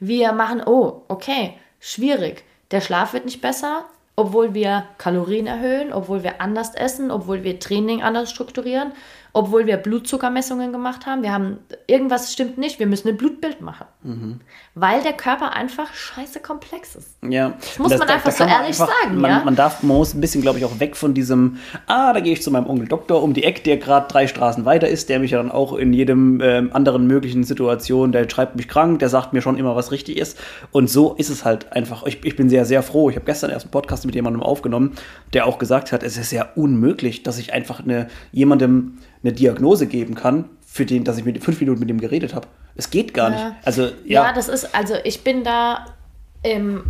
wir 0.00 0.32
machen, 0.32 0.62
oh, 0.64 1.02
okay, 1.08 1.54
schwierig. 1.82 2.44
Der 2.70 2.80
Schlaf 2.80 3.12
wird 3.12 3.26
nicht 3.26 3.42
besser. 3.42 3.84
obwohl 4.14 4.52
wir 4.52 4.84
Kalorien 4.98 5.46
erhöhen, 5.46 5.92
obwohl 5.92 6.22
wir 6.22 6.40
anders 6.40 6.74
essen, 6.74 7.10
obwohl 7.10 7.44
wir 7.44 7.58
Training 7.58 8.02
anders 8.02 8.30
strukturieren, 8.30 8.92
obwohl 9.34 9.66
wir 9.66 9.78
Blutzuckermessungen 9.78 10.72
gemacht 10.72 11.06
haben. 11.06 11.22
Wir 11.22 11.32
haben 11.32 11.58
irgendwas 11.86 12.32
stimmt 12.32 12.58
nicht, 12.58 12.78
wir 12.78 12.86
müssen 12.86 13.08
ein 13.08 13.16
Blutbild 13.16 13.62
machen. 13.62 13.86
Mhm. 14.02 14.40
Weil 14.74 15.02
der 15.02 15.14
Körper 15.14 15.54
einfach 15.54 15.92
scheiße 15.94 16.40
komplex 16.40 16.96
ist. 16.96 17.16
Ja. 17.26 17.54
Das 17.58 17.78
muss 17.78 17.98
man 17.98 18.08
einfach 18.08 18.30
so 18.30 18.44
ehrlich 18.44 18.76
sagen, 18.76 19.20
man, 19.20 19.30
ja? 19.30 19.42
Man 19.44 19.56
darf, 19.56 19.82
man 19.82 19.96
muss 19.96 20.12
ein 20.12 20.20
bisschen, 20.20 20.42
glaube 20.42 20.58
ich, 20.58 20.64
auch 20.64 20.80
weg 20.80 20.96
von 20.96 21.14
diesem, 21.14 21.58
ah, 21.86 22.12
da 22.12 22.20
gehe 22.20 22.34
ich 22.34 22.42
zu 22.42 22.50
meinem 22.50 22.66
Onkel 22.66 22.88
Doktor 22.88 23.22
um 23.22 23.32
die 23.32 23.44
Ecke, 23.44 23.62
der 23.62 23.78
gerade 23.78 24.06
drei 24.08 24.26
Straßen 24.26 24.64
weiter 24.66 24.88
ist, 24.88 25.08
der 25.08 25.18
mich 25.18 25.30
ja 25.30 25.38
dann 25.38 25.50
auch 25.50 25.74
in 25.74 25.94
jedem 25.94 26.40
ähm, 26.42 26.70
anderen 26.72 27.06
möglichen 27.06 27.44
Situation, 27.44 28.12
der 28.12 28.28
schreibt 28.28 28.56
mich 28.56 28.68
krank, 28.68 28.98
der 28.98 29.08
sagt 29.08 29.32
mir 29.32 29.40
schon 29.40 29.56
immer, 29.56 29.74
was 29.76 29.92
richtig 29.92 30.18
ist. 30.18 30.38
Und 30.72 30.90
so 30.90 31.14
ist 31.14 31.30
es 31.30 31.44
halt 31.44 31.72
einfach. 31.72 32.04
Ich, 32.04 32.24
ich 32.24 32.36
bin 32.36 32.50
sehr, 32.50 32.66
sehr 32.66 32.82
froh. 32.82 33.08
Ich 33.08 33.16
habe 33.16 33.24
gestern 33.24 33.50
erst 33.50 33.66
einen 33.66 33.72
Podcast 33.72 34.04
mit 34.04 34.14
jemandem 34.14 34.42
aufgenommen, 34.42 34.92
der 35.32 35.46
auch 35.46 35.58
gesagt 35.58 35.92
hat, 35.92 36.02
es 36.02 36.18
ist 36.18 36.32
ja 36.32 36.48
unmöglich, 36.54 37.22
dass 37.22 37.38
ich 37.38 37.54
einfach 37.54 37.80
eine, 37.80 38.08
jemandem 38.32 38.98
eine 39.22 39.32
Diagnose 39.32 39.86
geben 39.86 40.14
kann, 40.14 40.48
für 40.66 40.86
den, 40.86 41.04
dass 41.04 41.18
ich 41.18 41.24
mit 41.24 41.42
fünf 41.44 41.60
Minuten 41.60 41.80
mit 41.80 41.90
ihm 41.90 42.00
geredet 42.00 42.34
habe. 42.34 42.46
Es 42.74 42.90
geht 42.90 43.12
gar 43.14 43.30
Ja. 43.30 43.36
nicht. 43.36 43.56
Also, 43.64 43.82
Ja, 44.04 44.24
ja. 44.24 44.32
das 44.32 44.48
ist, 44.48 44.74
also 44.74 44.94
ich 45.04 45.22
bin 45.22 45.44
da 45.44 45.86
ähm, 46.44 46.84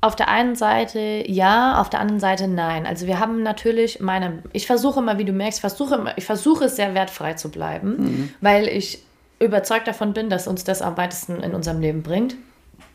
auf 0.00 0.14
der 0.14 0.28
einen 0.28 0.54
Seite 0.54 1.24
ja, 1.26 1.80
auf 1.80 1.90
der 1.90 2.00
anderen 2.00 2.20
Seite 2.20 2.46
nein. 2.46 2.86
Also 2.86 3.06
wir 3.06 3.18
haben 3.18 3.42
natürlich 3.42 3.98
meine, 4.00 4.42
ich 4.52 4.66
versuche 4.66 5.00
immer, 5.00 5.18
wie 5.18 5.24
du 5.24 5.32
merkst, 5.32 5.58
versuche 5.60 5.96
immer, 5.96 6.16
ich 6.16 6.24
versuche 6.24 6.66
es 6.66 6.76
sehr 6.76 6.94
wertfrei 6.94 7.34
zu 7.34 7.50
bleiben, 7.50 7.96
Mhm. 7.98 8.30
weil 8.40 8.68
ich 8.68 9.02
überzeugt 9.40 9.88
davon 9.88 10.12
bin, 10.12 10.30
dass 10.30 10.46
uns 10.46 10.64
das 10.64 10.80
am 10.80 10.96
weitesten 10.96 11.40
in 11.42 11.52
unserem 11.54 11.80
Leben 11.80 12.02
bringt. 12.02 12.36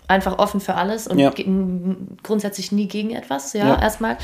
Einfach 0.08 0.40
offen 0.40 0.60
für 0.62 0.76
alles 0.76 1.08
und 1.08 1.20
Ja. 1.20 1.32
grundsätzlich 2.24 2.72
nie 2.72 2.88
gegen 2.88 3.12
etwas, 3.12 3.54
ja, 3.54 3.68
Ja. 3.68 3.82
erstmal. 3.82 4.18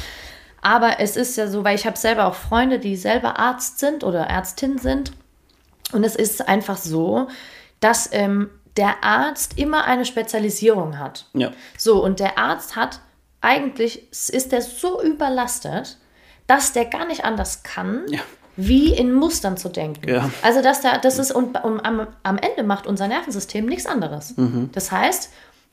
Aber 0.67 0.99
es 0.99 1.15
ist 1.15 1.37
ja 1.37 1.47
so, 1.47 1.63
weil 1.63 1.75
ich 1.75 1.85
habe 1.85 1.97
selber 1.97 2.25
auch 2.25 2.35
Freunde, 2.35 2.77
die 2.79 2.97
selber 2.97 3.39
Arzt 3.39 3.79
sind 3.79 4.03
oder 4.03 4.25
Ärztin 4.27 4.77
sind. 4.77 5.13
Und 5.93 6.03
es 6.03 6.15
ist 6.17 6.47
einfach 6.49 6.75
so, 6.75 7.27
dass 7.79 8.09
ähm, 8.11 8.49
der 8.75 9.01
Arzt 9.01 9.57
immer 9.57 9.85
eine 9.85 10.03
Spezialisierung 10.03 10.99
hat. 10.99 11.25
ja. 11.33 11.51
So, 11.77 12.03
und 12.03 12.19
der 12.19 12.37
Arzt 12.37 12.75
hat 12.75 12.99
eigentlich, 13.39 14.11
ist 14.11 14.51
der 14.51 14.61
so 14.61 15.01
überlastet, 15.01 15.97
dass 16.47 16.73
der 16.73 16.83
gar 16.85 17.05
nicht 17.05 17.23
anders 17.23 17.63
kann, 17.63 18.03
Ja. 18.09 18.19
wie 18.57 18.93
in 18.93 19.13
Mustern 19.13 19.55
zu 19.55 19.69
denken. 19.69 20.09
Ja. 20.09 20.29
Also, 20.41 20.61
dass 20.61 20.81
der, 20.81 20.97
das 20.97 21.17
ist, 21.17 21.31
und, 21.31 21.63
und 21.63 21.79
am, 21.85 22.07
am 22.23 22.37
Ende 22.37 22.63
macht 22.63 22.87
unser 22.87 23.07
Nervensystem 23.07 23.65
nichts 23.65 23.85
anderes. 23.85 24.35
Mhm. 24.35 24.69
Das 24.73 24.91
heißt, 24.91 25.29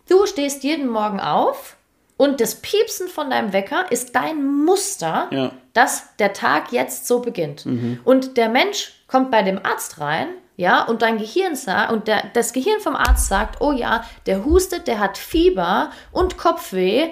du 0.09 0.25
stehst 0.27 0.63
jeden 0.63 0.87
Morgen 0.89 1.19
auf 1.19 1.77
und 2.17 2.41
das 2.41 2.57
Piepsen 2.57 3.09
von 3.09 3.31
deinem 3.31 3.53
Wecker 3.53 3.87
ist 3.91 4.15
dein 4.15 4.45
Muster, 4.65 5.29
Ja. 5.31 5.51
dass 5.73 6.15
der 6.19 6.33
Tag 6.33 6.71
jetzt 6.73 7.07
so 7.09 7.21
beginnt. 7.21 7.67
Und 8.05 8.37
der 8.37 8.49
Mensch 8.49 8.93
kommt 9.09 9.31
bei 9.31 9.43
dem 9.43 9.59
Arzt 9.65 10.01
rein, 10.01 10.29
ja, 10.57 10.85
und 10.85 11.03
dein 11.03 11.19
Gehirn 11.19 11.57
sagt, 11.57 11.91
und 11.93 12.07
der, 12.07 12.23
das 12.33 12.53
Gehirn 12.53 12.79
vom 12.81 12.95
Arzt 12.95 13.27
sagt, 13.29 13.61
oh 13.61 13.73
ja, 13.73 14.05
der 14.27 14.45
hustet, 14.45 14.87
der 14.87 15.01
hat 15.01 15.19
Fieber 15.19 15.91
und 16.13 16.39
Kopfweh. 16.39 17.09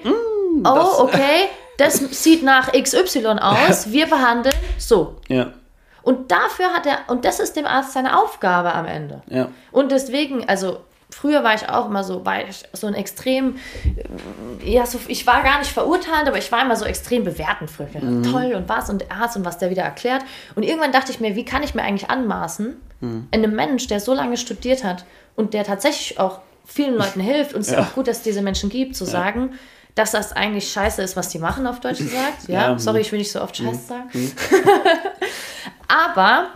oh, 0.64 0.92
okay, 1.02 1.48
das 1.78 1.94
sieht 2.22 2.44
nach 2.44 2.70
XY 2.72 3.26
aus, 3.40 3.90
wir 3.90 4.06
behandeln 4.06 4.54
so. 4.78 5.16
Ja. 5.28 5.52
Und 6.04 6.30
dafür 6.30 6.66
hat 6.72 6.86
er, 6.86 6.98
und 7.08 7.24
das 7.24 7.40
ist 7.40 7.54
dem 7.56 7.66
Arzt 7.66 7.92
seine 7.92 8.16
Aufgabe 8.20 8.72
am 8.74 8.86
Ende. 8.86 9.22
Ja. 9.28 9.48
Und 9.72 9.90
deswegen, 9.90 10.48
also 10.48 10.78
früher 11.14 11.44
war 11.44 11.54
ich 11.54 11.68
auch 11.68 11.86
immer 11.88 12.02
so, 12.04 12.24
war 12.24 12.42
ich 12.48 12.62
so 12.72 12.86
ein 12.86 12.94
extrem, 12.94 13.56
äh, 14.64 14.70
ja, 14.70 14.86
so, 14.86 14.98
ich 15.08 15.26
war 15.26 15.42
gar 15.42 15.58
nicht 15.58 15.70
verurteilend, 15.70 16.26
aber 16.28 16.38
ich 16.38 16.50
war 16.50 16.62
immer 16.62 16.76
so 16.76 16.84
extrem 16.84 17.22
bewertend 17.24 17.70
früher. 17.70 17.86
Dachte, 17.86 18.22
Toll 18.22 18.54
und 18.56 18.68
was 18.68 18.88
und 18.90 19.10
Arzt 19.12 19.36
und 19.36 19.44
was 19.44 19.58
der 19.58 19.70
wieder 19.70 19.82
erklärt. 19.82 20.22
Und 20.54 20.62
irgendwann 20.62 20.92
dachte 20.92 21.12
ich 21.12 21.20
mir, 21.20 21.36
wie 21.36 21.44
kann 21.44 21.62
ich 21.62 21.74
mir 21.74 21.82
eigentlich 21.82 22.10
anmaßen, 22.10 22.76
einem 23.32 23.54
Mensch, 23.56 23.88
der 23.88 23.98
so 24.00 24.14
lange 24.14 24.36
studiert 24.36 24.84
hat 24.84 25.04
und 25.34 25.54
der 25.54 25.64
tatsächlich 25.64 26.20
auch 26.20 26.38
vielen 26.64 26.94
Leuten 26.96 27.20
hilft 27.30 27.52
und 27.54 27.62
es 27.62 27.68
ist 27.68 27.74
Ja. 27.74 27.80
auch 27.82 27.94
gut, 27.94 28.06
dass 28.08 28.18
es 28.18 28.22
diese 28.22 28.42
Menschen 28.42 28.70
gibt, 28.70 28.94
zu 28.96 29.04
sagen, 29.04 29.58
dass 29.96 30.12
das 30.12 30.32
eigentlich 30.32 30.70
scheiße 30.72 31.02
ist, 31.02 31.16
was 31.16 31.28
die 31.28 31.38
machen, 31.38 31.66
auf 31.66 31.80
Deutsch 31.80 31.98
gesagt. 31.98 32.44
Ja, 32.48 32.70
Ja, 32.72 32.78
sorry, 32.78 33.00
ich 33.00 33.10
will 33.12 33.18
nicht 33.18 33.32
so 33.32 33.42
oft 33.42 33.56
Scheiße 33.56 33.88
sagen. 33.88 34.08
Aber, 35.88 36.46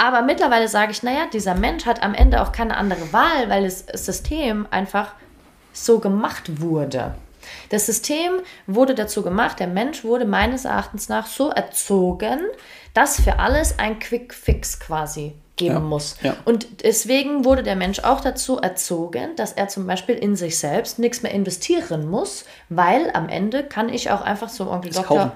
aber 0.00 0.22
mittlerweile 0.22 0.68
sage 0.68 0.92
ich, 0.92 1.02
naja, 1.02 1.26
dieser 1.32 1.54
Mensch 1.54 1.84
hat 1.86 2.02
am 2.02 2.14
Ende 2.14 2.40
auch 2.42 2.52
keine 2.52 2.76
andere 2.76 3.12
Wahl, 3.12 3.48
weil 3.48 3.64
das 3.64 3.84
System 3.94 4.66
einfach 4.70 5.12
so 5.72 5.98
gemacht 5.98 6.60
wurde. 6.60 7.14
Das 7.70 7.86
System 7.86 8.32
wurde 8.66 8.94
dazu 8.94 9.22
gemacht, 9.22 9.60
der 9.60 9.66
Mensch 9.66 10.04
wurde 10.04 10.24
meines 10.24 10.64
Erachtens 10.64 11.08
nach 11.08 11.26
so 11.26 11.50
erzogen, 11.50 12.40
dass 12.94 13.20
für 13.20 13.38
alles 13.38 13.78
ein 13.78 13.98
Quick 13.98 14.34
Fix 14.34 14.78
quasi 14.80 15.32
geben 15.56 15.74
Ja, 15.74 15.80
muss. 15.80 16.16
ja. 16.22 16.36
Und 16.44 16.82
deswegen 16.84 17.44
wurde 17.44 17.62
der 17.62 17.76
Mensch 17.76 18.00
auch 18.00 18.20
dazu 18.20 18.58
erzogen, 18.58 19.36
dass 19.36 19.52
er 19.52 19.68
zum 19.68 19.86
Beispiel 19.86 20.14
in 20.16 20.34
sich 20.36 20.58
selbst 20.58 20.98
nichts 20.98 21.22
mehr 21.22 21.32
investieren 21.32 22.08
muss, 22.08 22.44
weil 22.68 23.10
am 23.14 23.28
Ende 23.28 23.62
kann 23.64 23.88
ich 23.90 24.10
auch 24.10 24.22
einfach 24.22 24.50
zum 24.50 24.68
Onkel 24.68 24.92
Doktor. 24.92 25.16
kaufen. 25.16 25.32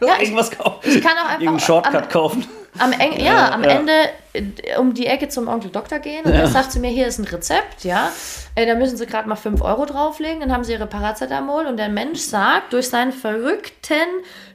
Ja, 0.00 0.14
ich, 0.20 0.24
Irgendwas 0.24 0.50
kaufen. 0.50 0.80
ich 0.88 1.02
kann 1.02 1.12
auch 1.18 1.22
einfach 1.24 1.32
Irgendeinen 1.40 1.60
Shortcut 1.60 1.94
am- 2.02 2.08
kaufen. 2.08 2.46
Am, 2.78 2.92
Eng, 2.92 3.18
ja, 3.18 3.24
Ja, 3.26 3.52
am 3.52 3.64
ja. 3.64 3.70
Ende 3.70 3.92
äh, 4.32 4.76
um 4.78 4.94
die 4.94 5.06
Ecke 5.06 5.28
zum 5.28 5.48
Onkel 5.48 5.70
Doktor 5.70 5.98
gehen 5.98 6.24
und 6.24 6.32
der 6.32 6.46
sagt 6.48 6.72
zu 6.72 6.80
mir, 6.80 6.90
hier 6.90 7.06
ist 7.06 7.18
ein 7.18 7.24
Rezept, 7.24 7.84
ja, 7.84 8.10
da 8.54 8.74
müssen 8.74 8.96
Sie 8.96 9.06
gerade 9.06 9.28
mal 9.28 9.36
5 9.36 9.60
Euro 9.62 9.84
drauflegen, 9.86 10.40
dann 10.40 10.52
haben 10.52 10.64
Sie 10.64 10.72
Ihre 10.72 10.86
Paracetamol 10.86 11.66
und 11.66 11.76
der 11.76 11.88
Mensch 11.88 12.20
sagt 12.20 12.72
durch 12.72 12.88
seinen 12.88 13.12
verrückten 13.12 13.96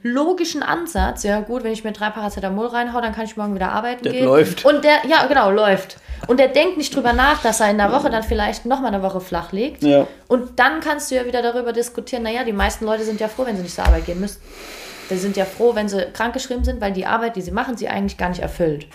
logischen 0.02 0.62
Ansatz, 0.62 1.22
ja 1.22 1.40
gut, 1.40 1.64
wenn 1.64 1.72
ich 1.72 1.84
mir 1.84 1.92
drei 1.92 2.10
Paracetamol 2.10 2.66
reinhau, 2.66 3.00
dann 3.00 3.14
kann 3.14 3.24
ich 3.24 3.36
morgen 3.36 3.54
wieder 3.54 3.72
arbeiten 3.72 4.02
Der 4.04 4.12
gehen. 4.12 4.24
läuft. 4.24 4.64
Und 4.64 4.84
der, 4.84 5.06
ja 5.08 5.26
genau, 5.26 5.50
läuft. 5.50 5.96
Und 6.28 6.38
der 6.38 6.48
denkt 6.48 6.76
nicht 6.76 6.94
drüber 6.94 7.12
nach, 7.12 7.42
dass 7.42 7.60
er 7.60 7.70
in 7.70 7.78
der 7.78 7.90
Woche 7.90 8.08
dann 8.08 8.22
vielleicht 8.22 8.64
nochmal 8.64 8.94
eine 8.94 9.02
Woche 9.02 9.20
flach 9.20 9.50
liegt. 9.52 9.82
Ja. 9.82 10.06
Und 10.28 10.58
dann 10.58 10.80
kannst 10.80 11.10
du 11.10 11.16
ja 11.16 11.24
wieder 11.26 11.42
darüber 11.42 11.72
diskutieren, 11.72 12.22
naja, 12.22 12.44
die 12.44 12.52
meisten 12.52 12.84
Leute 12.84 13.02
sind 13.02 13.20
ja 13.20 13.26
froh, 13.28 13.44
wenn 13.44 13.56
sie 13.56 13.62
nicht 13.62 13.74
zur 13.74 13.84
Arbeit 13.84 14.06
gehen 14.06 14.20
müssen. 14.20 14.40
Die 15.12 15.18
sind 15.18 15.36
ja 15.36 15.44
froh, 15.44 15.74
wenn 15.74 15.88
sie 15.88 16.06
krankgeschrieben 16.12 16.64
sind, 16.64 16.80
weil 16.80 16.92
die 16.92 17.06
Arbeit, 17.06 17.36
die 17.36 17.42
sie 17.42 17.50
machen, 17.50 17.76
sie 17.76 17.88
eigentlich 17.88 18.16
gar 18.16 18.28
nicht 18.28 18.40
erfüllt. 18.40 18.86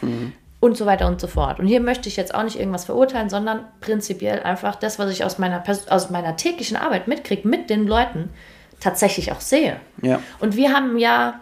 Und 0.60 0.76
so 0.76 0.86
weiter 0.88 1.08
und 1.08 1.22
so 1.22 1.28
fort. 1.28 1.60
Und 1.60 1.68
hier 1.68 1.80
möchte 1.80 2.10
ich 2.10 2.18
jetzt 2.18 2.34
auch 2.34 2.44
nicht 2.44 2.58
irgendwas 2.58 2.86
verurteilen, 2.86 3.30
sondern 3.30 3.66
prinzipiell 3.80 4.42
einfach 4.42 4.76
das, 4.76 4.98
was 4.98 5.12
ich 5.12 5.24
aus 5.24 5.38
meiner, 5.38 5.64
aus 5.90 6.10
meiner 6.10 6.36
täglichen 6.36 6.78
Arbeit 6.78 7.08
mitkriege, 7.08 7.48
mit 7.48 7.70
den 7.70 7.86
Leuten, 7.86 8.30
tatsächlich 8.80 9.32
auch 9.32 9.42
sehe. 9.42 9.80
Ja. 10.02 10.20
Und 10.40 10.56
wir 10.56 10.74
haben 10.74 10.98
ja, 10.98 11.40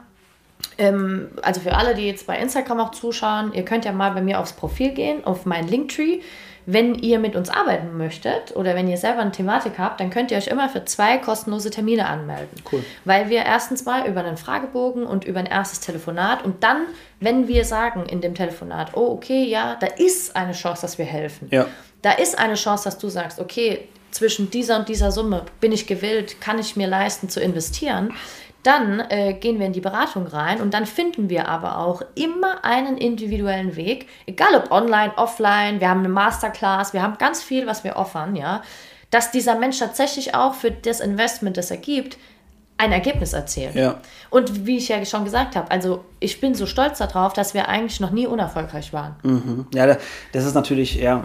ähm, 0.78 1.30
also 1.42 1.62
für 1.62 1.76
alle, 1.76 1.96
die 1.96 2.08
jetzt 2.08 2.28
bei 2.28 2.38
Instagram 2.38 2.80
auch 2.80 2.92
zuschauen, 2.92 3.54
ihr 3.54 3.64
könnt 3.64 3.86
ja 3.86 3.92
mal 3.92 4.12
bei 4.12 4.22
mir 4.22 4.40
aufs 4.40 4.54
Profil 4.54 4.92
gehen, 4.92 5.24
auf 5.26 5.46
mein 5.46 5.68
Linktree. 5.68 6.20
Wenn 6.66 6.96
ihr 6.96 7.20
mit 7.20 7.36
uns 7.36 7.50
arbeiten 7.50 7.98
möchtet 7.98 8.56
oder 8.56 8.76
wenn 8.76 8.88
ihr 8.88 8.98
selber 8.98 9.22
eine 9.22 9.32
Thematik 9.32 9.74
habt, 9.78 10.00
dann 10.00 10.10
könnt 10.10 10.32
ihr 10.32 10.38
euch 10.38 10.48
immer 10.48 10.68
für 10.68 10.84
zwei 10.86 11.18
kostenlose 11.18 11.70
Termine 11.70 12.08
anmelden. 12.08 12.64
Cool. 12.72 12.84
Weil 13.04 13.30
wir 13.30 13.44
erstens 13.44 13.86
mal 13.86 14.08
über 14.08 14.22
einen 14.22 14.38
Fragebogen 14.38 15.06
und 15.06 15.26
über 15.26 15.40
ein 15.40 15.46
erstes 15.46 15.80
Telefonat 15.80 16.44
und 16.44 16.64
dann, 16.64 16.86
wenn 17.20 17.48
wir 17.48 17.66
sagen 17.66 18.06
in 18.08 18.22
dem 18.22 18.34
Telefonat, 18.34 18.96
oh 18.96 19.12
okay, 19.12 19.44
ja, 19.44 19.76
da 19.80 19.88
ist 19.88 20.36
eine 20.36 20.54
Chance, 20.54 20.82
dass 20.82 20.98
wir 20.98 21.06
helfen. 21.06 21.48
Ja. 21.52 21.68
Da 22.02 22.12
ist 22.12 22.38
eine 22.38 22.56
Chance, 22.56 22.86
dass 22.86 22.98
du 22.98 23.10
sagst, 23.10 23.40
okay, 23.40 23.88
zwischen 24.16 24.50
dieser 24.50 24.80
und 24.80 24.90
dieser 24.90 25.12
Summe 25.12 25.44
bin 25.60 25.72
ich 25.72 25.88
gewillt, 25.88 26.40
kann 26.40 26.58
ich 26.58 26.76
mir 26.76 26.88
leisten 26.88 27.30
zu 27.30 27.42
investieren. 27.42 28.14
Dann 28.66 29.00
äh, 29.10 29.34
gehen 29.34 29.60
wir 29.60 29.68
in 29.68 29.74
die 29.74 29.82
Beratung 29.82 30.26
rein 30.26 30.60
und 30.60 30.74
dann 30.74 30.88
finden 30.88 31.30
wir 31.30 31.48
aber 31.48 31.78
auch 31.78 32.02
immer 32.16 32.66
einen 32.66 32.98
individuellen 32.98 33.76
Weg, 33.76 34.08
egal 34.26 34.56
ob 34.56 34.72
online, 34.72 35.14
offline, 35.18 35.80
wir 35.80 35.90
haben 35.90 36.00
eine 36.00 36.10
Masterclass, 36.10 36.92
wir 36.92 37.04
haben 37.04 37.20
ganz 37.20 37.44
viel, 37.44 37.68
was 37.68 37.84
wir 37.84 37.96
offern, 37.96 38.36
ja, 38.36 38.64
dass 39.12 39.30
dieser 39.30 39.56
Mensch 39.56 39.78
tatsächlich 39.78 40.34
auch 40.34 40.56
für 40.56 40.72
das 40.72 41.00
Investment, 41.00 41.58
das 41.58 41.70
er 41.70 41.78
gibt, 41.78 42.18
ein 42.78 42.92
Ergebnis 42.92 43.34
erzielt. 43.34 43.76
Ja. 43.76 44.00
Und 44.32 44.66
wie 44.66 44.78
ich 44.78 44.88
ja 44.90 45.06
schon 45.06 45.24
gesagt 45.26 45.56
habe, 45.56 45.70
also 45.70 46.04
ich 46.20 46.42
bin 46.42 46.56
so 46.56 46.66
stolz 46.66 46.98
darauf, 46.98 47.34
dass 47.34 47.54
wir 47.54 47.70
eigentlich 47.70 48.00
noch 48.00 48.10
nie 48.12 48.26
unerfolgreich 48.26 48.92
waren. 48.94 49.68
Ja, 49.74 49.86
da- 49.86 49.98
das 50.34 50.44
ist 50.44 50.56
natürlich 50.56 50.96
ja, 50.96 51.24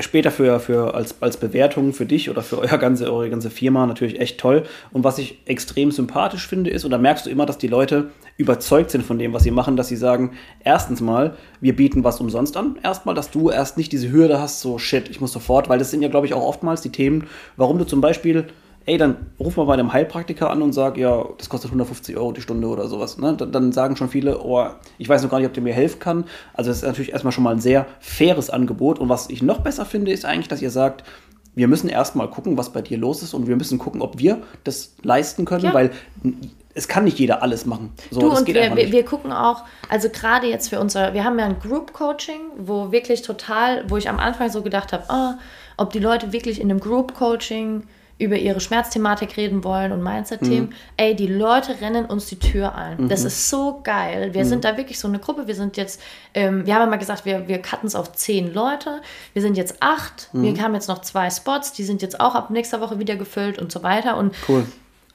später 0.00 0.30
für, 0.30 0.58
für 0.60 0.94
als, 0.94 1.22
als 1.22 1.36
Bewertung 1.36 1.92
für 1.92 2.06
dich 2.06 2.28
oder 2.28 2.42
für 2.42 2.58
euer 2.58 2.78
ganze, 2.78 3.12
eure 3.12 3.30
ganze 3.30 3.50
Firma 3.50 3.86
natürlich 3.86 4.20
echt 4.20 4.38
toll. 4.38 4.64
Und 4.92 5.04
was 5.04 5.18
ich 5.18 5.38
extrem 5.46 5.90
sympathisch 5.90 6.46
finde, 6.46 6.70
ist, 6.70 6.84
und 6.84 6.90
da 6.90 6.98
merkst 6.98 7.26
du 7.26 7.30
immer, 7.30 7.46
dass 7.46 7.58
die 7.58 7.68
Leute 7.68 8.10
überzeugt 8.36 8.90
sind 8.90 9.04
von 9.04 9.18
dem, 9.18 9.32
was 9.32 9.44
sie 9.44 9.50
machen, 9.50 9.76
dass 9.76 9.88
sie 9.88 9.96
sagen, 9.96 10.32
erstens 10.64 11.00
mal, 11.00 11.36
wir 11.60 11.76
bieten 11.76 12.04
was 12.04 12.20
umsonst 12.20 12.56
an. 12.56 12.78
Erstmal, 12.82 13.14
dass 13.14 13.30
du 13.30 13.50
erst 13.50 13.76
nicht 13.76 13.92
diese 13.92 14.10
Hürde 14.10 14.40
hast, 14.40 14.60
so 14.60 14.78
shit, 14.78 15.08
ich 15.08 15.20
muss 15.20 15.32
sofort, 15.32 15.68
weil 15.68 15.78
das 15.78 15.90
sind 15.90 16.02
ja, 16.02 16.08
glaube 16.08 16.26
ich, 16.26 16.34
auch 16.34 16.44
oftmals 16.44 16.80
die 16.80 16.90
Themen, 16.90 17.28
warum 17.56 17.78
du 17.78 17.84
zum 17.84 18.00
Beispiel 18.00 18.46
ey, 18.86 18.98
dann 18.98 19.16
ruf 19.38 19.56
mal 19.56 19.64
bei 19.64 19.74
einem 19.74 19.92
Heilpraktiker 19.92 20.48
an 20.48 20.62
und 20.62 20.72
sag, 20.72 20.96
ja, 20.96 21.24
das 21.38 21.48
kostet 21.48 21.70
150 21.70 22.16
Euro 22.16 22.32
die 22.32 22.40
Stunde 22.40 22.68
oder 22.68 22.86
sowas. 22.86 23.18
Ne? 23.18 23.36
Dann, 23.36 23.72
sagen 23.72 23.96
schon 23.96 24.08
viele, 24.08 24.40
oh, 24.40 24.64
ich 24.96 25.08
weiß 25.08 25.22
noch 25.24 25.30
gar 25.30 25.38
nicht, 25.38 25.48
ob 25.48 25.54
der 25.54 25.62
mir 25.62 25.74
helfen 25.74 25.98
kann. 25.98 26.24
Also 26.54 26.70
das 26.70 26.78
ist 26.78 26.84
natürlich 26.84 27.12
erstmal 27.12 27.32
schon 27.32 27.44
mal 27.44 27.50
ein 27.52 27.60
sehr 27.60 27.86
faires 28.00 28.48
Angebot. 28.48 29.00
Und 29.00 29.08
was 29.08 29.28
ich 29.28 29.42
noch 29.42 29.60
besser 29.60 29.84
finde, 29.84 30.12
ist 30.12 30.24
eigentlich, 30.24 30.48
dass 30.48 30.62
ihr 30.62 30.70
sagt, 30.70 31.02
wir 31.56 31.66
müssen 31.68 31.88
erstmal 31.88 32.30
gucken, 32.30 32.56
was 32.56 32.70
bei 32.72 32.82
dir 32.82 32.98
los 32.98 33.22
ist 33.22 33.34
und 33.34 33.48
wir 33.48 33.56
müssen 33.56 33.78
gucken, 33.78 34.02
ob 34.02 34.18
wir 34.18 34.42
das 34.62 34.94
leisten 35.02 35.44
können, 35.46 35.64
Ja. 35.64 35.74
weil 35.74 35.90
es 36.74 36.86
kann 36.86 37.04
nicht 37.04 37.18
jeder 37.18 37.42
alles 37.42 37.64
machen. 37.64 37.90
So, 38.10 38.20
Du 38.20 38.30
und 38.30 38.46
wir, 38.46 38.76
wir, 38.76 38.92
wir 38.92 39.04
gucken 39.04 39.32
auch, 39.32 39.64
also 39.88 40.10
gerade 40.10 40.46
jetzt 40.46 40.68
für 40.68 40.78
unser, 40.78 41.14
wir 41.14 41.24
haben 41.24 41.38
ja 41.38 41.46
ein 41.46 41.58
Group 41.58 41.94
Coaching, 41.94 42.40
wo 42.58 42.92
wirklich 42.92 43.22
total, 43.22 43.88
wo 43.88 43.96
ich 43.96 44.10
am 44.10 44.18
Anfang 44.18 44.50
so 44.50 44.60
gedacht 44.62 44.92
habe, 44.92 45.08
ah, 45.08 45.38
ob 45.78 45.92
die 45.92 45.98
Leute 45.98 46.32
wirklich 46.32 46.60
in 46.60 46.70
einem 46.70 46.78
Group 46.78 47.14
Coaching 47.14 47.84
über 48.18 48.36
ihre 48.36 48.60
Schmerzthematik 48.60 49.36
reden 49.36 49.62
wollen 49.62 49.92
und 49.92 50.02
Mindset-Themen. 50.02 50.72
Ey, 50.96 51.14
die 51.14 51.26
Leute 51.26 51.80
rennen 51.82 52.06
uns 52.06 52.26
die 52.26 52.38
Tür 52.38 52.74
ein. 52.74 53.08
Das 53.08 53.24
ist 53.24 53.50
so 53.50 53.80
geil. 53.84 54.32
Wir 54.32 54.44
sind 54.46 54.64
da 54.64 54.76
wirklich 54.78 54.98
so 54.98 55.06
eine 55.06 55.18
Gruppe. 55.18 55.46
Wir 55.46 55.54
sind 55.54 55.76
jetzt, 55.76 56.00
ähm, 56.32 56.64
wir 56.64 56.74
haben 56.74 56.80
ja 56.82 56.86
mal 56.86 56.96
gesagt, 56.96 57.26
wir, 57.26 57.46
wir 57.46 57.60
cutten 57.60 57.86
es 57.86 57.94
auf 57.94 58.12
zehn 58.12 58.54
Leute. 58.54 59.02
Wir 59.34 59.42
sind 59.42 59.56
jetzt 59.58 59.76
acht. 59.80 60.30
Wir 60.32 60.62
haben 60.62 60.74
jetzt 60.74 60.88
noch 60.88 61.02
zwei 61.02 61.28
Spots. 61.28 61.72
Die 61.72 61.84
sind 61.84 62.00
jetzt 62.00 62.18
auch 62.18 62.34
ab 62.34 62.48
nächster 62.50 62.80
Woche 62.80 62.98
wieder 62.98 63.16
gefüllt 63.16 63.58
und 63.58 63.70
so 63.70 63.82
weiter. 63.82 64.16
Und 64.16 64.34
Cool. 64.48 64.64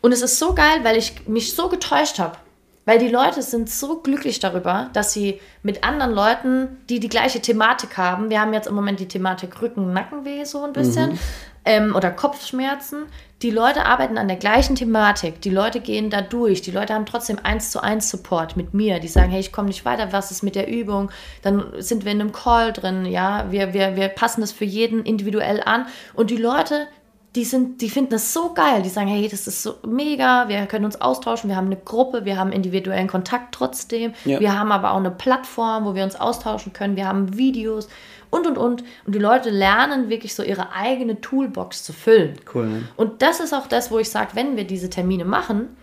und 0.02 0.12
es 0.12 0.22
ist 0.22 0.38
so 0.38 0.54
geil, 0.54 0.82
weil 0.84 0.96
ich 0.96 1.28
mich 1.28 1.56
so 1.56 1.70
getäuscht 1.70 2.20
habe. 2.20 2.38
Weil 2.86 2.98
die 2.98 3.10
Leute 3.10 3.44
sind 3.44 3.70
so 3.70 4.00
glücklich 4.00 4.40
darüber, 4.40 4.90
dass 4.94 5.14
sie 5.14 5.40
mit 5.62 5.84
anderen 5.84 6.14
Leuten, 6.14 6.78
die 6.90 7.00
die 7.00 7.10
gleiche 7.10 7.40
Thematik 7.40 7.96
haben, 7.98 8.32
wir 8.32 8.42
haben 8.42 8.54
jetzt 8.54 8.68
im 8.68 8.74
Moment 8.74 9.00
die 9.00 9.08
Thematik 9.08 9.62
Rücken, 9.62 9.94
Nackenweh 9.94 10.44
so 10.46 10.64
ein 10.64 10.74
bisschen, 10.74 11.20
ähm, 11.66 11.96
oder 11.96 12.12
Kopfschmerzen, 12.12 13.04
die 13.42 13.50
Leute 13.52 13.86
arbeiten 13.86 14.18
an 14.18 14.28
der 14.28 14.38
gleichen 14.38 14.76
Thematik, 14.76 15.42
die 15.42 15.50
Leute 15.50 15.80
gehen 15.80 16.10
da 16.10 16.22
durch, 16.22 16.62
die 16.62 16.72
Leute 16.72 16.94
haben 16.94 17.08
trotzdem 17.08 17.40
eins 17.42 17.72
zu 17.72 17.82
eins 17.82 18.10
Support 18.10 18.56
mit 18.56 18.74
mir, 18.74 19.00
die 19.00 19.08
sagen, 19.08 19.32
hey, 19.32 19.40
ich 19.40 19.52
komme 19.52 19.68
nicht 19.68 19.84
weiter, 19.84 20.12
was 20.12 20.30
ist 20.32 20.44
mit 20.44 20.56
der 20.56 20.68
Übung? 20.68 21.10
Dann 21.42 21.66
sind 21.80 22.06
wir 22.06 22.12
in 22.12 22.22
einem 22.22 22.32
Call 22.32 22.72
drin, 22.72 23.06
ja, 23.06 23.52
wir, 23.52 23.74
wir, 23.74 23.96
wir 23.96 24.10
passen 24.10 24.42
das 24.42 24.52
für 24.52 24.66
jeden 24.66 25.04
individuell 25.04 25.62
an. 25.64 25.88
Und 26.14 26.30
die 26.30 26.38
Leute 26.38 26.88
die 27.36 27.46
sind, 27.46 27.82
die 27.82 27.90
finden 27.90 28.10
das 28.10 28.34
so 28.34 28.54
geil. 28.54 28.82
Die 28.82 28.90
sagen, 28.90 29.08
hey, 29.08 29.28
das 29.30 29.48
ist 29.48 29.64
so 29.64 29.76
mega, 29.88 30.50
wir 30.50 30.66
können 30.66 30.86
uns 30.86 31.00
austauschen, 31.00 31.50
wir 31.50 31.56
haben 31.56 31.68
eine 31.68 31.78
Gruppe, 31.78 32.26
wir 32.26 32.38
haben 32.38 32.52
individuellen 32.52 33.08
Kontakt 33.08 33.54
trotzdem, 33.56 34.14
Ja. 34.26 34.40
wir 34.40 34.58
haben 34.58 34.72
aber 34.72 34.92
auch 34.92 34.98
eine 34.98 35.12
Plattform, 35.12 35.86
wo 35.86 35.96
wir 35.96 36.04
uns 36.04 36.20
austauschen 36.20 36.74
können, 36.74 36.98
wir 36.98 37.08
haben 37.08 37.38
Videos 37.38 37.88
und 38.32 38.48
und 38.48 38.58
und. 38.58 38.84
Und 39.06 39.14
die 39.16 39.20
Leute 39.20 39.50
lernen 39.52 40.10
wirklich 40.10 40.34
so 40.34 40.42
ihre 40.42 40.74
eigene 40.74 41.22
Toolbox 41.22 41.84
zu 41.84 41.94
füllen. 41.94 42.34
Cool. 42.54 42.66
Ne? 42.68 42.84
Und 42.98 43.22
das 43.22 43.40
ist 43.40 43.54
auch 43.54 43.68
das, 43.68 43.92
wo 43.92 44.00
ich 44.00 44.10
sage, 44.10 44.32
wenn 44.34 44.58
wir 44.58 44.64
diese 44.66 44.90
Termine 44.90 45.26
machen, 45.26 45.76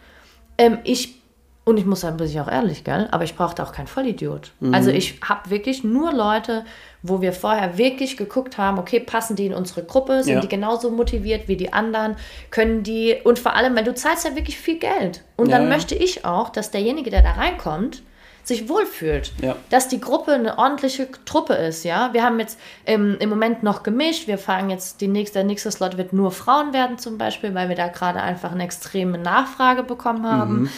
ähm, 0.58 0.78
ich, 0.82 1.14
und 1.64 1.76
ich 1.76 1.84
muss 1.84 2.00
sagen, 2.00 2.16
bin 2.16 2.26
ich 2.26 2.40
auch 2.40 2.50
ehrlich, 2.50 2.82
gell, 2.82 3.06
aber 3.12 3.22
ich 3.24 3.36
brauchte 3.36 3.62
auch 3.62 3.72
keinen 3.72 3.86
Vollidiot. 3.86 4.52
Also 4.72 4.90
ich 4.90 5.20
habe 5.22 5.50
wirklich 5.50 5.84
nur 5.84 6.12
Leute, 6.12 6.64
wo 7.02 7.20
wir 7.20 7.32
vorher 7.34 7.76
wirklich 7.76 8.16
geguckt 8.16 8.56
haben, 8.58 8.78
okay, 8.78 8.98
passen 9.00 9.36
die 9.36 9.44
in 9.46 9.52
unsere 9.54 9.84
Gruppe, 9.84 10.24
sind 10.24 10.34
Ja. 10.36 10.40
die 10.40 10.48
genauso 10.48 10.90
motiviert 10.90 11.46
wie 11.46 11.56
die 11.56 11.72
anderen, 11.72 12.16
können 12.50 12.82
die, 12.82 13.16
und 13.22 13.38
vor 13.38 13.54
allem, 13.54 13.76
weil 13.76 13.84
du 13.84 13.94
zahlst 13.94 14.24
ja 14.24 14.34
wirklich 14.34 14.58
viel 14.58 14.78
Geld. 14.78 15.22
Und 15.36 15.50
Ja, 15.50 15.58
dann 15.58 15.68
ja. 15.68 15.74
möchte 15.76 15.94
ich 15.94 16.24
auch, 16.24 16.48
dass 16.48 16.70
derjenige, 16.70 17.10
der 17.10 17.22
da 17.22 17.32
reinkommt, 17.32 18.02
sich 18.48 18.68
wohlfühlt. 18.68 19.32
Ja. 19.40 19.56
Dass 19.70 19.88
die 19.88 20.00
Gruppe 20.00 20.32
eine 20.32 20.58
ordentliche 20.58 21.08
Truppe 21.24 21.54
ist, 21.54 21.84
ja. 21.84 22.12
Wir 22.12 22.24
haben 22.24 22.40
jetzt 22.40 22.58
ähm, 22.86 23.16
im 23.20 23.28
Moment 23.28 23.62
noch 23.62 23.82
gemischt. 23.82 24.26
Wir 24.26 24.38
fangen 24.38 24.70
jetzt, 24.70 25.00
die 25.00 25.08
nächste, 25.08 25.38
der 25.38 25.44
nächste 25.44 25.70
Slot 25.70 25.96
wird 25.96 26.12
nur 26.12 26.32
Frauen 26.32 26.72
werden 26.72 26.98
zum 26.98 27.18
Beispiel, 27.18 27.54
weil 27.54 27.68
wir 27.68 27.76
da 27.76 27.88
gerade 27.88 28.20
einfach 28.20 28.52
eine 28.52 28.64
extreme 28.64 29.18
Nachfrage 29.18 29.82
bekommen 29.82 30.26
haben. 30.26 30.62
Mhm. 30.62 30.70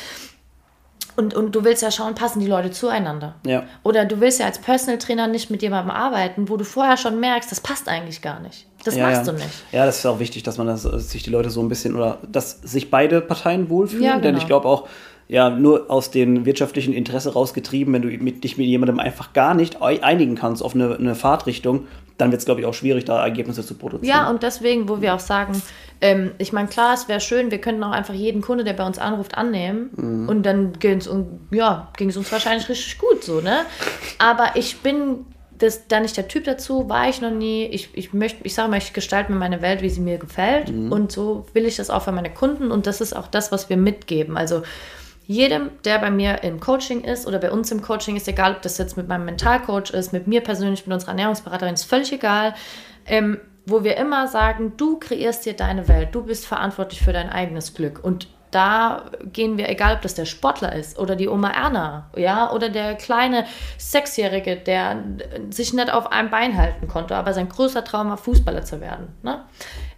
Und, 1.16 1.34
und 1.34 1.54
du 1.54 1.64
willst 1.64 1.82
ja 1.82 1.90
schauen, 1.90 2.14
passen 2.14 2.40
die 2.40 2.46
Leute 2.46 2.70
zueinander. 2.70 3.34
Ja. 3.44 3.64
Oder 3.82 4.04
du 4.04 4.20
willst 4.20 4.40
ja 4.40 4.46
als 4.46 4.58
Personal 4.58 4.98
Trainer 4.98 5.26
nicht 5.26 5.50
mit 5.50 5.60
jemandem 5.60 5.90
arbeiten, 5.90 6.48
wo 6.48 6.56
du 6.56 6.64
vorher 6.64 6.96
schon 6.96 7.20
merkst, 7.20 7.50
das 7.50 7.60
passt 7.60 7.88
eigentlich 7.88 8.22
gar 8.22 8.40
nicht. 8.40 8.66
Das 8.84 8.96
ja, 8.96 9.06
machst 9.06 9.26
ja. 9.26 9.32
du 9.32 9.38
nicht. 9.38 9.50
Ja, 9.72 9.84
das 9.84 9.98
ist 9.98 10.06
auch 10.06 10.18
wichtig, 10.18 10.44
dass 10.44 10.56
man 10.56 10.66
das, 10.66 10.84
äh, 10.84 10.98
sich 10.98 11.22
die 11.22 11.30
Leute 11.30 11.50
so 11.50 11.60
ein 11.60 11.68
bisschen 11.68 11.94
oder 11.94 12.18
dass 12.26 12.62
sich 12.62 12.90
beide 12.90 13.20
Parteien 13.20 13.68
wohlfühlen. 13.68 14.04
Ja, 14.04 14.12
Denn 14.14 14.22
genau. 14.22 14.38
ich 14.38 14.46
glaube 14.46 14.66
auch, 14.66 14.88
ja, 15.30 15.48
nur 15.48 15.88
aus 15.88 16.10
dem 16.10 16.44
wirtschaftlichen 16.44 16.92
Interesse 16.92 17.32
rausgetrieben, 17.32 17.94
wenn 17.94 18.02
du 18.02 18.08
mit, 18.08 18.42
dich 18.42 18.58
mit 18.58 18.66
jemandem 18.66 18.98
einfach 18.98 19.32
gar 19.32 19.54
nicht 19.54 19.80
ei- 19.80 20.02
einigen 20.02 20.34
kannst 20.34 20.60
auf 20.60 20.74
eine, 20.74 20.96
eine 20.96 21.14
Fahrtrichtung, 21.14 21.86
dann 22.18 22.32
wird 22.32 22.40
es, 22.40 22.46
glaube 22.46 22.60
ich, 22.60 22.66
auch 22.66 22.74
schwierig, 22.74 23.04
da 23.04 23.22
Ergebnisse 23.22 23.64
zu 23.64 23.74
produzieren. 23.74 24.10
Ja, 24.12 24.28
und 24.28 24.42
deswegen, 24.42 24.88
wo 24.88 25.00
wir 25.00 25.14
auch 25.14 25.20
sagen, 25.20 25.62
ähm, 26.00 26.32
ich 26.38 26.52
meine, 26.52 26.66
klar, 26.66 26.94
es 26.94 27.06
wäre 27.06 27.20
schön, 27.20 27.52
wir 27.52 27.60
könnten 27.60 27.84
auch 27.84 27.92
einfach 27.92 28.12
jeden 28.12 28.42
Kunde, 28.42 28.64
der 28.64 28.72
bei 28.72 28.84
uns 28.84 28.98
anruft, 28.98 29.38
annehmen. 29.38 29.90
Mhm. 29.94 30.28
Und 30.28 30.42
dann 30.42 30.72
ging 30.80 30.98
es 30.98 31.08
ja, 31.52 31.88
uns 32.00 32.32
wahrscheinlich 32.32 32.68
richtig 32.68 32.98
gut 32.98 33.22
so, 33.22 33.40
ne? 33.40 33.60
Aber 34.18 34.56
ich 34.56 34.78
bin 34.78 35.26
das, 35.56 35.86
da 35.86 36.00
nicht 36.00 36.16
der 36.16 36.26
Typ 36.26 36.44
dazu, 36.44 36.88
war 36.88 37.08
ich 37.08 37.20
noch 37.20 37.30
nie. 37.30 37.66
Ich, 37.66 37.90
ich 37.92 38.12
möchte, 38.12 38.40
ich 38.42 38.54
sage 38.54 38.68
mal, 38.68 38.78
ich 38.78 38.92
gestalte 38.94 39.30
mir 39.30 39.38
meine 39.38 39.62
Welt, 39.62 39.80
wie 39.80 39.90
sie 39.90 40.00
mir 40.00 40.18
gefällt. 40.18 40.72
Mhm. 40.72 40.90
Und 40.90 41.12
so 41.12 41.46
will 41.52 41.66
ich 41.66 41.76
das 41.76 41.88
auch 41.88 42.02
für 42.02 42.12
meine 42.12 42.30
Kunden. 42.30 42.72
Und 42.72 42.86
das 42.86 43.00
ist 43.00 43.14
auch 43.14 43.28
das, 43.28 43.52
was 43.52 43.68
wir 43.68 43.76
mitgeben. 43.76 44.36
Also 44.36 44.62
jedem, 45.30 45.70
der 45.84 46.00
bei 46.00 46.10
mir 46.10 46.42
im 46.42 46.58
Coaching 46.58 47.04
ist 47.04 47.24
oder 47.24 47.38
bei 47.38 47.52
uns 47.52 47.70
im 47.70 47.82
Coaching 47.82 48.16
ist, 48.16 48.26
egal 48.26 48.56
ob 48.56 48.62
das 48.62 48.78
jetzt 48.78 48.96
mit 48.96 49.06
meinem 49.06 49.26
Mentalcoach 49.26 49.90
ist, 49.90 50.12
mit 50.12 50.26
mir 50.26 50.40
persönlich, 50.40 50.84
mit 50.88 50.92
unserer 50.92 51.10
Ernährungsberaterin, 51.10 51.74
ist 51.74 51.84
völlig 51.84 52.12
egal. 52.12 52.52
Ähm, 53.06 53.38
wo 53.64 53.84
wir 53.84 53.96
immer 53.96 54.26
sagen, 54.26 54.72
du 54.76 54.98
kreierst 54.98 55.46
dir 55.46 55.52
deine 55.52 55.86
Welt, 55.86 56.08
du 56.12 56.24
bist 56.24 56.48
verantwortlich 56.48 57.02
für 57.02 57.12
dein 57.12 57.30
eigenes 57.30 57.74
Glück. 57.74 58.02
Und 58.02 58.26
da 58.50 59.04
gehen 59.32 59.58
wir, 59.58 59.68
egal 59.68 59.94
ob 59.94 60.02
das 60.02 60.14
der 60.14 60.24
Sportler 60.24 60.74
ist 60.74 60.98
oder 60.98 61.16
die 61.16 61.28
Oma 61.28 61.50
Erna, 61.50 62.10
ja, 62.16 62.50
oder 62.52 62.68
der 62.68 62.94
kleine 62.94 63.46
Sechsjährige, 63.78 64.56
der 64.56 65.02
sich 65.50 65.72
nicht 65.72 65.92
auf 65.92 66.10
einem 66.10 66.30
Bein 66.30 66.56
halten 66.56 66.88
konnte, 66.88 67.16
aber 67.16 67.32
sein 67.32 67.48
größter 67.48 67.84
Traum 67.84 68.10
war, 68.10 68.16
Fußballer 68.16 68.64
zu 68.64 68.80
werden. 68.80 69.08
Ne? 69.22 69.44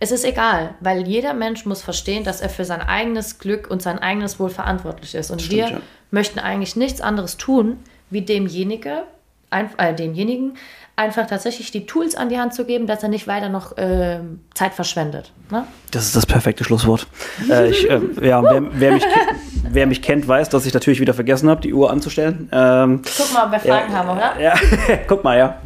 Es 0.01 0.13
ist 0.13 0.25
egal, 0.25 0.75
weil 0.81 1.07
jeder 1.07 1.35
Mensch 1.35 1.65
muss 1.65 1.83
verstehen, 1.83 2.25
dass 2.25 2.41
er 2.41 2.49
für 2.49 2.65
sein 2.65 2.83
eigenes 2.83 3.39
Glück 3.39 3.71
und 3.71 3.83
sein 3.83 3.99
eigenes 3.99 4.39
Wohl 4.39 4.51
verantwortlich 4.51 5.15
ist. 5.15 5.31
Und 5.31 5.41
Stimmt, 5.41 5.57
wir 5.57 5.71
ja. 5.71 5.81
möchten 6.11 6.39
eigentlich 6.39 6.77
nichts 6.77 7.01
anderes 7.01 7.37
tun, 7.37 7.79
wie 8.11 8.23
demjenige, 8.23 9.05
ein, 9.51 9.71
äh, 9.79 9.95
demjenigen 9.95 10.57
einfach 10.97 11.26
tatsächlich 11.26 11.70
die 11.70 11.86
Tools 11.86 12.14
an 12.14 12.28
die 12.28 12.38
Hand 12.38 12.55
zu 12.55 12.64
geben, 12.64 12.86
dass 12.86 13.03
er 13.03 13.09
nicht 13.09 13.26
weiter 13.26 13.49
noch 13.49 13.72
ähm, 13.76 14.40
Zeit 14.55 14.74
verschwendet. 14.74 15.32
Ne? 15.51 15.66
Das 15.90 16.05
ist 16.05 16.14
das 16.16 16.26
perfekte 16.26 16.64
Schlusswort. 16.64 17.07
äh, 17.51 17.70
ich, 17.70 17.88
äh, 17.88 18.01
ja, 18.20 18.43
wer, 18.43 18.62
wer, 18.72 18.93
mich, 18.93 19.05
wer 19.70 19.86
mich 19.86 20.03
kennt, 20.03 20.28
weiß, 20.28 20.49
dass 20.51 20.66
ich 20.66 20.74
natürlich 20.74 21.01
wieder 21.01 21.14
vergessen 21.14 21.49
habe, 21.49 21.61
die 21.61 21.72
Uhr 21.72 21.90
anzustellen. 21.90 22.49
Ähm, 22.53 23.03
Guck 23.16 23.32
mal, 23.32 23.47
ob 23.47 23.53
wir 23.53 23.61
Fragen 23.61 23.93
haben, 23.93 24.11
oder? 24.11 24.40
ja, 24.40 24.55
guck 25.09 25.24
mal, 25.24 25.38
ja. 25.38 25.59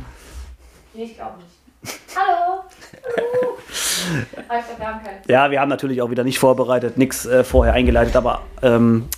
Ich 0.94 1.16
glaube 1.16 1.38
nicht. 1.38 2.00
Hallo! 2.16 2.62
Ja, 5.28 5.50
wir 5.50 5.60
haben 5.60 5.68
natürlich 5.68 6.00
auch 6.00 6.10
wieder 6.10 6.22
nicht 6.22 6.38
vorbereitet, 6.38 6.96
nichts 6.96 7.26
äh, 7.26 7.42
vorher 7.42 7.74
eingeleitet, 7.74 8.14
aber 8.14 8.42
ähm, 8.62 9.08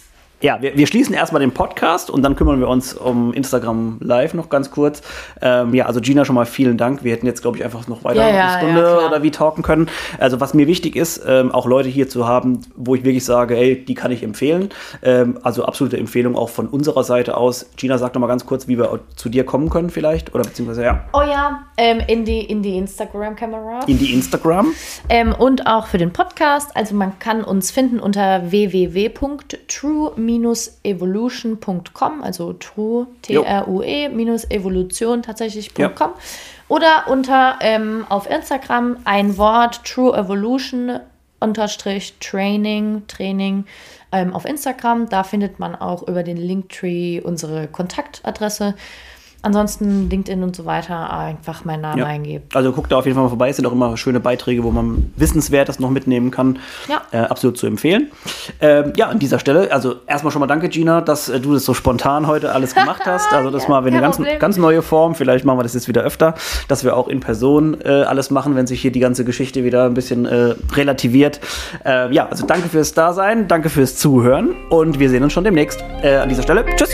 ja, 0.41 0.62
wir, 0.62 0.76
wir 0.76 0.86
schließen 0.86 1.14
erstmal 1.14 1.41
den 1.41 1.53
Podcast 1.53 2.11
und 2.11 2.22
dann 2.22 2.36
kümmern 2.36 2.61
wir 2.61 2.68
uns 2.68 2.95
um 2.95 3.32
Instagram 3.32 3.99
Live 4.01 4.34
noch 4.34 4.49
ganz 4.49 4.70
kurz. 4.70 5.03
Ähm, 5.43 5.74
ja, 5.74 5.86
also 5.86 6.01
Gina, 6.01 6.24
schon 6.24 6.36
mal 6.36 6.47
vielen 6.47 6.78
Dank. 6.78 7.03
Wir 7.03 7.12
hätten 7.12 7.26
jetzt, 7.26 7.43
glaube 7.43 7.57
ich, 7.57 7.64
einfach 7.64 7.89
noch 7.89 8.05
weiter 8.05 8.20
Ja, 8.20 8.28
ja, 8.28 8.47
eine 8.47 8.59
Stunde 8.59 8.82
ja, 8.82 9.07
oder 9.09 9.22
wie 9.22 9.32
talken 9.32 9.62
können. 9.62 9.89
Also 10.18 10.41
was 10.41 10.55
mir 10.55 10.68
wichtig 10.68 10.95
ist, 10.95 11.20
ähm, 11.26 11.51
auch 11.51 11.66
Leute 11.66 11.89
hier 11.89 12.09
zu 12.09 12.26
haben, 12.28 12.61
wo 12.76 12.95
ich 12.95 13.05
wirklich 13.05 13.24
sage, 13.24 13.57
ey, 13.57 13.84
die 13.84 13.95
kann 13.95 14.12
ich 14.12 14.22
empfehlen. 14.22 14.68
Ähm, 15.03 15.39
also 15.43 15.64
absolute 15.64 15.97
Empfehlung 15.99 16.36
auch 16.36 16.51
von 16.51 16.68
unserer 16.68 17.03
Seite 17.03 17.36
aus. 17.36 17.66
Gina, 17.76 17.99
sag 17.99 18.14
noch 18.14 18.20
mal 18.20 18.28
ganz 18.28 18.47
kurz, 18.47 18.68
wie 18.68 18.78
wir 18.78 19.01
zu 19.16 19.28
dir 19.28 19.45
kommen 19.45 19.70
können 19.70 19.91
vielleicht 19.91 20.34
oder 20.34 20.45
beziehungsweise 20.45 20.84
ja, 20.84 21.05
Oh 21.12 21.22
ja, 21.22 21.64
ähm, 21.76 22.01
in 22.07 22.24
die, 22.24 22.41
in 22.41 22.62
die 22.62 22.78
Instagram-Kamera. 22.78 23.80
in 23.89 23.99
die 23.99 24.14
Instagram. 24.14 24.72
Ähm, 25.09 25.34
und 25.36 25.66
auch 25.66 25.89
für 25.89 25.99
den 25.99 26.12
Podcast. 26.12 26.76
Also 26.76 26.95
man 26.95 27.18
kann 27.18 27.43
uns 27.43 27.72
finden 27.72 27.99
unter 27.99 28.53
www.true-evolution.com, 30.29 32.22
also 32.22 32.53
true, 32.55 33.07
T-R-U-E, 33.22 34.09
minus 34.11 34.51
Evolution 34.51 35.22
tatsächlich.com. 35.22 36.12
Oder 36.68 37.07
unter 37.09 37.59
ähm, 37.62 38.05
auf 38.09 38.29
Instagram 38.31 38.99
ein 39.05 39.39
Wort 39.39 39.85
True 39.85 40.16
Evolution 40.16 41.01
unterstrich 41.41 42.14
Training, 42.20 43.05
Training 43.07 43.64
ähm, 44.12 44.35
auf 44.35 44.45
Instagram. 44.45 45.09
Da 45.09 45.24
findet 45.24 45.59
man 45.59 45.74
auch 45.74 46.07
über 46.07 46.22
den 46.22 46.37
Linktree 46.37 47.20
unsere 47.20 47.68
Kontaktadresse. 47.68 48.74
Ansonsten 49.43 50.11
LinkedIn 50.11 50.43
und 50.43 50.57
so 50.57 50.64
weiter 50.66 51.12
einfach 51.12 51.64
meinen 51.64 51.82
Namen 51.82 51.99
Ja. 51.99 52.07
eingeben. 52.07 52.45
Also 52.55 52.72
guckt 52.72 52.91
da 52.91 52.97
auf 52.99 53.05
jeden 53.07 53.14
Fall 53.14 53.22
mal 53.24 53.28
vorbei. 53.28 53.49
Es 53.51 53.57
sind 53.57 53.66
auch 53.66 53.72
immer 53.72 53.97
schöne 53.97 54.18
Beiträge, 54.18 54.64
wo 54.64 54.70
man 54.72 55.12
Wissenswertes 55.16 55.78
noch 55.78 55.91
mitnehmen 55.91 56.30
kann. 56.30 56.59
Ja. 56.89 57.03
Äh, 57.12 57.26
absolut 57.26 57.57
zu 57.57 57.66
empfehlen. 57.66 58.09
Ähm, 58.61 58.93
ja, 58.97 59.07
an 59.07 59.18
dieser 59.20 59.39
Stelle, 59.39 59.70
also 59.72 59.95
erstmal 60.07 60.32
schon 60.32 60.41
mal 60.41 60.47
danke, 60.49 60.68
Gina, 60.68 61.01
dass 61.01 61.28
äh, 61.28 61.39
du 61.41 61.55
das 61.55 61.64
so 61.64 61.72
spontan 61.72 62.26
heute 62.26 62.53
alles 62.53 62.74
gemacht 62.74 63.03
hast. 63.07 63.32
Also 63.32 63.51
das 63.51 63.64
Ja, 63.64 63.68
mal 63.70 63.86
eine 63.86 64.01
ganz, 64.01 64.20
ganz 64.41 64.57
neue 64.57 64.82
Form. 64.82 65.14
Vielleicht 65.14 65.45
machen 65.45 65.59
wir 65.59 65.62
das 65.62 65.74
jetzt 65.74 65.86
wieder 65.89 66.03
öfter, 66.03 66.34
dass 66.66 66.82
wir 66.84 66.97
auch 66.97 67.07
in 67.09 67.20
Person 67.20 67.80
äh, 67.84 67.89
alles 67.89 68.30
machen, 68.30 68.57
wenn 68.57 68.66
sich 68.66 68.80
hier 68.82 68.91
die 68.93 69.01
ganze 69.01 69.24
Geschichte 69.24 69.62
wieder 69.64 69.84
ein 69.84 69.95
bisschen 69.95 70.26
äh, 70.26 70.55
relativiert. 70.74 71.41
Äh, 71.84 72.12
ja, 72.12 72.26
also 72.28 72.45
danke 72.47 72.68
fürs 72.68 72.93
Dasein, 72.95 73.47
danke 73.49 73.68
fürs 73.68 73.97
Zuhören 73.97 74.55
und 74.70 74.99
wir 74.99 75.09
sehen 75.11 75.22
uns 75.22 75.32
schon 75.32 75.45
demnächst. 75.45 75.82
Äh, 76.03 76.16
an 76.16 76.28
dieser 76.28 76.43
Stelle, 76.43 76.64
tschüss. 76.76 76.91